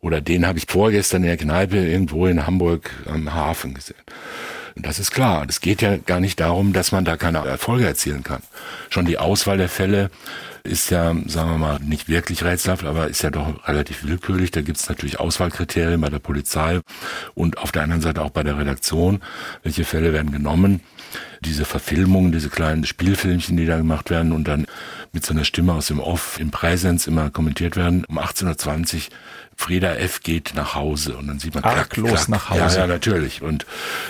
Oder 0.00 0.20
den 0.20 0.46
habe 0.46 0.58
ich 0.58 0.66
vorgestern 0.68 1.22
in 1.22 1.28
der 1.28 1.36
Kneipe 1.36 1.76
irgendwo 1.76 2.26
in 2.26 2.44
Hamburg 2.46 2.90
am 3.06 3.32
Hafen 3.32 3.74
gesehen. 3.74 3.96
Das 4.74 4.98
ist 4.98 5.10
klar. 5.10 5.46
Es 5.48 5.60
geht 5.60 5.80
ja 5.80 5.96
gar 5.96 6.20
nicht 6.20 6.38
darum, 6.38 6.72
dass 6.72 6.92
man 6.92 7.04
da 7.04 7.16
keine 7.16 7.38
Erfolge 7.38 7.86
erzielen 7.86 8.22
kann. 8.24 8.42
Schon 8.90 9.06
die 9.06 9.16
Auswahl 9.16 9.56
der 9.56 9.70
Fälle 9.70 10.10
ist 10.64 10.90
ja, 10.90 11.14
sagen 11.26 11.50
wir 11.50 11.58
mal, 11.58 11.78
nicht 11.80 12.08
wirklich 12.08 12.44
rätselhaft, 12.44 12.84
aber 12.84 13.06
ist 13.06 13.22
ja 13.22 13.30
doch 13.30 13.66
relativ 13.66 14.04
willkürlich. 14.04 14.50
Da 14.50 14.60
gibt 14.60 14.78
es 14.78 14.88
natürlich 14.88 15.18
Auswahlkriterien 15.18 16.00
bei 16.00 16.10
der 16.10 16.18
Polizei 16.18 16.80
und 17.34 17.58
auf 17.58 17.72
der 17.72 17.84
anderen 17.84 18.02
Seite 18.02 18.22
auch 18.22 18.30
bei 18.30 18.42
der 18.42 18.58
Redaktion. 18.58 19.22
Welche 19.62 19.84
Fälle 19.84 20.12
werden 20.12 20.32
genommen? 20.32 20.80
Diese 21.44 21.64
Verfilmungen, 21.64 22.32
diese 22.32 22.48
kleinen 22.48 22.84
Spielfilmchen, 22.84 23.56
die 23.56 23.66
da 23.66 23.76
gemacht 23.76 24.10
werden 24.10 24.32
und 24.32 24.48
dann 24.48 24.66
mit 25.12 25.24
so 25.24 25.32
einer 25.32 25.44
Stimme 25.44 25.72
aus 25.72 25.86
dem 25.86 26.00
Off 26.00 26.38
im 26.38 26.50
Präsens 26.50 27.06
immer 27.06 27.30
kommentiert 27.30 27.76
werden. 27.76 28.04
Um 28.06 28.18
18.20 28.18 28.94
Uhr 28.94 29.00
Frieda 29.58 29.94
F. 29.94 30.20
geht 30.20 30.52
nach 30.54 30.74
Hause 30.74 31.16
und 31.16 31.28
dann 31.28 31.38
sieht 31.38 31.54
man 31.54 31.64
Arglos 31.64 32.10
klack, 32.10 32.26
klack. 32.26 32.28
nach 32.28 32.50
Hause. 32.50 32.76
Ja, 32.76 32.82
ja, 32.82 32.86
natürlich. 32.86 33.40
Und 33.40 33.64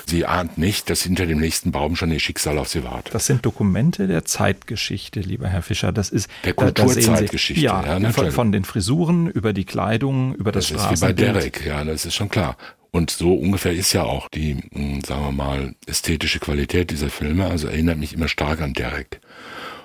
sie 0.04 0.26
ahnt 0.26 0.58
nicht, 0.58 0.90
dass 0.90 1.02
hinter 1.02 1.26
dem 1.26 1.38
nächsten 1.38 1.70
Baum 1.70 1.94
schon 1.94 2.10
ihr 2.10 2.18
Schicksal 2.18 2.58
auf 2.58 2.68
sie 2.68 2.82
wartet. 2.82 3.14
Das 3.14 3.26
sind 3.26 3.46
Dokumente 3.46 4.08
der 4.08 4.24
Zeitgeschichte, 4.24 5.20
lieber 5.20 5.46
Herr 5.46 5.62
Fischer. 5.62 5.92
Das 5.92 6.10
ist 6.10 6.28
der 6.44 6.54
Kulturzeitgeschichte. 6.54 7.62
Ja, 7.62 7.96
ja 7.96 8.10
von, 8.10 8.32
von, 8.32 8.52
den 8.52 8.64
Frisuren 8.64 9.28
über 9.28 9.52
die 9.52 9.64
Kleidung, 9.64 10.34
über 10.34 10.50
das, 10.50 10.68
das 10.68 10.82
ist 10.82 10.90
wie 10.90 11.06
bei 11.06 11.12
Derek, 11.12 11.64
ja, 11.64 11.84
das 11.84 12.04
ist 12.04 12.16
schon 12.16 12.28
klar. 12.28 12.56
Und 12.96 13.10
so 13.10 13.34
ungefähr 13.34 13.74
ist 13.74 13.92
ja 13.92 14.04
auch 14.04 14.30
die, 14.30 14.56
hm, 14.72 15.02
sagen 15.04 15.22
wir 15.26 15.32
mal, 15.32 15.74
ästhetische 15.86 16.38
Qualität 16.38 16.90
dieser 16.90 17.10
Filme. 17.10 17.44
Also 17.44 17.68
erinnert 17.68 17.98
mich 17.98 18.14
immer 18.14 18.26
stark 18.26 18.62
an 18.62 18.72
Derek. 18.72 19.20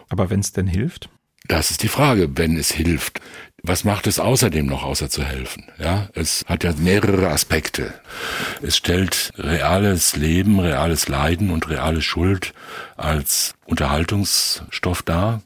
Aber 0.08 0.30
wenn 0.30 0.40
es 0.40 0.54
denn 0.54 0.66
hilft? 0.66 1.10
Das 1.46 1.72
ist 1.72 1.84
die 1.84 1.90
Frage, 1.90 2.38
wenn 2.38 2.56
es 2.56 2.72
hilft. 2.72 3.20
Was 3.64 3.84
macht 3.84 4.08
es 4.08 4.18
außerdem 4.18 4.66
noch, 4.66 4.84
außer 4.84 5.10
zu 5.10 5.26
helfen? 5.26 5.66
Ja, 5.78 6.08
es 6.14 6.46
hat 6.48 6.64
ja 6.64 6.72
mehrere 6.78 7.28
Aspekte. 7.32 7.94
Es 8.62 8.78
stellt 8.78 9.34
reales 9.38 10.16
Leben, 10.16 10.62
reales 10.62 11.10
Leiden 11.10 11.50
und 11.50 11.70
reale 11.70 12.02
Schuld 12.02 12.54
als 12.96 13.56
Unterhaltungsstoff 13.66 15.02
dar 15.02 15.42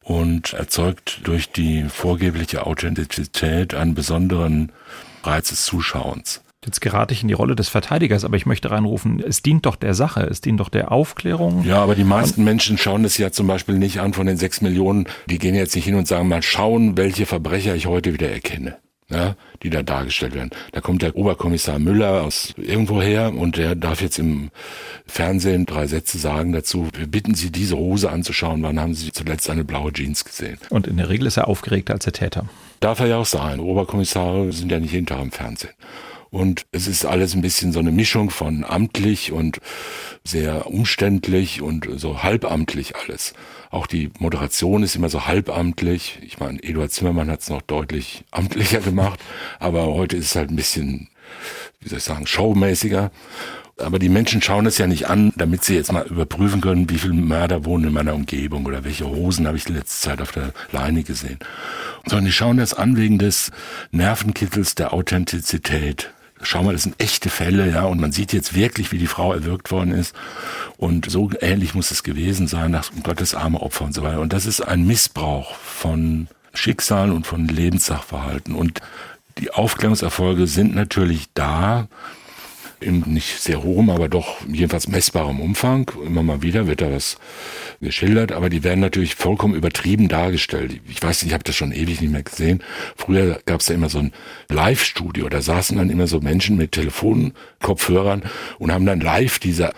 und 0.00 0.54
erzeugt 0.54 1.20
durch 1.24 1.52
die 1.52 1.84
vorgebliche 1.90 2.64
Authentizität 2.64 3.74
einen 3.74 3.94
besonderen 3.94 4.72
Reiz 5.22 5.50
des 5.50 5.64
Zuschauens. 5.64 6.42
Jetzt 6.64 6.82
gerate 6.82 7.14
ich 7.14 7.22
in 7.22 7.28
die 7.28 7.34
Rolle 7.34 7.56
des 7.56 7.70
Verteidigers, 7.70 8.24
aber 8.24 8.36
ich 8.36 8.44
möchte 8.44 8.70
reinrufen, 8.70 9.22
es 9.26 9.40
dient 9.40 9.64
doch 9.64 9.76
der 9.76 9.94
Sache, 9.94 10.20
es 10.24 10.42
dient 10.42 10.60
doch 10.60 10.68
der 10.68 10.92
Aufklärung. 10.92 11.64
Ja, 11.64 11.82
aber 11.82 11.94
die 11.94 12.04
meisten 12.04 12.44
Menschen 12.44 12.76
schauen 12.76 13.04
es 13.06 13.16
ja 13.16 13.32
zum 13.32 13.46
Beispiel 13.46 13.78
nicht 13.78 14.00
an 14.00 14.12
von 14.12 14.26
den 14.26 14.36
sechs 14.36 14.60
Millionen. 14.60 15.06
Die 15.26 15.38
gehen 15.38 15.54
jetzt 15.54 15.74
nicht 15.74 15.86
hin 15.86 15.94
und 15.94 16.06
sagen, 16.06 16.28
mal 16.28 16.42
schauen, 16.42 16.98
welche 16.98 17.24
Verbrecher 17.24 17.74
ich 17.74 17.86
heute 17.86 18.12
wieder 18.12 18.30
erkenne. 18.30 18.76
Ja, 19.10 19.34
die 19.64 19.70
da 19.70 19.82
dargestellt 19.82 20.34
werden. 20.34 20.50
Da 20.70 20.80
kommt 20.80 21.02
der 21.02 21.16
Oberkommissar 21.16 21.80
Müller 21.80 22.22
aus 22.22 22.54
irgendwoher 22.56 23.34
und 23.34 23.56
der 23.56 23.74
darf 23.74 24.00
jetzt 24.00 24.20
im 24.20 24.50
Fernsehen 25.04 25.66
drei 25.66 25.88
Sätze 25.88 26.16
sagen 26.18 26.52
dazu. 26.52 26.88
Wir 26.96 27.08
bitten 27.08 27.34
Sie, 27.34 27.50
diese 27.50 27.76
Hose 27.76 28.10
anzuschauen. 28.10 28.62
Wann 28.62 28.78
haben 28.78 28.94
Sie 28.94 29.10
zuletzt 29.10 29.50
eine 29.50 29.64
blaue 29.64 29.92
Jeans 29.92 30.24
gesehen? 30.24 30.58
Und 30.70 30.86
in 30.86 30.96
der 30.96 31.08
Regel 31.08 31.26
ist 31.26 31.38
er 31.38 31.48
aufgeregter 31.48 31.94
als 31.94 32.04
der 32.04 32.12
Täter. 32.12 32.48
Darf 32.78 33.00
er 33.00 33.06
ja 33.06 33.16
auch 33.16 33.26
sein. 33.26 33.58
Oberkommissare 33.58 34.52
sind 34.52 34.70
ja 34.70 34.78
nicht 34.78 34.92
jeden 34.92 35.06
Tag 35.06 35.20
im 35.20 35.32
Fernsehen. 35.32 35.74
Und 36.30 36.66
es 36.70 36.86
ist 36.86 37.04
alles 37.04 37.34
ein 37.34 37.42
bisschen 37.42 37.72
so 37.72 37.80
eine 37.80 37.90
Mischung 37.90 38.30
von 38.30 38.64
amtlich 38.64 39.32
und 39.32 39.58
sehr 40.24 40.68
umständlich 40.68 41.60
und 41.60 41.88
so 41.96 42.22
halbamtlich 42.22 42.94
alles. 42.94 43.34
Auch 43.70 43.86
die 43.86 44.10
Moderation 44.18 44.82
ist 44.82 44.96
immer 44.96 45.08
so 45.08 45.26
halbamtlich. 45.26 46.18
Ich 46.22 46.40
meine, 46.40 46.62
Eduard 46.62 46.90
Zimmermann 46.90 47.30
hat 47.30 47.40
es 47.40 47.50
noch 47.50 47.62
deutlich 47.62 48.24
amtlicher 48.32 48.80
gemacht, 48.80 49.20
aber 49.60 49.86
heute 49.86 50.16
ist 50.16 50.26
es 50.26 50.36
halt 50.36 50.50
ein 50.50 50.56
bisschen, 50.56 51.08
wie 51.80 51.88
soll 51.88 51.98
ich 51.98 52.04
sagen, 52.04 52.26
showmäßiger. 52.26 53.12
Aber 53.78 53.98
die 53.98 54.08
Menschen 54.08 54.42
schauen 54.42 54.66
es 54.66 54.76
ja 54.76 54.86
nicht 54.86 55.08
an, 55.08 55.32
damit 55.36 55.64
sie 55.64 55.74
jetzt 55.76 55.92
mal 55.92 56.06
überprüfen 56.06 56.60
können, 56.60 56.90
wie 56.90 56.98
viele 56.98 57.14
Mörder 57.14 57.64
wohnen 57.64 57.86
in 57.86 57.92
meiner 57.94 58.14
Umgebung 58.14 58.66
oder 58.66 58.84
welche 58.84 59.06
Hosen 59.08 59.46
habe 59.46 59.56
ich 59.56 59.64
die 59.64 59.72
letzte 59.72 60.08
Zeit 60.08 60.20
auf 60.20 60.32
der 60.32 60.52
Leine 60.72 61.02
gesehen. 61.02 61.38
Sondern 62.06 62.26
die 62.26 62.32
schauen 62.32 62.58
das 62.58 62.74
an 62.74 62.96
wegen 62.96 63.18
des 63.18 63.52
Nervenkittels 63.90 64.74
der 64.74 64.92
Authentizität 64.92 66.12
schau 66.42 66.62
mal, 66.62 66.72
das 66.72 66.84
sind 66.84 67.00
echte 67.00 67.28
Fälle, 67.28 67.70
ja, 67.70 67.84
und 67.84 68.00
man 68.00 68.12
sieht 68.12 68.32
jetzt 68.32 68.54
wirklich, 68.54 68.92
wie 68.92 68.98
die 68.98 69.06
Frau 69.06 69.32
erwürgt 69.32 69.70
worden 69.70 69.92
ist. 69.92 70.14
Und 70.76 71.10
so 71.10 71.30
ähnlich 71.40 71.74
muss 71.74 71.90
es 71.90 72.02
gewesen 72.02 72.46
sein, 72.46 72.70
nach 72.70 72.90
Gottes 73.02 73.34
arme 73.34 73.60
Opfer 73.60 73.84
und 73.84 73.94
so 73.94 74.02
weiter. 74.02 74.20
Und 74.20 74.32
das 74.32 74.46
ist 74.46 74.60
ein 74.60 74.86
Missbrauch 74.86 75.54
von 75.56 76.28
Schicksal 76.54 77.12
und 77.12 77.26
von 77.26 77.46
Lebenssachverhalten. 77.46 78.54
Und 78.54 78.80
die 79.38 79.50
Aufklärungserfolge 79.50 80.46
sind 80.46 80.74
natürlich 80.74 81.28
da, 81.34 81.88
in 82.80 83.00
nicht 83.06 83.40
sehr 83.40 83.62
hohem, 83.62 83.90
aber 83.90 84.08
doch 84.08 84.36
jedenfalls 84.46 84.88
messbarem 84.88 85.40
Umfang. 85.40 85.90
Immer 86.04 86.22
mal 86.22 86.42
wieder 86.42 86.66
wird 86.66 86.80
da 86.80 86.92
was 86.92 87.18
geschildert, 87.80 88.32
aber 88.32 88.50
die 88.50 88.64
werden 88.64 88.80
natürlich 88.80 89.14
vollkommen 89.14 89.54
übertrieben 89.54 90.08
dargestellt. 90.08 90.80
Ich 90.88 91.02
weiß 91.02 91.22
nicht, 91.22 91.30
ich 91.30 91.34
habe 91.34 91.44
das 91.44 91.56
schon 91.56 91.72
ewig 91.72 92.00
nicht 92.00 92.10
mehr 92.10 92.22
gesehen. 92.22 92.62
Früher 92.96 93.40
gab 93.46 93.60
es 93.60 93.66
da 93.66 93.74
immer 93.74 93.88
so 93.88 93.98
ein 93.98 94.12
Live-Studio, 94.48 95.28
da 95.28 95.40
saßen 95.40 95.76
dann 95.76 95.90
immer 95.90 96.06
so 96.06 96.20
Menschen 96.20 96.56
mit 96.56 96.76
Telefonkopfhörern 97.60 98.22
und 98.58 98.72
haben 98.72 98.86
dann 98.86 99.00
live 99.00 99.38
diese 99.38 99.72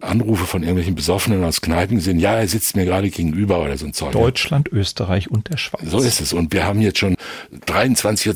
Anrufe 0.00 0.46
von 0.46 0.62
irgendwelchen 0.62 0.94
Besoffenen 0.94 1.42
aus 1.44 1.60
Kneipen 1.60 1.96
gesehen. 1.96 2.18
Ja, 2.18 2.34
er 2.34 2.46
sitzt 2.46 2.76
mir 2.76 2.84
gerade 2.84 3.10
gegenüber 3.10 3.60
oder 3.60 3.76
so 3.76 3.86
ein 3.86 3.92
Zeug. 3.92 4.12
Deutschland, 4.12 4.68
Österreich 4.68 5.30
und 5.30 5.48
der 5.50 5.56
Schweiz. 5.56 5.82
So 5.86 5.98
ist 5.98 6.20
es. 6.20 6.32
Und 6.32 6.52
wir 6.52 6.64
haben 6.64 6.80
jetzt 6.80 6.98
schon 6.98 7.16
23.20 7.66 8.28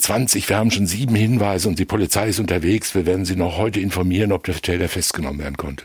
Uhr, 0.42 0.48
wir 0.48 0.56
haben 0.56 0.70
schon 0.70 0.86
sieben 0.86 1.14
Hinweise 1.14 1.68
und 1.68 1.78
die 1.78 1.84
Polizei 1.84 2.28
ist 2.28 2.40
unterwegs. 2.40 2.94
Wir 2.94 3.06
werden 3.06 3.24
Sie 3.24 3.36
noch 3.36 3.58
heute 3.58 3.80
informieren, 3.80 4.32
ob 4.32 4.44
der 4.44 4.54
Täter 4.56 4.88
festgenommen 4.88 5.40
werden 5.40 5.56
konnte. 5.56 5.84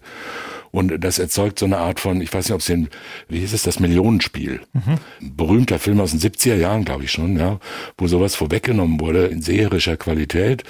Und 0.71 1.03
das 1.03 1.17
erzeugt 1.17 1.59
so 1.59 1.65
eine 1.65 1.77
Art 1.77 1.99
von, 1.99 2.21
ich 2.21 2.33
weiß 2.33 2.45
nicht, 2.45 2.53
ob 2.53 2.59
es 2.59 2.67
den, 2.67 2.89
wie 3.29 3.39
hieß 3.39 3.53
es, 3.53 3.63
das 3.63 3.79
Millionenspiel. 3.79 4.61
Mhm. 4.73 5.35
Berühmter 5.35 5.79
Film 5.79 5.99
aus 6.01 6.11
den 6.11 6.19
70er 6.19 6.55
Jahren, 6.55 6.85
glaube 6.85 7.05
ich 7.05 7.11
schon, 7.11 7.37
ja, 7.37 7.59
wo 7.97 8.07
sowas 8.07 8.35
vorweggenommen 8.35 8.99
wurde 8.99 9.27
in 9.27 9.41
seherischer 9.41 9.97
Qualität. 9.97 10.63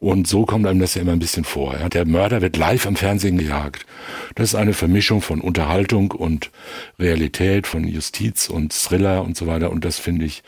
Und 0.00 0.26
so 0.26 0.46
kommt 0.46 0.66
einem 0.66 0.80
das 0.80 0.94
ja 0.94 1.02
immer 1.02 1.12
ein 1.12 1.18
bisschen 1.18 1.44
vor. 1.44 1.78
Ja. 1.78 1.90
Der 1.90 2.06
Mörder 2.06 2.40
wird 2.40 2.56
live 2.56 2.86
am 2.86 2.96
Fernsehen 2.96 3.36
gejagt. 3.36 3.84
Das 4.34 4.48
ist 4.48 4.54
eine 4.54 4.72
Vermischung 4.72 5.20
von 5.20 5.40
Unterhaltung 5.40 6.10
und 6.10 6.50
Realität, 6.98 7.66
von 7.66 7.86
Justiz 7.86 8.48
und 8.48 8.72
Thriller 8.72 9.22
und 9.22 9.36
so 9.36 9.46
weiter. 9.46 9.70
Und 9.70 9.84
das 9.84 9.98
finde 9.98 10.24
ich 10.24 10.42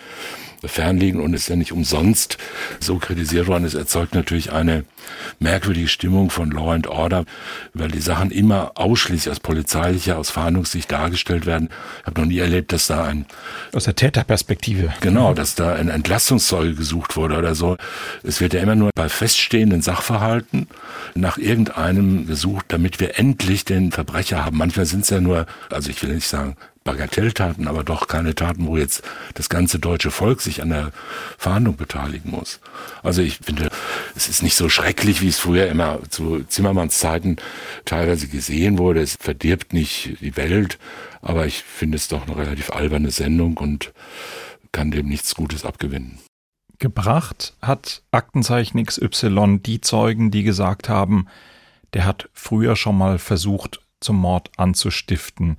fernliegen 0.64 1.20
und 1.20 1.34
ist 1.34 1.48
ja 1.48 1.56
nicht 1.56 1.72
umsonst 1.72 2.38
so 2.80 2.98
kritisiert 2.98 3.46
worden. 3.46 3.64
Es 3.64 3.74
erzeugt 3.74 4.14
natürlich 4.14 4.52
eine 4.52 4.84
merkwürdige 5.40 5.88
Stimmung 5.88 6.30
von 6.30 6.50
Law 6.50 6.72
and 6.72 6.86
Order, 6.86 7.24
weil 7.74 7.90
die 7.90 8.00
Sachen 8.00 8.30
immer 8.30 8.72
ausschließlich 8.76 9.30
aus 9.30 9.40
polizeilicher, 9.40 10.18
aus 10.18 10.30
Fahndungssicht 10.30 10.90
dargestellt 10.90 11.46
werden. 11.46 11.68
Ich 12.00 12.06
habe 12.06 12.20
noch 12.20 12.28
nie 12.28 12.38
erlebt, 12.38 12.72
dass 12.72 12.86
da 12.86 13.04
ein... 13.04 13.26
Aus 13.72 13.84
der 13.84 13.96
Täterperspektive. 13.96 14.92
Genau, 15.00 15.34
dass 15.34 15.54
da 15.54 15.74
ein 15.74 15.88
Entlastungszeuge 15.88 16.74
gesucht 16.74 17.16
wurde 17.16 17.36
oder 17.36 17.54
so. 17.54 17.76
Es 18.22 18.40
wird 18.40 18.54
ja 18.54 18.60
immer 18.60 18.76
nur 18.76 18.90
bei 18.94 19.08
feststehenden 19.42 19.82
Sachverhalten 19.82 20.68
nach 21.14 21.36
irgendeinem 21.36 22.26
gesucht, 22.26 22.66
damit 22.68 23.00
wir 23.00 23.18
endlich 23.18 23.64
den 23.64 23.90
Verbrecher 23.90 24.44
haben. 24.44 24.56
Manchmal 24.56 24.86
sind 24.86 25.02
es 25.02 25.10
ja 25.10 25.20
nur, 25.20 25.46
also 25.68 25.90
ich 25.90 26.00
will 26.02 26.14
nicht 26.14 26.28
sagen 26.28 26.56
Bagatelltaten, 26.84 27.66
aber 27.66 27.82
doch 27.82 28.06
keine 28.06 28.34
Taten, 28.34 28.66
wo 28.66 28.76
jetzt 28.76 29.02
das 29.34 29.48
ganze 29.48 29.78
deutsche 29.78 30.10
Volk 30.10 30.40
sich 30.40 30.62
an 30.62 30.70
der 30.70 30.92
Verhandlung 31.38 31.76
beteiligen 31.76 32.30
muss. 32.30 32.60
Also 33.02 33.20
ich 33.22 33.38
finde, 33.38 33.70
es 34.14 34.28
ist 34.28 34.42
nicht 34.42 34.54
so 34.54 34.68
schrecklich, 34.68 35.20
wie 35.20 35.28
es 35.28 35.38
früher 35.38 35.66
immer 35.66 35.98
zu 36.08 36.44
Zimmermanns 36.44 36.98
Zeiten 36.98 37.36
teilweise 37.84 38.28
gesehen 38.28 38.78
wurde. 38.78 39.00
Es 39.00 39.16
verdirbt 39.18 39.72
nicht 39.72 40.18
die 40.20 40.36
Welt, 40.36 40.78
aber 41.20 41.46
ich 41.46 41.62
finde 41.62 41.96
es 41.96 42.08
doch 42.08 42.26
eine 42.26 42.36
relativ 42.36 42.70
alberne 42.70 43.10
Sendung 43.10 43.56
und 43.56 43.92
kann 44.70 44.90
dem 44.90 45.08
nichts 45.08 45.34
Gutes 45.34 45.64
abgewinnen. 45.64 46.18
Gebracht 46.82 47.54
hat 47.62 48.02
Aktenzeichen 48.10 48.84
XY 48.84 49.60
die 49.64 49.80
Zeugen, 49.80 50.30
die 50.30 50.42
gesagt 50.42 50.88
haben, 50.88 51.28
der 51.94 52.04
hat 52.04 52.28
früher 52.34 52.76
schon 52.76 52.98
mal 52.98 53.18
versucht, 53.18 53.80
zum 54.00 54.16
Mord 54.16 54.50
anzustiften 54.56 55.56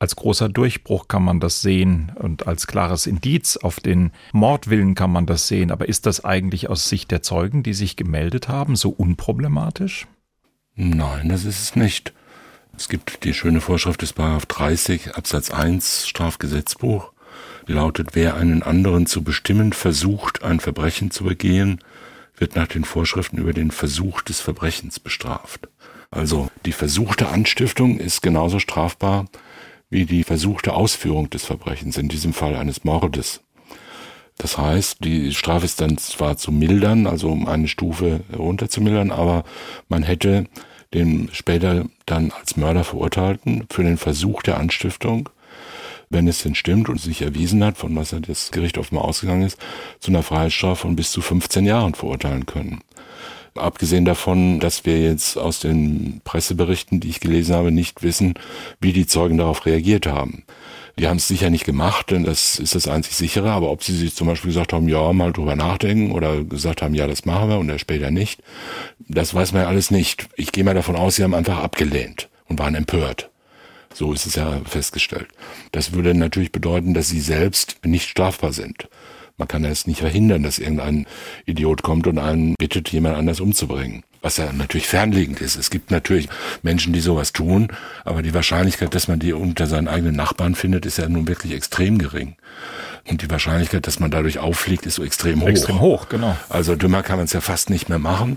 als 0.00 0.16
großer 0.16 0.48
Durchbruch 0.48 1.08
kann 1.08 1.22
man 1.22 1.40
das 1.40 1.60
sehen 1.60 2.10
und 2.14 2.46
als 2.46 2.66
klares 2.66 3.06
Indiz 3.06 3.58
auf 3.58 3.80
den 3.80 4.12
Mordwillen 4.32 4.94
kann 4.94 5.12
man 5.12 5.26
das 5.26 5.46
sehen. 5.46 5.70
Aber 5.70 5.90
ist 5.90 6.06
das 6.06 6.24
eigentlich 6.24 6.70
aus 6.70 6.88
Sicht 6.88 7.10
der 7.10 7.22
Zeugen, 7.22 7.62
die 7.62 7.74
sich 7.74 7.96
gemeldet 7.96 8.48
haben, 8.48 8.76
so 8.76 8.88
unproblematisch? 8.88 10.06
Nein, 10.74 11.28
das 11.28 11.44
ist 11.44 11.60
es 11.60 11.76
nicht. 11.76 12.14
Es 12.74 12.88
gibt 12.88 13.24
die 13.24 13.34
schöne 13.34 13.60
Vorschrift 13.60 14.00
des 14.00 14.14
30 14.14 15.16
Absatz 15.16 15.50
1 15.50 16.08
Strafgesetzbuch, 16.08 17.09
lautet, 17.72 18.10
wer 18.12 18.34
einen 18.34 18.62
anderen 18.62 19.06
zu 19.06 19.22
bestimmen 19.22 19.72
versucht, 19.72 20.42
ein 20.42 20.60
Verbrechen 20.60 21.10
zu 21.10 21.24
begehen, 21.24 21.80
wird 22.36 22.56
nach 22.56 22.68
den 22.68 22.84
Vorschriften 22.84 23.38
über 23.38 23.52
den 23.52 23.70
Versuch 23.70 24.22
des 24.22 24.40
Verbrechens 24.40 24.98
bestraft. 24.98 25.68
Also 26.10 26.48
die 26.66 26.72
versuchte 26.72 27.28
Anstiftung 27.28 27.98
ist 27.98 28.22
genauso 28.22 28.58
strafbar 28.58 29.26
wie 29.90 30.06
die 30.06 30.24
versuchte 30.24 30.72
Ausführung 30.72 31.30
des 31.30 31.44
Verbrechens, 31.44 31.98
in 31.98 32.08
diesem 32.08 32.32
Fall 32.32 32.56
eines 32.56 32.84
Mordes. 32.84 33.40
Das 34.38 34.56
heißt, 34.56 35.04
die 35.04 35.34
Strafe 35.34 35.66
ist 35.66 35.80
dann 35.80 35.98
zwar 35.98 36.36
zu 36.36 36.52
mildern, 36.52 37.06
also 37.06 37.30
um 37.30 37.46
eine 37.46 37.68
Stufe 37.68 38.20
runterzumildern, 38.34 39.10
aber 39.10 39.44
man 39.88 40.02
hätte 40.02 40.46
den 40.94 41.28
später 41.32 41.86
dann 42.06 42.30
als 42.30 42.56
Mörder 42.56 42.84
verurteilten 42.84 43.66
für 43.68 43.84
den 43.84 43.98
Versuch 43.98 44.42
der 44.42 44.58
Anstiftung, 44.58 45.28
wenn 46.10 46.26
es 46.26 46.42
denn 46.42 46.56
stimmt 46.56 46.88
und 46.88 47.00
sich 47.00 47.22
erwiesen 47.22 47.64
hat, 47.64 47.78
von 47.78 47.94
was 47.96 48.14
das 48.26 48.50
Gericht 48.50 48.78
offenbar 48.78 49.04
ausgegangen 49.04 49.42
ist, 49.42 49.58
zu 50.00 50.10
einer 50.10 50.24
Freiheitsstrafe 50.24 50.82
von 50.82 50.96
bis 50.96 51.12
zu 51.12 51.22
15 51.22 51.64
Jahren 51.64 51.94
verurteilen 51.94 52.46
können. 52.46 52.80
Abgesehen 53.54 54.04
davon, 54.04 54.60
dass 54.60 54.84
wir 54.86 55.00
jetzt 55.00 55.36
aus 55.36 55.60
den 55.60 56.20
Presseberichten, 56.24 57.00
die 57.00 57.08
ich 57.08 57.20
gelesen 57.20 57.54
habe, 57.54 57.72
nicht 57.72 58.02
wissen, 58.02 58.34
wie 58.80 58.92
die 58.92 59.06
Zeugen 59.06 59.38
darauf 59.38 59.66
reagiert 59.66 60.06
haben. 60.06 60.44
Die 60.98 61.08
haben 61.08 61.16
es 61.16 61.28
sicher 61.28 61.50
nicht 61.50 61.64
gemacht, 61.64 62.10
denn 62.10 62.24
das 62.24 62.58
ist 62.58 62.74
das 62.74 62.86
einzig 62.86 63.14
sichere. 63.14 63.50
Aber 63.50 63.70
ob 63.70 63.82
sie 63.82 63.96
sich 63.96 64.14
zum 64.14 64.26
Beispiel 64.26 64.50
gesagt 64.50 64.72
haben, 64.72 64.88
ja, 64.88 65.12
mal 65.12 65.32
drüber 65.32 65.56
nachdenken 65.56 66.12
oder 66.12 66.44
gesagt 66.44 66.82
haben, 66.82 66.94
ja, 66.94 67.06
das 67.06 67.24
machen 67.24 67.48
wir 67.48 67.58
und 67.58 67.70
er 67.70 67.78
später 67.78 68.10
nicht, 68.10 68.42
das 68.98 69.34
weiß 69.34 69.52
man 69.52 69.62
ja 69.62 69.68
alles 69.68 69.90
nicht. 69.90 70.28
Ich 70.36 70.52
gehe 70.52 70.64
mal 70.64 70.74
davon 70.74 70.96
aus, 70.96 71.16
sie 71.16 71.24
haben 71.24 71.34
einfach 71.34 71.58
abgelehnt 71.58 72.28
und 72.48 72.58
waren 72.58 72.74
empört. 72.74 73.29
So 73.92 74.12
ist 74.12 74.26
es 74.26 74.36
ja 74.36 74.60
festgestellt. 74.64 75.28
Das 75.72 75.92
würde 75.92 76.14
natürlich 76.14 76.52
bedeuten, 76.52 76.94
dass 76.94 77.08
sie 77.08 77.20
selbst 77.20 77.78
nicht 77.84 78.08
strafbar 78.08 78.52
sind. 78.52 78.88
Man 79.36 79.48
kann 79.48 79.64
es 79.64 79.86
nicht 79.86 80.00
verhindern, 80.00 80.42
dass 80.42 80.58
irgendein 80.58 81.06
Idiot 81.46 81.82
kommt 81.82 82.06
und 82.06 82.18
einen 82.18 82.54
bittet, 82.58 82.90
jemand 82.90 83.16
anders 83.16 83.40
umzubringen. 83.40 84.04
Was 84.20 84.36
ja 84.36 84.52
natürlich 84.52 84.86
fernliegend 84.86 85.40
ist. 85.40 85.56
Es 85.56 85.70
gibt 85.70 85.90
natürlich 85.90 86.28
Menschen, 86.62 86.92
die 86.92 87.00
sowas 87.00 87.32
tun, 87.32 87.68
aber 88.04 88.20
die 88.20 88.34
Wahrscheinlichkeit, 88.34 88.94
dass 88.94 89.08
man 89.08 89.18
die 89.18 89.32
unter 89.32 89.66
seinen 89.66 89.88
eigenen 89.88 90.14
Nachbarn 90.14 90.54
findet, 90.54 90.84
ist 90.84 90.98
ja 90.98 91.08
nun 91.08 91.26
wirklich 91.26 91.54
extrem 91.54 91.96
gering. 91.96 92.36
Und 93.08 93.22
die 93.22 93.30
Wahrscheinlichkeit, 93.30 93.86
dass 93.86 93.98
man 93.98 94.10
dadurch 94.10 94.38
auffliegt, 94.38 94.84
ist 94.84 94.96
so 94.96 95.04
extrem 95.04 95.40
hoch. 95.40 95.48
Extrem 95.48 95.80
hoch, 95.80 96.10
genau. 96.10 96.36
Also 96.50 96.76
dümmer 96.76 97.02
kann 97.02 97.16
man 97.16 97.24
es 97.24 97.32
ja 97.32 97.40
fast 97.40 97.70
nicht 97.70 97.88
mehr 97.88 97.98
machen. 97.98 98.36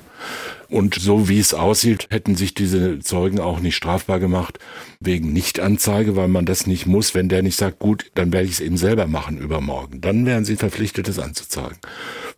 Und 0.74 0.96
so 0.96 1.30
wie 1.30 1.38
es 1.38 1.54
aussieht, 1.54 2.08
hätten 2.10 2.36
sich 2.36 2.56
diese 2.56 2.98
Zeugen 2.98 3.40
auch 3.40 3.60
nicht 3.60 3.76
strafbar 3.76 4.20
gemacht 4.20 4.58
wegen 5.00 5.32
Nichtanzeige, 5.32 6.16
weil 6.16 6.30
man 6.30 6.48
das 6.48 6.66
nicht 6.66 6.88
muss. 6.88 7.14
Wenn 7.14 7.30
der 7.30 7.44
nicht 7.44 7.58
sagt, 7.58 7.78
gut, 7.78 8.10
dann 8.16 8.34
werde 8.34 8.48
ich 8.48 8.54
es 8.54 8.60
eben 8.60 8.78
selber 8.78 9.06
machen 9.06 9.38
übermorgen. 9.38 10.02
Dann 10.02 10.26
wären 10.26 10.46
sie 10.46 10.56
verpflichtet, 10.56 11.08
es 11.08 11.20
anzuzeigen. 11.20 11.78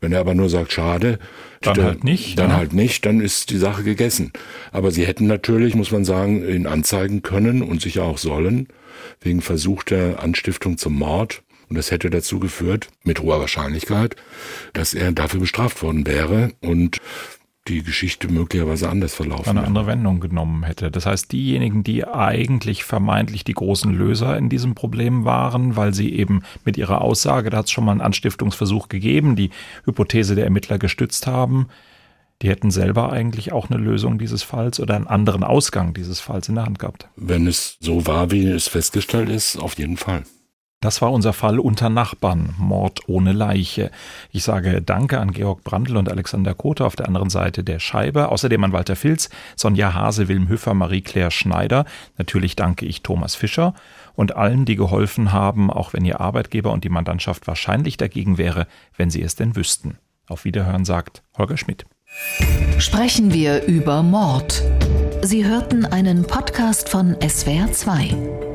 Wenn 0.01 0.11
er 0.11 0.19
aber 0.19 0.35
nur 0.35 0.49
sagt, 0.49 0.73
schade, 0.73 1.17
dann, 1.61 1.81
halt 1.81 2.03
nicht. 2.03 2.37
Dann 2.37 2.49
ja. 2.49 2.57
halt 2.57 2.73
nicht, 2.73 3.05
dann 3.05 3.21
ist 3.21 3.51
die 3.51 3.57
Sache 3.57 3.83
gegessen. 3.83 4.33
Aber 4.73 4.91
sie 4.91 5.05
hätten 5.05 5.27
natürlich, 5.27 5.73
muss 5.73 5.91
man 5.91 6.03
sagen, 6.03 6.45
ihn 6.45 6.67
anzeigen 6.67 7.21
können 7.21 7.61
und 7.61 7.81
sicher 7.81 8.03
auch 8.03 8.17
sollen, 8.17 8.67
wegen 9.21 9.39
versuchter 9.39 10.21
Anstiftung 10.21 10.77
zum 10.77 10.95
Mord 10.95 11.41
und 11.69 11.77
das 11.77 11.91
hätte 11.91 12.09
dazu 12.09 12.39
geführt, 12.39 12.89
mit 13.03 13.19
hoher 13.19 13.39
Wahrscheinlichkeit, 13.39 14.15
dass 14.73 14.93
er 14.93 15.11
dafür 15.11 15.39
bestraft 15.39 15.81
worden 15.81 16.05
wäre 16.05 16.51
und 16.61 17.01
die 17.67 17.81
Geschichte 17.81 18.27
möglicherweise 18.27 18.89
anders 18.89 19.15
verlaufen. 19.15 19.49
Eine 19.49 19.65
andere 19.65 19.87
Wendung 19.87 20.19
genommen 20.19 20.63
hätte. 20.63 20.91
Das 20.91 21.05
heißt, 21.05 21.31
diejenigen, 21.31 21.83
die 21.83 22.05
eigentlich 22.05 22.83
vermeintlich 22.83 23.43
die 23.43 23.53
großen 23.53 23.91
Löser 23.91 24.37
in 24.37 24.49
diesem 24.49 24.75
Problem 24.75 25.25
waren, 25.25 25.75
weil 25.75 25.93
sie 25.93 26.13
eben 26.13 26.43
mit 26.63 26.77
ihrer 26.77 27.01
Aussage, 27.01 27.49
da 27.49 27.57
hat 27.57 27.65
es 27.65 27.71
schon 27.71 27.85
mal 27.85 27.91
einen 27.91 28.01
Anstiftungsversuch 28.01 28.87
gegeben, 28.87 29.35
die 29.35 29.49
Hypothese 29.85 30.35
der 30.35 30.45
Ermittler 30.45 30.77
gestützt 30.77 31.25
haben, 31.25 31.67
die 32.41 32.49
hätten 32.49 32.69
selber 32.69 33.11
eigentlich 33.11 33.51
auch 33.51 33.69
eine 33.69 33.81
Lösung 33.81 34.19
dieses 34.19 34.43
Falls 34.43 34.79
oder 34.79 34.95
einen 34.95 35.07
anderen 35.07 35.43
Ausgang 35.43 35.93
dieses 35.93 36.19
Falls 36.19 36.49
in 36.49 36.55
der 36.55 36.65
Hand 36.65 36.79
gehabt. 36.79 37.07
Wenn 37.15 37.47
es 37.47 37.77
so 37.79 38.05
war, 38.05 38.29
wie 38.29 38.45
es 38.45 38.67
festgestellt 38.67 39.29
ist, 39.29 39.57
auf 39.57 39.77
jeden 39.77 39.97
Fall. 39.97 40.23
Das 40.85 41.01
war 41.01 41.11
unser 41.11 41.33
Fall 41.33 41.57
unter 41.57 41.89
Nachbarn, 41.89 42.53
Mord 42.59 43.09
ohne 43.09 43.33
Leiche. 43.33 43.89
Ich 44.29 44.43
sage 44.43 44.83
Danke 44.83 45.19
an 45.19 45.31
Georg 45.31 45.63
Brandl 45.63 45.97
und 45.97 46.11
Alexander 46.11 46.53
Kote 46.53 46.85
auf 46.85 46.95
der 46.95 47.07
anderen 47.07 47.31
Seite 47.31 47.63
der 47.63 47.79
Scheibe, 47.79 48.29
außerdem 48.29 48.63
an 48.63 48.71
Walter 48.71 48.95
Filz, 48.95 49.31
Sonja 49.55 49.95
Hase, 49.95 50.27
Wilm 50.27 50.47
Hüffer, 50.47 50.75
Marie-Claire 50.75 51.31
Schneider. 51.31 51.85
Natürlich 52.19 52.55
danke 52.55 52.85
ich 52.85 53.01
Thomas 53.01 53.33
Fischer 53.33 53.73
und 54.13 54.35
allen, 54.35 54.65
die 54.65 54.75
geholfen 54.75 55.31
haben, 55.31 55.71
auch 55.71 55.93
wenn 55.93 56.05
ihr 56.05 56.21
Arbeitgeber 56.21 56.71
und 56.71 56.83
die 56.83 56.89
Mandantschaft 56.89 57.47
wahrscheinlich 57.47 57.97
dagegen 57.97 58.37
wäre, 58.37 58.67
wenn 58.95 59.09
sie 59.09 59.23
es 59.23 59.33
denn 59.33 59.55
wüssten. 59.55 59.97
Auf 60.27 60.45
Wiederhören 60.45 60.85
sagt 60.85 61.23
Holger 61.35 61.57
Schmidt. 61.57 61.87
Sprechen 62.77 63.33
wir 63.33 63.63
über 63.63 64.03
Mord. 64.03 64.61
Sie 65.23 65.45
hörten 65.45 65.83
einen 65.83 66.27
Podcast 66.27 66.89
von 66.89 67.15
SWR2. 67.15 68.54